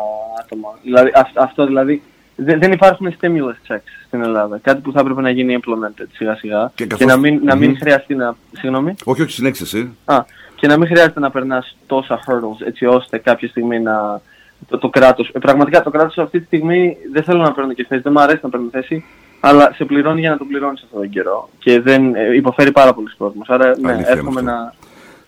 άτομα. 0.42 0.68
Δηλαδή, 0.82 1.10
αυ- 1.14 1.38
αυτό 1.38 1.66
δηλαδή, 1.66 2.02
δεν, 2.36 2.58
δεν 2.58 2.72
υπάρχουν 2.72 3.16
stimulus 3.20 3.72
checks 3.72 3.90
στην 4.06 4.22
Ελλάδα. 4.22 4.58
Κάτι 4.62 4.80
που 4.80 4.92
θα 4.92 5.00
έπρεπε 5.00 5.20
να 5.20 5.30
γίνει 5.30 5.58
implemented 5.60 6.06
σιγά 6.12 6.34
σιγά. 6.36 6.72
Και 6.74 6.82
Και, 6.84 6.88
καθώς- 6.90 7.06
να 7.06 7.16
μην, 7.16 7.40
να 7.44 7.54
μην 7.56 7.68
Μμμ. 7.70 7.76
χρειαστεί 7.78 8.14
να... 8.14 8.36
Συγγνώμη. 8.58 8.94
Όχι, 9.04 9.22
όχι, 9.22 9.30
συνέχισε 9.30 9.62
εσύ. 9.62 9.90
Α, 10.04 10.24
και 10.54 10.66
να 10.66 10.76
μην 10.76 10.86
χρειάζεται 10.86 11.20
να 11.20 11.30
περνάς 11.30 11.76
τόσα 11.86 12.18
hurdles 12.26 12.66
έτσι 12.66 12.86
ώστε 12.86 13.18
κάποια 13.18 13.48
στιγμή 13.48 13.80
να... 13.80 14.20
Το, 14.68 14.78
το 14.78 14.88
κράτος, 14.88 15.28
ε, 15.32 15.38
πραγματικά 15.38 15.82
το 15.82 15.90
κράτος 15.90 16.18
αυτή 16.18 16.38
τη 16.40 16.44
στιγμή 16.46 16.96
δεν 17.12 17.22
θέλω 17.22 17.42
να 17.42 17.52
παίρνω 17.52 17.72
και 17.72 17.84
θέση, 17.88 18.00
δεν 18.02 18.12
μου 18.16 18.20
αρέσει 18.20 18.40
να 18.42 18.48
παίρνω 18.48 18.68
θέση, 18.70 19.04
αλλά 19.40 19.72
σε 19.74 19.84
πληρώνει 19.84 20.20
για 20.20 20.30
να 20.30 20.36
το 20.36 20.44
πληρώνεις 20.44 20.82
αυτόν 20.82 21.00
τον 21.00 21.08
καιρό. 21.10 21.48
Και 21.58 21.80
δεν 21.80 22.14
ε, 22.14 22.34
υποφέρει 22.34 22.72
πάρα 22.72 22.94
πολύ 22.94 23.08
κόσμος. 23.18 23.48
Άρα 23.48 23.66
ναι, 23.66 23.72
Αλήθεια 23.92 23.92
είναι 24.10 24.20
εύχομαι 24.20 24.40
αυτό. 24.40 24.52
να, 24.52 24.74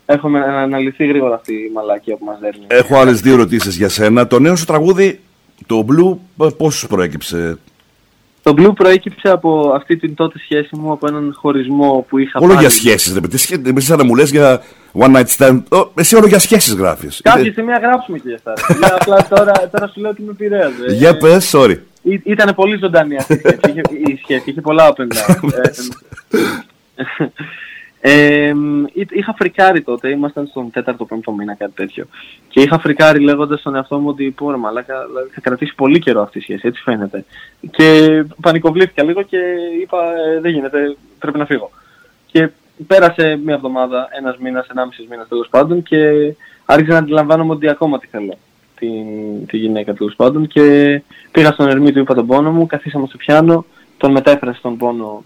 εύχομαι 0.06 0.38
να 0.38 0.60
αναλυθεί 0.60 1.06
γρήγορα 1.06 1.34
αυτή 1.34 1.52
η 1.54 1.70
μαλακία 1.74 2.16
που 2.16 2.24
μας 2.24 2.38
δέρνει. 2.40 2.64
Έχω 2.66 2.96
άλλες 2.98 3.20
δύο 3.20 3.32
ερωτήσεις 3.32 3.76
για 3.76 3.88
σένα. 3.88 4.26
Το 4.26 4.38
νέο 4.38 4.56
σου 4.56 4.64
τραγούδι, 4.64 5.20
το 5.66 5.86
Blue, 5.90 6.44
ε, 6.46 6.48
πώς 6.56 6.74
σου 6.74 6.86
προέκυψε; 6.86 7.58
Το 8.42 8.54
Blue 8.58 8.74
προέκυψε 8.74 9.28
από 9.30 9.72
αυτή 9.74 9.96
την 9.96 10.14
τότε 10.14 10.38
σχέση 10.38 10.76
μου, 10.76 10.92
από 10.92 11.06
έναν 11.06 11.32
χωρισμό 11.36 12.06
που 12.08 12.18
είχα 12.18 12.38
Όλο 12.38 12.48
πάλι. 12.48 12.60
για 12.60 12.70
σχέσεις, 12.70 13.14
ρε 13.14 13.20
παιδί. 13.20 13.36
Σχέ- 13.36 13.66
Εσύ 13.76 13.86
σαν 13.86 13.98
να 13.98 14.04
μου 14.04 14.14
λες 14.14 14.30
για 14.30 14.62
one 14.92 15.16
night 15.16 15.26
stand. 15.36 15.62
Ω, 15.70 15.90
Εσύ 15.94 16.16
όλο 16.16 16.26
για 16.26 16.38
σχέσεις 16.38 16.72
γράφεις. 16.74 17.20
Κάποια 17.22 17.40
Είτε- 17.40 17.50
στιγμή 17.52 17.70
να 17.70 17.78
γράψουμε 17.78 18.18
και 18.18 18.28
για 18.28 18.36
αυτά. 18.44 18.74
Για 18.78 18.96
απλά 19.00 19.26
τώρα, 19.28 19.52
τώρα 19.70 19.86
σου 19.88 20.00
λέω 20.00 20.10
ότι 20.10 20.22
με 20.22 20.30
επηρέαζε. 20.30 20.86
Για 20.94 21.16
πες, 21.16 21.50
sorry. 21.54 21.76
Ή- 22.02 22.20
Ήταν 22.24 22.54
πολύ 22.54 22.76
ζωντανή 22.76 23.16
αυτή 23.16 23.32
η 23.32 23.38
σχέση. 23.38 23.60
Είχε, 23.68 23.80
η 24.12 24.18
σχέση 24.22 24.50
είχε 24.50 24.60
πολλά 24.60 24.92
up 24.94 25.00
and 25.02 25.08
down. 25.16 25.50
Ε, 28.00 28.46
ε, 28.46 28.54
εί- 28.92 29.10
είχα 29.16 29.34
φρικάρει 29.34 29.82
τότε, 29.82 30.10
ήμασταν 30.10 30.46
στον 30.46 30.70
τέταρτο 30.70 31.04
πέμπτο 31.04 31.32
μήνα 31.32 31.54
κάτι 31.54 31.72
τέτοιο. 31.74 32.04
Και 32.48 32.60
είχα 32.60 32.78
φρικάρει 32.78 33.20
λέγοντας 33.20 33.60
στον 33.60 33.74
εαυτό 33.74 33.98
μου 33.98 34.08
ότι 34.08 34.30
πω 34.30 34.50
ρε 34.50 34.56
μαλάκα, 34.56 35.06
δηλαδή, 35.06 35.28
θα 35.32 35.40
κρατήσει 35.40 35.74
πολύ 35.74 35.98
καιρό 35.98 36.22
αυτή 36.22 36.38
η 36.38 36.40
σχέση, 36.40 36.66
έτσι 36.66 36.82
φαίνεται. 36.82 37.24
Και 37.70 38.08
πανικοβλήθηκα 38.40 39.02
λίγο 39.02 39.22
και 39.22 39.38
είπα 39.82 39.98
ε, 40.36 40.40
δεν 40.40 40.52
γίνεται, 40.52 40.96
πρέπει 41.18 41.38
να 41.38 41.46
φύγω. 41.46 41.70
Και 42.26 42.48
πέρασε 42.86 43.40
μια 43.44 43.54
εβδομάδα, 43.54 44.08
ένας 44.18 44.36
μήνας, 44.38 44.66
ενάμισης 44.68 45.06
μήνας 45.08 45.28
τέλος 45.28 45.48
πάντων 45.48 45.82
και 45.82 46.32
άρχισα 46.64 46.92
να 46.92 46.98
αντιλαμβάνομαι 46.98 47.52
ότι 47.52 47.68
ακόμα 47.68 47.98
τη 47.98 48.06
θέλω 48.06 48.34
την, 48.78 49.46
τη 49.46 49.56
γυναίκα 49.56 49.94
τέλος 49.94 50.14
πάντων 50.16 50.46
και 50.46 51.02
πήγα 51.30 51.52
στον 51.52 51.68
Ερμή 51.68 51.92
του 51.92 51.98
είπα 51.98 52.14
τον 52.14 52.26
πόνο 52.26 52.52
μου, 52.52 52.66
καθίσαμε 52.66 53.06
στο 53.06 53.16
πιάνο, 53.16 53.64
τον 53.96 54.10
μετέφρασε 54.10 54.60
τον 54.62 54.76
πόνο 54.76 55.24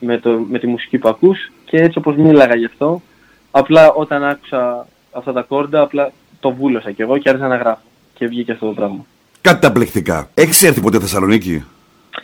με, 0.00 0.18
το, 0.18 0.30
με 0.30 0.58
τη 0.58 0.66
μουσική 0.66 0.98
που 0.98 1.08
ακούς 1.08 1.50
και 1.64 1.76
έτσι 1.76 1.98
όπως 1.98 2.16
μίλαγα 2.16 2.56
γι' 2.56 2.64
αυτό, 2.64 3.02
απλά 3.50 3.92
όταν 3.92 4.24
άκουσα 4.24 4.86
αυτά 5.12 5.32
τα 5.32 5.42
κόρντα, 5.42 5.80
απλά 5.80 6.12
το 6.40 6.50
βούλωσα 6.50 6.90
κι 6.90 7.02
εγώ 7.02 7.18
και 7.18 7.28
άρχισα 7.28 7.48
να 7.48 7.56
γράφω 7.56 7.80
και 8.14 8.26
βγήκε 8.26 8.52
αυτό 8.52 8.66
το 8.66 8.72
πράγμα. 8.72 9.04
Καταπληκτικά. 9.40 10.30
Έχεις 10.34 10.62
έρθει 10.62 10.80
ποτέ 10.80 11.00
Θεσσαλονίκη; 11.00 11.64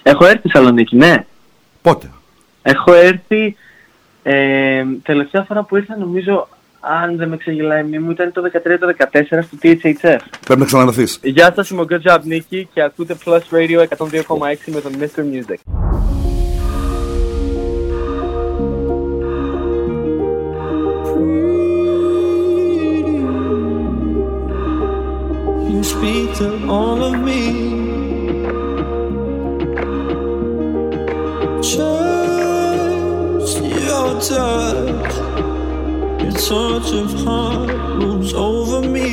Έχω 0.03 0.25
έρθει 0.25 0.39
στη 0.39 0.49
Θεσσαλονίκη, 0.49 0.97
ναι. 0.97 1.27
Πότε; 1.83 2.11
Έχω 2.63 2.93
έρθει, 2.93 3.57
ε, 4.23 4.85
τελευταία 5.03 5.43
φορά 5.43 5.63
που 5.63 5.77
ήρθα 5.77 5.97
νομίζω, 5.97 6.49
αν 6.81 7.17
δεν 7.17 7.29
με 7.29 7.37
ξεγελάει 7.37 7.81
η 7.81 7.83
μνήμη 7.85 8.05
μου, 8.05 8.11
ήταν 8.11 8.33
το 8.33 8.43
13-14 8.43 9.43
στο 9.43 9.59
THHF. 9.63 10.19
Πρέπει 10.45 10.61
να 10.61 10.67
ξαναρθείς. 10.67 11.19
Γεια 11.23 11.53
σας, 11.57 11.71
είμαι 11.71 11.81
ο 11.81 11.87
Good 11.89 12.11
Job 12.11 12.19
Nicky 12.19 12.63
και 12.75 12.83
ακούτε 12.83 13.17
Plus 13.25 13.41
Radio 13.51 13.79
102,6 13.79 14.73
με 14.73 14.81
τον 14.81 14.93
Mr. 15.01 15.21
Music. 15.21 15.57
To 26.43 26.51
all 26.79 27.01
of 27.09 27.15
me. 27.27 27.41
Trust 32.23 33.57
your 33.89 34.09
touch, 34.31 35.15
your 36.23 36.35
touch 36.49 36.89
of 37.03 37.11
heart 37.25 37.71
rules 38.01 38.33
over 38.35 38.81
me. 38.95 39.09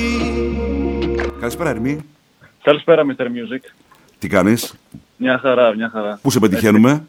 Καλησπέρα, 1.40 1.70
Ερμή. 1.70 2.00
Καλησπέρα, 2.64 3.04
Mr. 3.06 3.22
Music. 3.24 3.64
Τι 4.20 4.28
κάνεις, 4.28 4.74
Μια 5.18 5.38
χαρά, 5.38 5.76
μια 5.76 5.90
χαρά. 5.90 6.20
πού 6.22 6.32
σε 6.32 6.40
πετυχαίνουμε; 6.40 7.04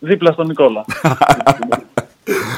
Δίπλα 0.00 0.32
στον 0.32 0.46
Νικόλα. 0.46 0.84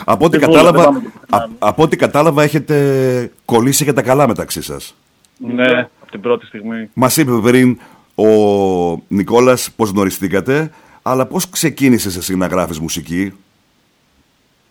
από, 0.05 0.25
ό,τι 0.25 0.37
Στη 0.37 0.45
Βούλα, 0.47 0.63
κατάλαβα, 0.63 0.83
δεν 0.83 0.85
πάμε 0.85 1.01
και 1.01 1.07
α- 1.31 1.39
πουθενά. 1.41 1.49
από 1.59 1.83
ό,τι 1.83 1.97
κατάλαβα 1.97 2.43
έχετε 2.43 3.33
κολλήσει 3.45 3.85
και 3.85 3.93
τα 3.93 4.03
καλά 4.03 4.27
μεταξύ 4.29 4.63
σας. 4.63 4.95
ναι, 5.39 5.89
από 6.11 6.19
την 6.19 6.21
πρώτη 6.21 6.47
στιγμή. 6.47 6.91
Μας 6.95 7.17
είπε 7.17 7.33
πριν 7.43 7.79
ο 8.15 8.25
Νικόλας 9.09 9.73
πώς 9.77 9.91
γνωριστήκατε, 9.91 10.71
αλλά 11.03 11.27
πώς 11.27 11.51
ξεκίνησες 11.51 12.17
εσύ 12.17 12.37
να 12.37 12.47
γράφεις 12.47 12.79
μουσική; 12.79 13.33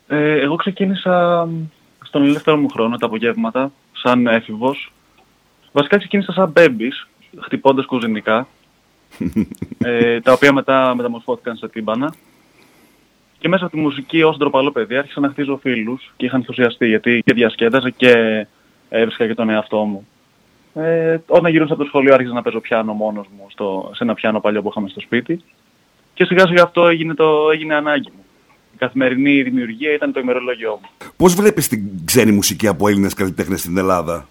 Ε, 0.08 0.40
εγώ 0.40 0.56
ξεκίνησα 0.56 1.46
μ, 1.46 1.64
στον 2.04 2.24
ελεύθερο 2.24 2.58
μου 2.58 2.70
χρόνο, 2.70 2.98
τα 2.98 3.06
απογεύματα, 3.06 3.72
σαν 3.92 4.28
έφηβος. 4.28 4.92
Βασικά 5.72 5.98
ξεκίνησα 5.98 6.32
σαν 6.32 6.52
μπέμπης, 6.52 7.08
χτυπώντας 7.40 7.86
κουζινικά, 7.86 8.48
ε, 9.78 10.20
τα 10.20 10.32
οποία 10.32 10.54
μετά 10.54 10.96
μεταμορφώθηκαν 10.96 11.56
σε 11.56 11.68
τύμπανα. 11.68 12.14
Και 13.40 13.48
μέσα 13.48 13.66
από 13.66 13.76
τη 13.76 13.82
μουσική 13.82 14.24
ως 14.24 14.38
ντροπαλό 14.38 14.72
παιδί 14.72 14.98
άρχισα 14.98 15.20
να 15.20 15.30
χτίζω 15.30 15.58
φίλους 15.58 16.14
και 16.18 16.26
είχα 16.26 16.36
ενθουσιαστεί 16.36 16.88
γιατί 16.88 17.22
και 17.26 17.34
διασκέδαζα 17.34 17.90
και 17.90 18.46
έβρισκα 18.90 19.28
και 19.28 19.34
τον 19.34 19.50
εαυτό 19.50 19.78
μου. 19.78 20.08
Ε, 20.74 21.18
όταν 21.28 21.52
γυρούσα 21.52 21.74
από 21.74 21.82
το 21.82 21.88
σχολείο 21.88 22.14
άρχισα 22.14 22.34
να 22.34 22.42
παίζω 22.42 22.60
πιάνο 22.60 22.94
μόνος 22.94 23.28
μου 23.38 23.46
στο, 23.50 23.92
σε 23.94 24.04
ένα 24.04 24.14
πιάνο 24.14 24.40
παλιό 24.40 24.62
που 24.62 24.70
είχαμε 24.70 24.90
στο 24.90 25.00
σπίτι 25.00 25.44
και 26.14 26.26
σιγά 26.26 26.48
σιγά 26.48 26.64
αυτό 26.64 26.88
έγινε, 26.88 27.14
το, 27.14 27.50
έγινε 27.54 27.76
ανάγκη 27.76 28.10
μου. 28.16 28.24
Η 28.74 28.78
καθημερινή 28.78 29.42
δημιουργία 29.42 29.94
ήταν 29.94 30.12
το 30.14 30.20
ημερολόγιό 30.20 30.80
μου. 30.82 31.10
Πώς 31.18 31.34
βλέπεις 31.34 31.68
την 31.68 32.06
ξένη 32.06 32.32
μουσική 32.32 32.68
από 32.68 32.88
Έλληνες 32.88 33.14
καλλιτέχνες 33.14 33.60
στην 33.60 33.78
Ελλάδα; 33.78 34.28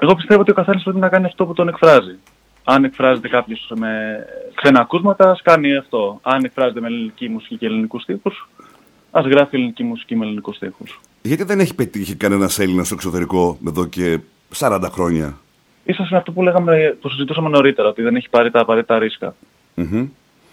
Εγώ 0.00 0.14
πιστεύω 0.14 0.40
ότι 0.40 0.50
ο 0.50 0.54
καθένας 0.54 0.82
πρέπει 0.82 0.98
να 0.98 1.08
κάνει 1.08 1.24
αυτό 1.24 1.46
που 1.46 1.52
τον 1.52 1.68
εκφράζει. 1.68 2.16
Αν 2.64 2.84
εκφράζεται 2.84 3.28
κάποιος 3.28 3.72
με 3.74 4.18
ξένα 4.54 4.80
ακούσματα, 4.80 5.30
ας 5.30 5.42
κάνει 5.42 5.76
αυτό. 5.76 6.20
Αν 6.22 6.44
εκφράζεται 6.44 6.80
με 6.80 6.86
ελληνική 6.86 7.28
μουσική 7.28 7.56
και 7.56 7.66
ελληνικούς 7.66 8.02
στίχους, 8.02 8.48
ας 9.10 9.26
γράφει 9.26 9.56
ελληνική 9.56 9.82
μουσική 9.82 10.16
με 10.16 10.24
ελληνικούς 10.24 10.56
στίχους. 10.56 11.00
Γιατί 11.22 11.44
δεν 11.44 11.60
έχει 11.60 11.74
πετύχει 11.74 12.14
κανένας 12.14 12.58
Έλληνας 12.58 12.86
στο 12.86 12.94
εξωτερικό 12.94 13.58
εδώ 13.66 13.86
και 13.86 14.18
40 14.56 14.88
χρόνια. 14.90 15.38
Ίσως 15.84 16.08
είναι 16.08 16.18
αυτό 16.18 16.32
που, 16.32 16.42
λέγαμε, 16.42 16.96
που 17.00 17.08
συζητούσαμε 17.08 17.48
νωρίτερα, 17.48 17.88
ότι 17.88 18.02
δεν 18.02 18.16
έχει 18.16 18.28
πάρει 18.28 18.50
τα 18.50 18.60
απαραίτητα 18.60 18.98
ρίσκα. 18.98 19.34
Μμμ. 19.74 20.08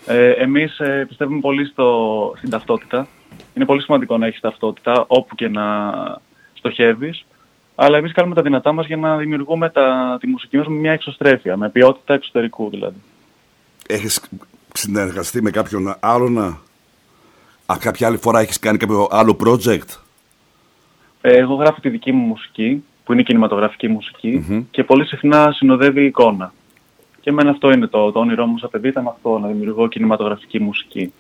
Ε, 0.06 0.30
εμείς 0.30 0.80
ε, 0.80 1.06
πιστεύουμε 1.08 1.40
πολύ 1.40 1.66
στο, 1.66 2.34
στην 2.38 2.50
ταυτότητα. 2.50 3.08
Είναι 3.54 3.66
πολύ 3.66 3.82
σημαντικό 3.82 4.18
να 4.18 4.26
έχεις 4.26 4.40
ταυτότητα 4.40 5.06
όπου 5.08 5.36
και 5.36 5.48
να 5.48 5.94
στοχεύεις. 6.54 7.26
Αλλά 7.76 7.98
εμείς 7.98 8.12
κάνουμε 8.12 8.36
τα 8.36 8.42
δυνατά 8.42 8.72
μας 8.72 8.86
για 8.86 8.98
να 8.98 9.18
δημιουργούμε 9.18 9.70
τα, 9.70 10.18
τη 10.20 10.28
μουσική 10.28 10.58
μας 10.58 10.68
με 10.68 10.76
μια 10.76 10.92
εξωστρέφεια, 10.92 11.58
με 11.58 11.70
ποιότητα 11.70 12.14
εξωτερικού 12.14 12.70
δηλαδή. 12.70 12.98
Έχεις 13.88 14.22
συνεργαστεί 14.74 15.42
με 15.42 15.50
κάποιον 15.50 15.96
άλλον, 16.00 16.40
α, 16.40 16.62
α, 17.66 17.78
κάποια 17.80 18.08
άλλη 18.08 18.18
φορά 18.18 18.40
έχεις 18.40 18.60
κάνει 18.60 18.78
κάποιο 18.78 19.08
άλλο 19.12 19.38
project; 19.46 19.98
Ε, 21.22 21.38
εγώ 21.38 21.56
γράφω 21.56 21.82
τη 21.82 21.90
δική 21.90 22.12
μου 22.12 22.26
μουσική, 22.26 22.84
που 23.04 23.14
είναι 23.14 23.24
κινηματογραφική 23.24 23.88
μουσική, 23.88 24.46
Μμμ. 24.48 24.64
και 24.72 24.84
πολύ 24.84 25.06
συχνά 25.06 25.52
συνοδεύει 25.52 26.06
εικόνα. 26.06 26.54
Και 27.22 27.30
εμένα 27.30 27.50
αυτό 27.50 27.72
είναι 27.72 27.88
το, 27.88 28.12
το 28.12 28.20
όνειρό 28.20 28.46
μου 28.46 28.58
σαν 28.58 28.70
παιδί, 28.70 28.88
ήταν 28.88 29.08
αυτό, 29.08 29.40
να 29.40 29.48
δημιουργώ 29.48 29.88
κινηματογραφική 29.88 30.60
μουσική. 30.60 31.14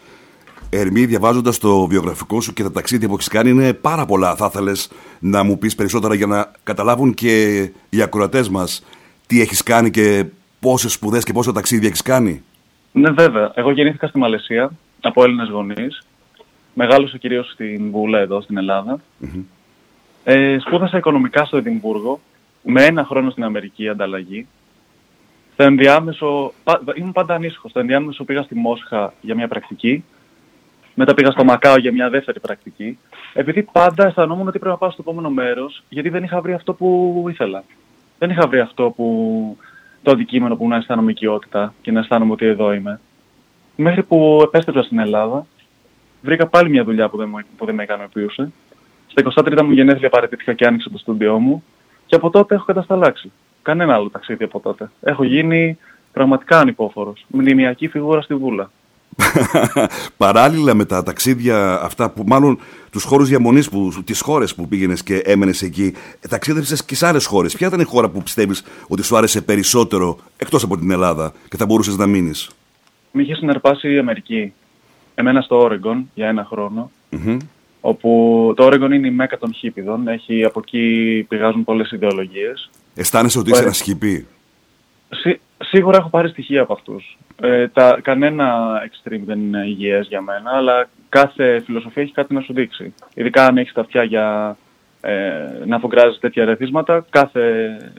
Ερμή, 0.70 1.06
διαβάζοντας 1.06 1.58
το 1.58 1.88
βιογραφικό 1.88 2.42
σου 2.42 2.54
και 2.54 2.64
τα 2.64 2.72
ταξίδια 2.72 3.08
που 3.08 3.14
έχεις 3.14 3.28
κάνει, 3.28 3.50
είναι 3.50 3.74
πάρα 3.74 4.06
πολλά. 4.06 4.36
Θα 4.36 4.46
ήθελες 4.46 4.92
να 5.20 5.44
μου 5.44 5.58
πεις 5.58 5.76
περισσότερα 5.76 6.16
για 6.16 6.28
να 6.28 6.52
καταλάβουν 6.64 7.14
και 7.14 7.62
οι 7.90 8.02
ακροατές 8.02 8.50
μας 8.50 8.86
τι 9.28 9.42
έχεις 9.42 9.64
κάνει 9.64 9.90
και 9.92 10.26
πόσες 10.60 10.92
σπουδές 10.92 11.24
και 11.24 11.34
πόσα 11.34 11.52
ταξίδια 11.52 11.88
έχεις 11.88 12.02
κάνει; 12.02 12.44
Ναι, 12.92 13.10
βέβαια. 13.10 13.52
Εγώ 13.56 13.72
γεννήθηκα 13.72 14.08
στη 14.08 14.18
Μαλαισία 14.18 14.72
από 15.02 15.24
Έλληνες 15.24 15.50
γονείς. 15.50 16.02
Μεγάλωσα 16.74 17.18
κυρίως 17.18 17.52
στην 17.52 17.92
Βούλα 17.92 18.20
εδώ, 18.20 18.42
στην 18.42 18.58
Ελλάδα. 18.58 19.00
Ε, 20.24 20.58
σπούδασα 20.60 20.98
οικονομικά 20.98 21.46
στο 21.46 21.58
Εδιμβούργο, 21.58 22.20
με 22.64 22.86
ένα 22.86 23.04
χρόνο 23.04 23.30
στην 23.30 23.44
Αμερική 23.44 23.90
ανταλλαγή. 23.90 24.48
Στο 25.54 25.64
ενδιάμεσο, 25.64 26.54
πα, 26.64 26.82
ήμουν 26.96 27.12
πάντα 27.12 27.34
ανήσυχος. 27.34 27.70
Στο 27.70 27.80
ενδιάμεσο 27.80 28.24
πήγα 28.24 28.42
στη 28.42 28.56
Μόσχα 28.56 29.14
για 29.22 29.36
μια 29.36 29.48
πρακτική. 29.48 30.04
Μετά 30.96 31.14
πήγα 31.14 31.32
στο 31.32 31.44
Μακάο 31.44 31.78
για 31.78 31.92
μια 31.92 32.10
δεύτερη 32.10 32.40
πρακτική. 32.40 32.98
Επειδή 33.34 33.64
πάντα 33.64 34.06
αισθανόμουν 34.06 34.48
ότι 34.48 34.60
πρέπει 34.60 34.74
να 34.74 34.78
πάω 34.78 34.92
στο 34.92 35.02
επόμενο 35.02 35.30
μέρος, 35.30 35.84
γιατί 35.90 36.10
δεν 36.10 36.24
είχα 36.24 36.42
βρει 36.42 36.54
αυτό 36.54 36.74
που 36.74 37.26
ήθελα. 37.30 37.64
Δεν 38.20 38.30
είχα 38.30 38.48
βρει 38.48 38.60
αυτό 38.60 38.94
που, 38.96 39.58
το 40.04 40.12
αντικείμενο 40.12 40.56
που 40.56 40.68
να 40.68 40.76
αισθάνομαι 40.76 41.12
οικειότητα 41.12 41.74
και 41.82 41.92
να 41.92 42.00
αισθάνομαι 42.00 42.32
ότι 42.32 42.46
εδώ 42.46 42.74
είμαι. 42.74 43.00
Μέχρι 43.76 44.04
που 44.04 44.42
επέστρεψα 44.44 44.84
στην 44.84 45.00
Ελλάδα, 45.00 45.46
βρήκα 46.22 46.48
πάλι 46.48 46.70
μια 46.70 46.84
δουλειά 46.84 47.10
που 47.10 47.18
δεν, 47.18 47.30
μου, 47.30 47.40
που 47.58 47.66
δεν 47.66 47.76
με 47.76 47.84
ικανοποιούσε. 47.84 48.52
Στα 49.16 49.44
23 49.44 49.62
μου 49.64 49.72
γενέθλια 49.72 50.10
παραιτήθηκα 50.10 50.54
και 50.54 50.66
άνοιξα 50.66 50.90
το 50.90 50.98
στούντιό 50.98 51.40
μου 51.40 51.64
και 52.06 52.16
από 52.16 52.30
τότε 52.30 52.56
έχω 52.56 52.66
κατασταλάξει. 52.66 53.32
Κανένα 53.62 53.94
άλλο 53.94 54.10
ταξίδι 54.10 54.44
από 54.44 54.60
τότε. 54.60 54.92
Έχω 55.02 55.24
γίνει 55.24 55.78
πραγματικά 56.12 56.60
ανυπόφορος. 56.60 57.26
Μνημιακή 57.28 57.88
φιγούρα 57.88 58.22
στη 58.22 58.36
Βούλα. 58.36 58.72
Παράλληλα 60.18 60.74
με 60.74 60.86
τα 60.86 61.04
ταξίδια 61.04 61.80
αυτά 61.82 62.10
που 62.10 62.24
μάλλον 62.26 62.60
τους 62.92 63.04
χώρους 63.04 63.30
διαμονής, 63.30 63.70
τις 64.04 64.22
χώρες 64.22 64.56
που 64.56 64.68
πήγαινες 64.68 65.04
και 65.04 65.18
έμενες 65.18 65.62
εκεί, 65.62 65.94
ταξίδεψες 66.30 66.86
και 66.86 66.96
σε 66.96 67.08
άλλες 67.08 67.26
χώρες. 67.26 67.56
Ποια 67.56 67.68
ήταν 67.68 67.80
η 67.80 67.84
χώρα 67.84 68.10
που 68.10 68.24
πιστεύεις 68.24 68.64
ότι 68.88 69.04
σου 69.04 69.18
άρεσε 69.18 69.42
περισσότερο 69.42 70.18
εκτός 70.38 70.64
από 70.64 70.78
την 70.78 70.92
Ελλάδα 70.92 71.34
και 71.50 71.58
θα 71.58 71.66
μπορούσες 71.66 71.98
να 71.98 72.06
μείνεις; 72.06 72.50
Με 73.12 73.22
είχε 73.22 73.36
συναρπάσει 73.36 73.94
η 73.94 73.98
Αμερική. 73.98 74.54
Εμένα 75.16 75.42
στο 75.42 75.58
Όρεγκον 75.60 76.10
για 76.14 76.28
ένα 76.28 76.46
χρόνο, 76.50 76.92
όπου 77.86 78.54
το 78.56 78.64
Όρεγκον 78.64 78.92
είναι 78.92 79.08
η 79.08 79.12
μέκα 79.12 79.38
των 79.38 79.54
χίπιδων. 79.54 80.08
Έχει, 80.08 80.44
από 80.44 80.60
εκεί 80.66 81.26
πηγάζουν 81.30 81.64
πολλές 81.64 81.92
ιδεολογίες. 81.92 82.70
Αισθάνεσαι 82.96 83.40
ότι 83.40 83.48
είσαι 83.50 83.56
Ωραία. 83.56 83.68
ένας 83.68 83.78
σκυπή. 83.78 84.28
Σί- 85.10 85.40
σίγουρα 85.58 85.98
έχω 85.98 86.10
πάρει 86.10 86.30
στοιχεία 86.30 86.62
από 86.62 86.74
αυτούς. 86.74 87.18
Ε, 87.42 87.68
τα, 87.68 88.00
κανένα 88.02 88.64
extreme 88.88 89.22
δεν 89.26 89.40
είναι 89.40 89.64
υγιές 89.66 90.08
για 90.08 90.22
μένα, 90.22 90.52
αλλά 90.54 90.90
κάθε 91.10 91.62
φιλοσοφία 91.66 92.02
έχει 92.02 92.12
κάτι 92.12 92.34
να 92.34 92.42
σου 92.42 92.54
δείξει. 92.54 92.94
Ειδικά 93.14 93.46
αν 93.46 93.58
έχεις 93.58 93.74
τα 93.74 93.82
αυτιά 93.82 94.04
για 94.04 94.58
ε, 95.02 95.14
να 95.66 95.76
αφογκράζεις 95.76 96.20
τέτοια 96.20 96.46
ρεθίσματα, 96.46 97.06
κάθε, 97.10 97.42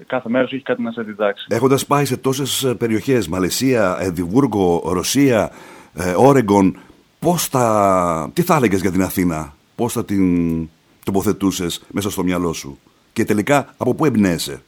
κάθε 0.06 0.28
μέρος 0.28 0.52
έχει 0.52 0.62
κάτι 0.62 0.82
να 0.82 0.90
σε 0.90 1.02
διδάξει. 1.02 1.46
Έχοντας 1.48 1.86
πάει 1.86 2.04
σε 2.04 2.16
τόσες 2.16 2.74
περιοχές, 2.78 3.28
Μαλαισία, 3.28 3.96
Εδιμβούργο, 4.00 4.82
Ρωσία, 4.84 5.50
ε, 5.94 6.14
Όρεγκον, 6.16 6.78
πώς 7.18 7.46
θα, 7.46 8.30
τι 8.32 8.42
θα 8.42 8.56
έλεγες 8.56 8.80
για 8.80 8.90
την 8.90 9.02
Αθήνα, 9.02 9.54
πώς 9.76 9.92
θα 9.92 10.04
την 10.04 10.68
τοποθετούσες 11.04 11.82
μέσα 11.88 12.10
στο 12.10 12.24
μυαλό 12.24 12.52
σου 12.52 12.78
και 13.12 13.24
τελικά 13.24 13.74
από 13.76 13.94
πού 13.94 14.04
εμπνέεσαι; 14.04 14.62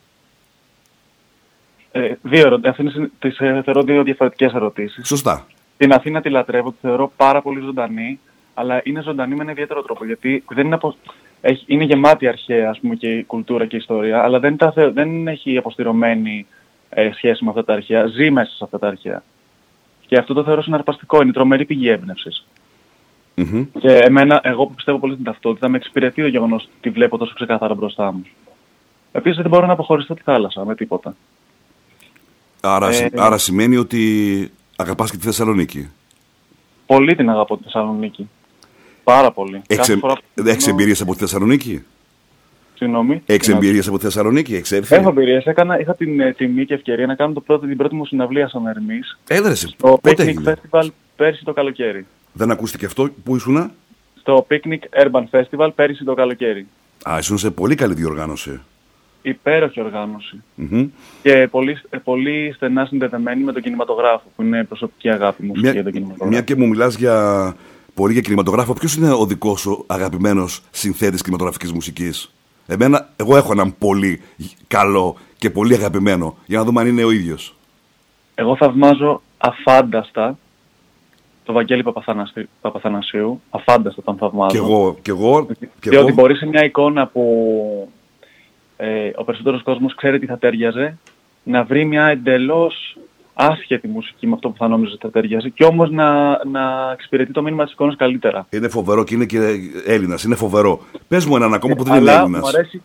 Ε, 1.92 2.14
δύο 2.22 2.46
ερωτήσεις. 2.46 2.70
Αυτές 2.70 2.94
είναι- 2.94 3.10
τις 3.18 3.38
ε, 3.38 3.62
θεωρώ 3.64 3.82
δύο 3.82 4.02
διαφορετικές 4.02 4.52
ερωτήσεις. 4.52 5.06
Σωστά. 5.06 5.46
Την 5.76 5.92
Αθήνα 5.92 6.20
τη 6.20 6.30
λατρεύω, 6.30 6.70
τη 6.70 6.76
θεωρώ 6.80 7.12
πάρα 7.16 7.42
πολύ 7.42 7.60
ζωντανή, 7.60 8.20
αλλά 8.54 8.80
είναι 8.84 9.02
ζωντανή 9.02 9.34
με 9.34 9.42
ένα 9.42 9.50
ιδιαίτερο 9.50 9.82
τρόπο, 9.82 10.04
γιατί 10.04 10.44
δεν 10.48 10.66
είναι, 10.66 10.74
απο... 10.74 10.96
έχει... 11.40 11.64
είναι 11.66 11.84
γεμάτη 11.84 12.26
αρχαία 12.28 12.70
ας 12.70 12.80
πούμε, 12.80 12.94
και 12.94 13.12
η 13.12 13.24
κουλτούρα 13.24 13.66
και 13.66 13.76
η 13.76 13.78
ιστορία, 13.78 14.22
αλλά 14.22 14.38
δεν, 14.40 14.56
τα... 14.56 14.72
θε- 14.72 14.92
δεν 14.92 15.28
έχει 15.28 15.56
αποστηρωμένη 15.56 16.46
ε, 16.88 17.10
σχέση 17.12 17.44
με 17.44 17.50
αυτά 17.50 17.64
τα 17.64 17.72
αρχαία, 17.72 18.06
ζει 18.06 18.30
μέσα 18.30 18.50
σε 18.50 18.64
αυτά 18.64 18.78
τα 18.78 18.86
αρχαία. 18.86 19.22
Και 20.06 20.16
αυτό 20.16 20.34
το 20.34 20.44
θεωρώ 20.44 20.62
συναρπαστικό, 20.62 21.22
είναι 21.22 21.32
τρομερή 21.32 21.64
πηγή 21.64 21.88
έμπνευσης. 21.88 22.46
Μμμ. 23.38 23.64
Και 23.78 23.88
εμένα, 23.96 24.40
εγώ 24.44 24.66
που 24.66 24.74
πιστεύω 24.74 24.98
πολύ 24.98 25.12
στην 25.12 25.24
ταυτότητα, 25.24 25.68
με 25.68 25.76
εξυπηρετεί 25.76 26.22
το 26.22 26.28
γεγονός 26.28 26.62
ότι 26.62 26.72
τη 26.80 26.90
βλέπω 26.90 27.18
τόσο 27.18 27.34
ξεκάθαρα 27.34 27.74
μπροστά 27.74 28.12
μου. 28.12 28.26
Επίσης 29.12 29.36
δεν 29.42 29.48
μπορώ 29.50 29.66
να 29.66 29.72
αποχωριστώ 29.72 30.14
τη 30.14 30.22
θάλασσα 30.22 30.64
με 30.64 30.74
τίποτα. 30.74 31.16
Άρα, 32.60 32.88
Ε, 32.88 33.08
άρα 33.16 33.38
σημαίνει 33.38 33.76
ότι 33.76 34.50
αγαπάς 34.76 35.10
και 35.10 35.16
τη 35.16 35.24
Θεσσαλονίκη. 35.24 35.90
Πολύ 36.86 37.14
την 37.14 37.30
αγαπώ 37.30 37.56
τη 37.56 37.62
Θεσσαλονίκη. 37.62 38.28
Πάρα 39.04 39.30
πολύ. 39.32 39.62
Έχεις, 39.66 39.86
Κάθε 39.86 39.96
φορά 39.98 40.14
που 40.14 40.20
έχεις 40.34 40.44
πηγαίνω- 40.54 40.68
εμπειρίες 40.68 41.00
από 41.00 41.12
τη 41.12 41.18
Θεσσαλονίκη; 41.18 41.84
Συγγνώμη. 42.74 43.12
Έχεις 43.26 43.44
Συγγνώμη. 43.44 43.64
εμπειρίες 43.66 43.88
από 43.88 43.96
τη 43.98 44.02
Θεσσαλονίκη, 44.04 44.54
έχεις 44.54 44.72
έρθει; 44.72 44.94
Έχω 44.94 45.08
εμπειρίες. 45.08 45.44
Έκανα, 45.44 45.80
είχα 45.80 45.94
την 45.94 46.20
ε, 46.20 46.32
τιμή 46.32 46.64
και 46.66 46.74
ευκαιρία 46.74 47.06
να 47.06 47.14
κάνω 47.14 47.32
το 47.32 47.40
πρώτο, 47.40 47.66
την 47.66 47.76
πρώτη 47.76 47.94
μου 47.94 48.04
συναυλία 48.06 48.48
σαν 48.48 48.66
Ερμής 48.66 49.18
Έδρασε. 49.28 49.68
στο 49.68 49.98
Πότε 50.02 50.10
Picnic 50.12 50.18
έγινε; 50.26 50.56
Festival 50.70 50.88
πέρυσι 51.16 51.44
το 51.44 51.52
καλοκαίρι. 51.52 52.06
Δεν 52.36 52.50
ακούστηκε 52.50 52.86
αυτό. 52.86 53.08
Πού 53.24 53.36
ήσουνα; 53.36 53.70
Στο 54.20 54.46
Picnic 54.50 55.04
Urban 55.04 55.24
Festival 55.30 55.68
πέρυσι 55.74 56.04
το 56.04 56.14
καλοκαίρι. 56.14 56.66
Α, 57.02 57.18
ήσουν 57.18 57.38
σε 57.38 57.50
πολύ 57.50 57.74
καλή 57.74 57.94
διοργάνωση. 57.94 58.60
υπέροχη 59.22 59.80
οργάνωση. 59.80 60.42
Μμμ. 60.54 60.88
Και 61.22 61.48
πολύ, 61.50 61.78
ε, 61.90 61.96
πολύ 61.98 62.52
στενά 62.56 62.84
συνδεδεμένη 62.84 63.42
με 63.42 63.52
τον 63.52 63.62
κινηματογράφο, 63.62 64.22
που 64.36 64.42
είναι 64.42 64.64
προσωπική 64.64 65.10
αγάπη 65.10 65.42
μου 65.42 65.52
Μια, 65.56 65.72
για 65.72 65.82
τον 65.82 65.92
κινηματογράφο. 65.92 66.30
μια 66.30 66.40
και 66.40 66.56
μου 66.56 66.68
μιλάς 66.68 66.96
για 66.96 67.56
πολύ 67.94 68.12
για 68.12 68.20
κινηματογράφο, 68.22 68.72
ποιος 68.72 68.94
είναι 68.94 69.12
ο 69.12 69.26
δικός 69.26 69.60
σου 69.60 69.84
αγαπημένος 69.86 70.60
συνθέτης 70.70 71.22
κινηματογραφικής 71.22 71.72
μουσικής; 71.72 72.30
Εμένα, 72.66 73.08
εγώ 73.16 73.36
έχω 73.36 73.52
έναν 73.52 73.74
πολύ 73.78 74.20
καλό 74.68 75.16
και 75.38 75.50
πολύ 75.50 75.74
αγαπημένο, 75.74 76.36
για 76.46 76.58
να 76.58 76.64
δούμε 76.64 76.80
αν 76.80 76.86
είναι 76.86 77.04
ο 77.04 77.10
ίδιος. 77.10 77.56
Εγώ 78.34 78.56
θαυμάζω 78.56 79.22
αφάνταστα 79.38 80.38
το 81.46 81.52
Βαγγέλη 81.52 81.82
Παπαθανασί- 81.82 82.48
Παπαθανασίου. 82.60 83.40
Αφάνταστα 83.50 84.02
τον 84.02 84.16
θαυμάζω. 84.16 84.50
Και 84.50 84.56
εγώ, 84.56 84.96
και 85.02 85.10
εγώ, 85.10 85.46
και 85.80 85.90
Διότι 85.90 86.06
εγώ 86.06 86.14
μπορεί 86.14 86.36
σε 86.36 86.46
μια 86.46 86.64
εικόνα 86.64 87.06
που 87.06 87.22
ε, 88.76 89.10
ο 89.16 89.24
περισσότερος 89.24 89.62
κόσμος 89.62 89.94
ξέρει 89.94 90.18
τι 90.18 90.26
θα 90.26 90.38
τέριαζε, 90.38 90.98
να 91.42 91.64
βρει 91.64 91.84
μια 91.84 92.06
εντελώς 92.06 92.96
άσχετη 93.34 93.88
μουσική 93.88 94.26
με 94.26 94.34
αυτό 94.34 94.48
που 94.48 94.56
θα 94.58 94.68
νόμιζε 94.68 94.92
ότι 94.92 95.02
θα 95.02 95.10
τέριαζε 95.10 95.48
και 95.48 95.64
όμως 95.64 95.90
να, 95.90 96.40
να 96.46 96.90
εξυπηρετεί 96.92 97.32
το 97.32 97.42
μήνυμα 97.42 97.64
της 97.64 97.72
εικόνας 97.72 97.96
καλύτερα. 97.96 98.46
είναι 98.50 98.68
φοβερό 98.68 99.04
και 99.04 99.14
είναι 99.14 99.24
και 99.24 99.38
Έλληνας, 99.86 100.22
είναι 100.24 100.34
φοβερό. 100.34 100.80
Πες 101.08 101.24
μου 101.26 101.36
έναν 101.36 101.54
ακόμα 101.54 101.74
που 101.74 101.84
δεν 101.84 101.94
είναι 101.94 102.10
Αλλά 102.10 102.20
Έλληνας. 102.20 102.40
μου 102.40 102.48
αρέσει, 102.48 102.82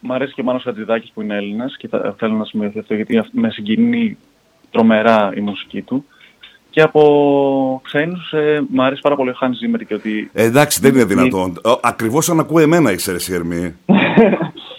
μου 0.00 0.12
αρέσει 0.12 0.34
και 0.34 0.40
ο 0.40 0.44
Μάνος 0.44 0.62
Χατζηδάκης 0.62 1.10
που 1.14 1.22
είναι 1.22 1.36
Έλληνας 1.36 1.76
και 1.76 1.88
θα, 1.88 2.14
θέλω 2.18 2.34
να 2.34 2.44
σημειωθεί 2.44 2.78
αυτό 2.78 2.94
γιατί 2.94 3.18
αυ- 3.18 3.32
με 3.32 3.50
συγκινεί 3.50 4.16
τρομερά 4.70 5.32
η 5.36 5.40
μουσική 5.40 5.82
του. 5.82 6.04
Και 6.70 6.80
από 6.82 7.80
ξένους 7.84 8.32
ε, 8.32 8.62
μου 8.70 8.82
αρέσει 8.82 9.00
πάρα 9.00 9.16
πολύ 9.16 9.30
ο 9.30 9.34
Hans 9.40 9.44
Zimmer 9.46 9.80
και 9.88 9.94
ότι 9.94 10.30
Ε, 10.32 10.44
εντάξει, 10.44 10.80
δεν 10.80 10.94
είναι 10.94 11.04
δυνατόν. 11.04 11.60
Ο- 11.64 11.78
Ακριβώς 11.82 12.24
σαν 12.24 12.40
ακούει 12.40 12.62
εμένα, 12.62 12.94
ξέρεις, 12.94 13.28
η 13.28 13.34
Ερμή. 13.34 13.74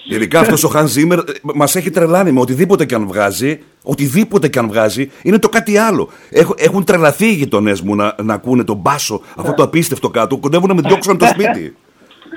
Ειδικά 0.10 0.40
αυτός 0.40 0.64
ο 0.64 0.72
Hans 0.74 0.86
Zimmer 0.86 1.18
ε, 1.18 1.32
μας 1.42 1.76
έχει 1.76 1.90
τρελάνει 1.90 2.32
με 2.32 2.40
οτιδήποτε 2.40 2.86
και 2.86 2.96
αν 2.96 3.08
βγάζει, 3.08 3.60
οτιδήποτε 3.84 4.48
και 4.48 4.60
αν 4.60 4.68
βγάζει, 4.68 5.10
είναι 5.22 5.40
το 5.40 5.50
κάτι 5.50 5.78
άλλο. 5.78 6.10
Έχω, 6.30 6.54
έχουν 6.58 6.84
τρελαθεί 6.84 7.26
οι 7.26 7.34
γειτονές 7.34 7.82
μου 7.82 7.96
να, 7.96 8.16
να 8.24 8.34
ακούνε 8.34 8.64
τον 8.64 8.76
μπάσο, 8.78 9.22
αυτό 9.36 9.54
το 9.54 9.64
απίστευτο 9.64 10.10
κάτω, 10.10 10.38
κοντεύουν 10.38 10.68
να 10.68 10.74
με 10.76 10.82
διώξουν 10.82 11.12
από 11.14 11.20
το 11.24 11.30
σπίτι. 11.30 11.76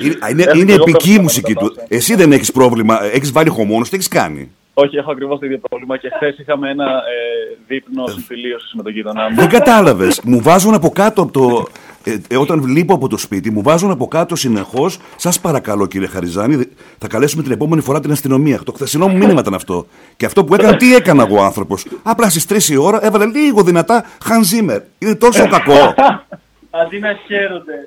Είναι, 0.03 0.17
είναι, 0.31 0.43
Έχω 0.43 0.57
είναι 0.57 0.65
και 0.65 0.73
εγώ 0.73 0.83
επική 0.89 0.89
η 0.89 0.99
πρόβλημα 0.99 1.23
μουσική 1.23 1.53
με 1.53 1.55
τα 1.55 1.61
του. 1.67 1.73
μπάσα. 1.75 1.87
Εσύ 1.91 2.15
δεν 2.15 2.33
έχεις 2.33 2.53
πρόβλημα, 2.53 3.05
έχεις 3.05 3.33
βάλει 3.33 3.49
χωμόνος, 3.49 3.89
τι 3.89 3.95
έχεις 3.97 4.09
κάνει; 4.09 4.51
Όχι 4.75 4.97
έχω 4.97 5.11
ακριβώς 5.11 5.39
το 5.39 5.47
ίδιο 5.47 5.59
πρόβλημα 5.69 5.97
και 5.97 6.11
χθες 6.17 6.39
είχαμε 6.39 6.71
ένα 6.71 6.85
ε, 6.85 7.57
δείπνο 7.67 8.07
συμφιλίωσης 8.07 8.73
με 8.75 8.83
τον 8.83 8.93
γείτονά 8.93 9.29
μου. 9.31 9.37
Δεν 9.37 9.49
κατάλαβες. 9.49 10.21
Μου 10.25 10.41
βάζουν 10.43 10.75
από 10.75 10.89
κάτω 10.91 11.23
από 11.23 11.33
το. 11.33 11.67
Ε, 12.05 12.17
ε, 12.29 12.37
όταν 12.37 12.65
λείπω 12.67 12.95
από 12.95 13.09
το 13.09 13.17
σπίτι, 13.17 13.51
μου 13.51 13.63
βάζουν 13.63 13.91
από 13.91 14.09
κάτω 14.09 14.37
συνεχώς. 14.37 14.99
Σας 15.17 15.41
παρακαλώ, 15.41 15.87
κύριε 15.87 16.07
Χαριζάνη, 16.07 16.57
δε- 16.57 16.65
θα 16.99 17.09
καλέσουμε 17.09 17.43
την 17.43 17.53
επόμενη 17.53 17.83
φορά 17.83 18.01
την 18.01 18.11
αστυνομία. 18.11 18.61
Το 18.65 18.73
χθεσινό 18.73 19.09
μου 19.09 19.17
μήνυμα 19.17 19.41
ήταν 19.41 19.55
αυτό. 19.55 19.87
Και 20.17 20.27
αυτό 20.27 20.45
που 20.45 20.55
έκανα, 20.55 20.77
τι 20.77 20.95
έκανα 20.95 21.25
εγώ 21.29 21.43
άνθρωπος. 21.43 21.87
Απλά 22.03 22.31
στις 22.31 22.47
3 22.47 22.73
η 22.73 22.77
ώρα 22.77 23.05
έβαλε 23.05 23.25
λίγο 23.27 23.63
δυνατά 23.63 24.05
Hans 24.29 24.71
Zimmer. 24.71 24.81
Είναι 24.99 25.15
τόσο 25.15 25.49
κακό. 25.49 25.95
Αντί 26.85 26.99
να 26.99 27.13
χαίρονται. 27.27 27.85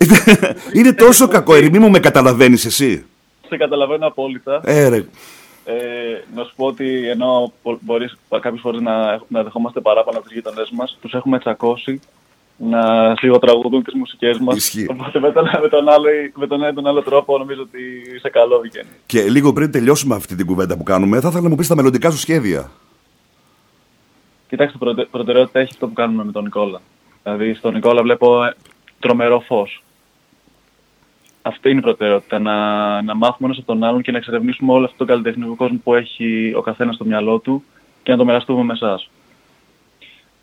Είναι 0.73 0.93
τόσο 0.93 1.27
κακό. 1.27 1.55
Ερημή 1.55 1.79
μου 1.79 1.89
με 1.89 1.99
καταλαβαίνεις 1.99 2.65
εσύ; 2.65 3.05
Σε 3.49 3.57
καταλαβαίνω 3.57 4.07
απόλυτα. 4.07 4.61
Ε, 4.65 4.88
ρε. 4.88 5.05
Ε, 5.70 6.24
να 6.36 6.43
σου 6.43 6.53
πω 6.55 6.65
ότι 6.65 7.09
ενώ 7.09 7.51
μπο- 7.63 7.78
μπορείς 7.82 8.18
κάποιες 8.30 8.61
φορές 8.61 8.82
να, 8.82 9.22
να 9.28 9.43
δεχόμαστε 9.43 9.80
παράπονα 9.80 10.18
από 10.18 10.26
τους 10.28 10.36
γείτονές 10.36 10.70
μας, 10.72 10.97
τους 11.01 11.13
έχουμε 11.13 11.39
τσακώσει 11.39 11.99
να 12.57 13.13
σιγοτραγουδούν 13.15 13.84
τις 13.84 13.93
μουσικές 13.93 14.38
μας. 14.38 14.55
Ισχύει. 14.55 14.86
Οπότε 14.89 15.20
με 15.20 15.32
τον, 15.32 15.49
με, 15.61 15.68
τον 15.70 15.89
άλλο, 15.89 16.05
με 16.36 16.47
τον 16.47 16.59
ένα 16.59 16.70
ή 16.70 16.74
τον 16.74 16.88
άλλο 16.88 17.01
τρόπο 17.01 17.38
νομίζω 17.38 17.61
ότι 17.61 17.80
σε 18.20 18.30
καλό 18.30 18.59
βγαίνει. 18.59 18.89
Και 19.05 19.22
λίγο 19.22 19.53
πριν 19.53 19.72
τελειώσουμε 19.72 20.15
αυτή 20.15 20.36
την 20.36 20.45
κουβέντα 20.45 20.78
που 20.78 20.84
κάνουμε, 20.84 21.20
θα 21.20 21.28
ήθελα 21.28 21.43
να 21.43 21.49
μου 21.49 21.55
πεις 21.55 21.68
τα 21.68 21.76
μελλοντικά 21.76 22.11
σου 22.11 22.18
σχέδια. 22.18 22.72
Κοιτάξτε, 24.49 24.78
προτε, 24.78 25.07
προτεραιότητα 25.11 25.59
έχει 25.59 25.70
αυτό 25.74 25.88
που 25.88 25.93
κάνουμε 25.93 26.24
με 26.24 26.32
τον 26.32 26.43
Νικόλα. 26.43 26.82
Δηλαδή, 27.24 27.53
στον 27.53 27.74
Νικόλα 27.74 28.01
βλέπω 28.01 28.43
ε, 28.43 28.55
τρομερό 28.99 29.39
φως. 29.39 29.84
Αυτή 31.48 31.70
είναι 31.70 31.80
η 31.80 31.82
προτεραιότητα. 31.82 32.39
Να, 32.39 32.56
να 33.02 33.16
μάθουμε 33.16 33.48
ένας 33.48 33.58
από 33.58 33.68
τον 33.68 33.84
άλλον 33.84 34.02
και 34.02 34.12
να 34.12 34.18
εξερευνήσουμε 34.18 34.72
όλο 34.74 34.86
αυτό 34.86 34.98
το 34.98 35.06
καλλιτεχνικό 35.06 35.56
κόσμο 35.56 35.80
που 35.84 35.93
έχει 35.93 36.54
ο 36.56 36.62
καθένας 36.62 36.95
στο 36.95 37.06
μυαλό 37.06 37.39
του 37.39 37.64
και 38.04 38.12
να 38.12 38.18
το 38.18 38.26
μοιραστούμε 38.26 38.64
με 38.64 38.74
εσάς. 38.74 39.10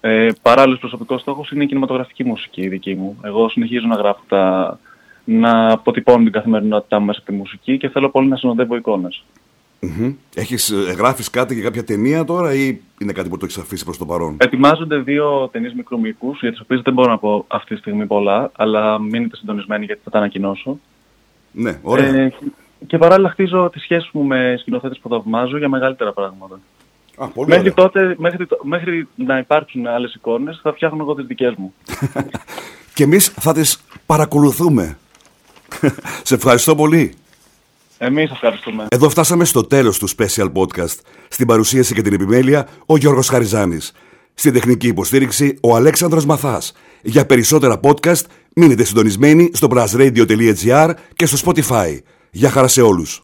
Ε, 0.00 0.28
Παράλληλος 0.42 0.78
προσωπικός 0.78 1.20
στόχος 1.20 1.50
είναι 1.50 1.64
η 1.64 1.66
κινηματογραφική 1.66 2.24
μουσική 2.24 2.62
η 2.62 2.68
δική 2.68 2.94
μου. 2.94 3.18
Εγώ 3.22 3.48
συνεχίζω 3.48 3.86
να 3.86 3.94
γράφω 3.94 4.22
τα. 4.28 4.78
να 5.24 5.70
αποτυπώνω 5.72 6.22
την 6.22 6.32
καθημερινότητά 6.32 6.98
μου 6.98 7.04
μέσα 7.04 7.18
από 7.18 7.30
τη 7.30 7.36
μουσική 7.36 7.78
και 7.78 7.88
θέλω 7.88 8.10
πολύ 8.10 8.28
να 8.28 8.36
συνοδεύω 8.36 8.76
εικόνες. 8.76 9.24
Μμμ. 9.80 10.14
Έχεις, 10.34 10.70
ε, 10.70 10.92
γράφεις 10.92 11.30
κάτι 11.30 11.54
για 11.54 11.62
κάποια 11.62 11.84
ταινία 11.84 12.24
τώρα 12.24 12.54
ή 12.54 12.78
είναι 12.98 13.12
κάτι 13.12 13.28
που 13.28 13.36
το 13.36 13.44
έχεις 13.44 13.58
αφήσει 13.58 13.84
προς 13.84 13.98
το 13.98 14.06
παρόν; 14.06 14.36
Ετοιμάζονται 14.40 14.96
δύο 14.96 15.48
ταινίες 15.52 15.72
μικρού 15.72 16.00
μήκου, 16.00 16.36
για 16.40 16.50
τις 16.50 16.60
οποίες 16.60 16.80
δεν 16.80 16.94
μπορώ 16.94 17.10
να 17.10 17.18
πω 17.18 17.44
αυτή 17.48 17.74
τη 17.74 17.80
στιγμή 17.80 18.06
πολλά, 18.06 18.50
αλλά 18.56 19.00
μείνετε 19.00 19.36
συντονισμένοι 19.36 19.84
γιατί 19.84 20.00
θα 20.04 20.10
τα 20.10 20.18
ανακοινώσω. 20.18 20.78
Ναι, 21.54 21.78
ωραία. 21.82 22.14
Ε, 22.14 22.32
και 22.86 22.98
παράλληλα 22.98 23.30
χτίζω 23.30 23.70
τι 23.72 23.78
σχέσει 23.78 24.08
μου 24.12 24.22
με 24.22 24.56
σκηνοθέτες 24.60 24.98
που 24.98 25.08
θαυμάζω 25.08 25.58
για 25.58 25.68
μεγαλύτερα 25.68 26.12
πράγματα. 26.12 26.60
Α, 27.16 27.26
πολύ 27.26 27.48
Μέχρι 27.48 27.60
ωραία. 27.70 27.74
τότε, 27.74 28.14
μέχρι, 28.18 28.46
το- 28.46 28.58
μέχρι 28.62 29.08
να 29.14 29.38
υπάρξουν 29.38 29.86
άλλες 29.86 30.14
εικόνες, 30.14 30.60
θα 30.62 30.72
φτιάχνω 30.72 30.98
εγώ 31.02 31.14
τις 31.14 31.26
δικές 31.26 31.54
μου. 31.56 31.74
Και 32.94 33.02
εμείς 33.02 33.28
θα 33.28 33.52
τις 33.52 33.82
παρακολουθούμε. 34.06 34.98
Σε 36.22 36.34
ευχαριστώ 36.34 36.74
πολύ. 36.74 37.14
Εμείς 37.98 38.30
ευχαριστούμε. 38.30 38.86
Εδώ 38.88 39.08
φτάσαμε 39.08 39.44
στο 39.44 39.64
τέλος 39.66 39.98
του 39.98 40.08
Special 40.16 40.52
Podcast. 40.52 40.98
Στην 41.28 41.46
παρουσίαση 41.46 41.94
και 41.94 42.02
την 42.02 42.12
επιμέλεια, 42.12 42.68
ο 42.86 42.96
Γιώργος 42.96 43.28
Χαριζάνης. 43.28 43.92
Στην 44.34 44.52
τεχνική 44.52 44.86
υποστήριξη, 44.86 45.58
ο 45.62 45.74
Αλέξανδρος 45.76 46.24
Μαθάς. 46.24 46.72
Για 47.02 47.26
περισσότερα 47.26 47.80
podcast, 47.82 48.22
μείνετε 48.54 48.84
συντονισμένοι 48.84 49.50
στο 49.52 49.68
brassradio.gr 49.70 50.90
και 51.14 51.26
στο 51.26 51.38
Spotify. 51.44 51.98
Γεια 52.30 52.50
χαρά 52.50 52.68
σε 52.68 52.82
όλους. 52.82 53.22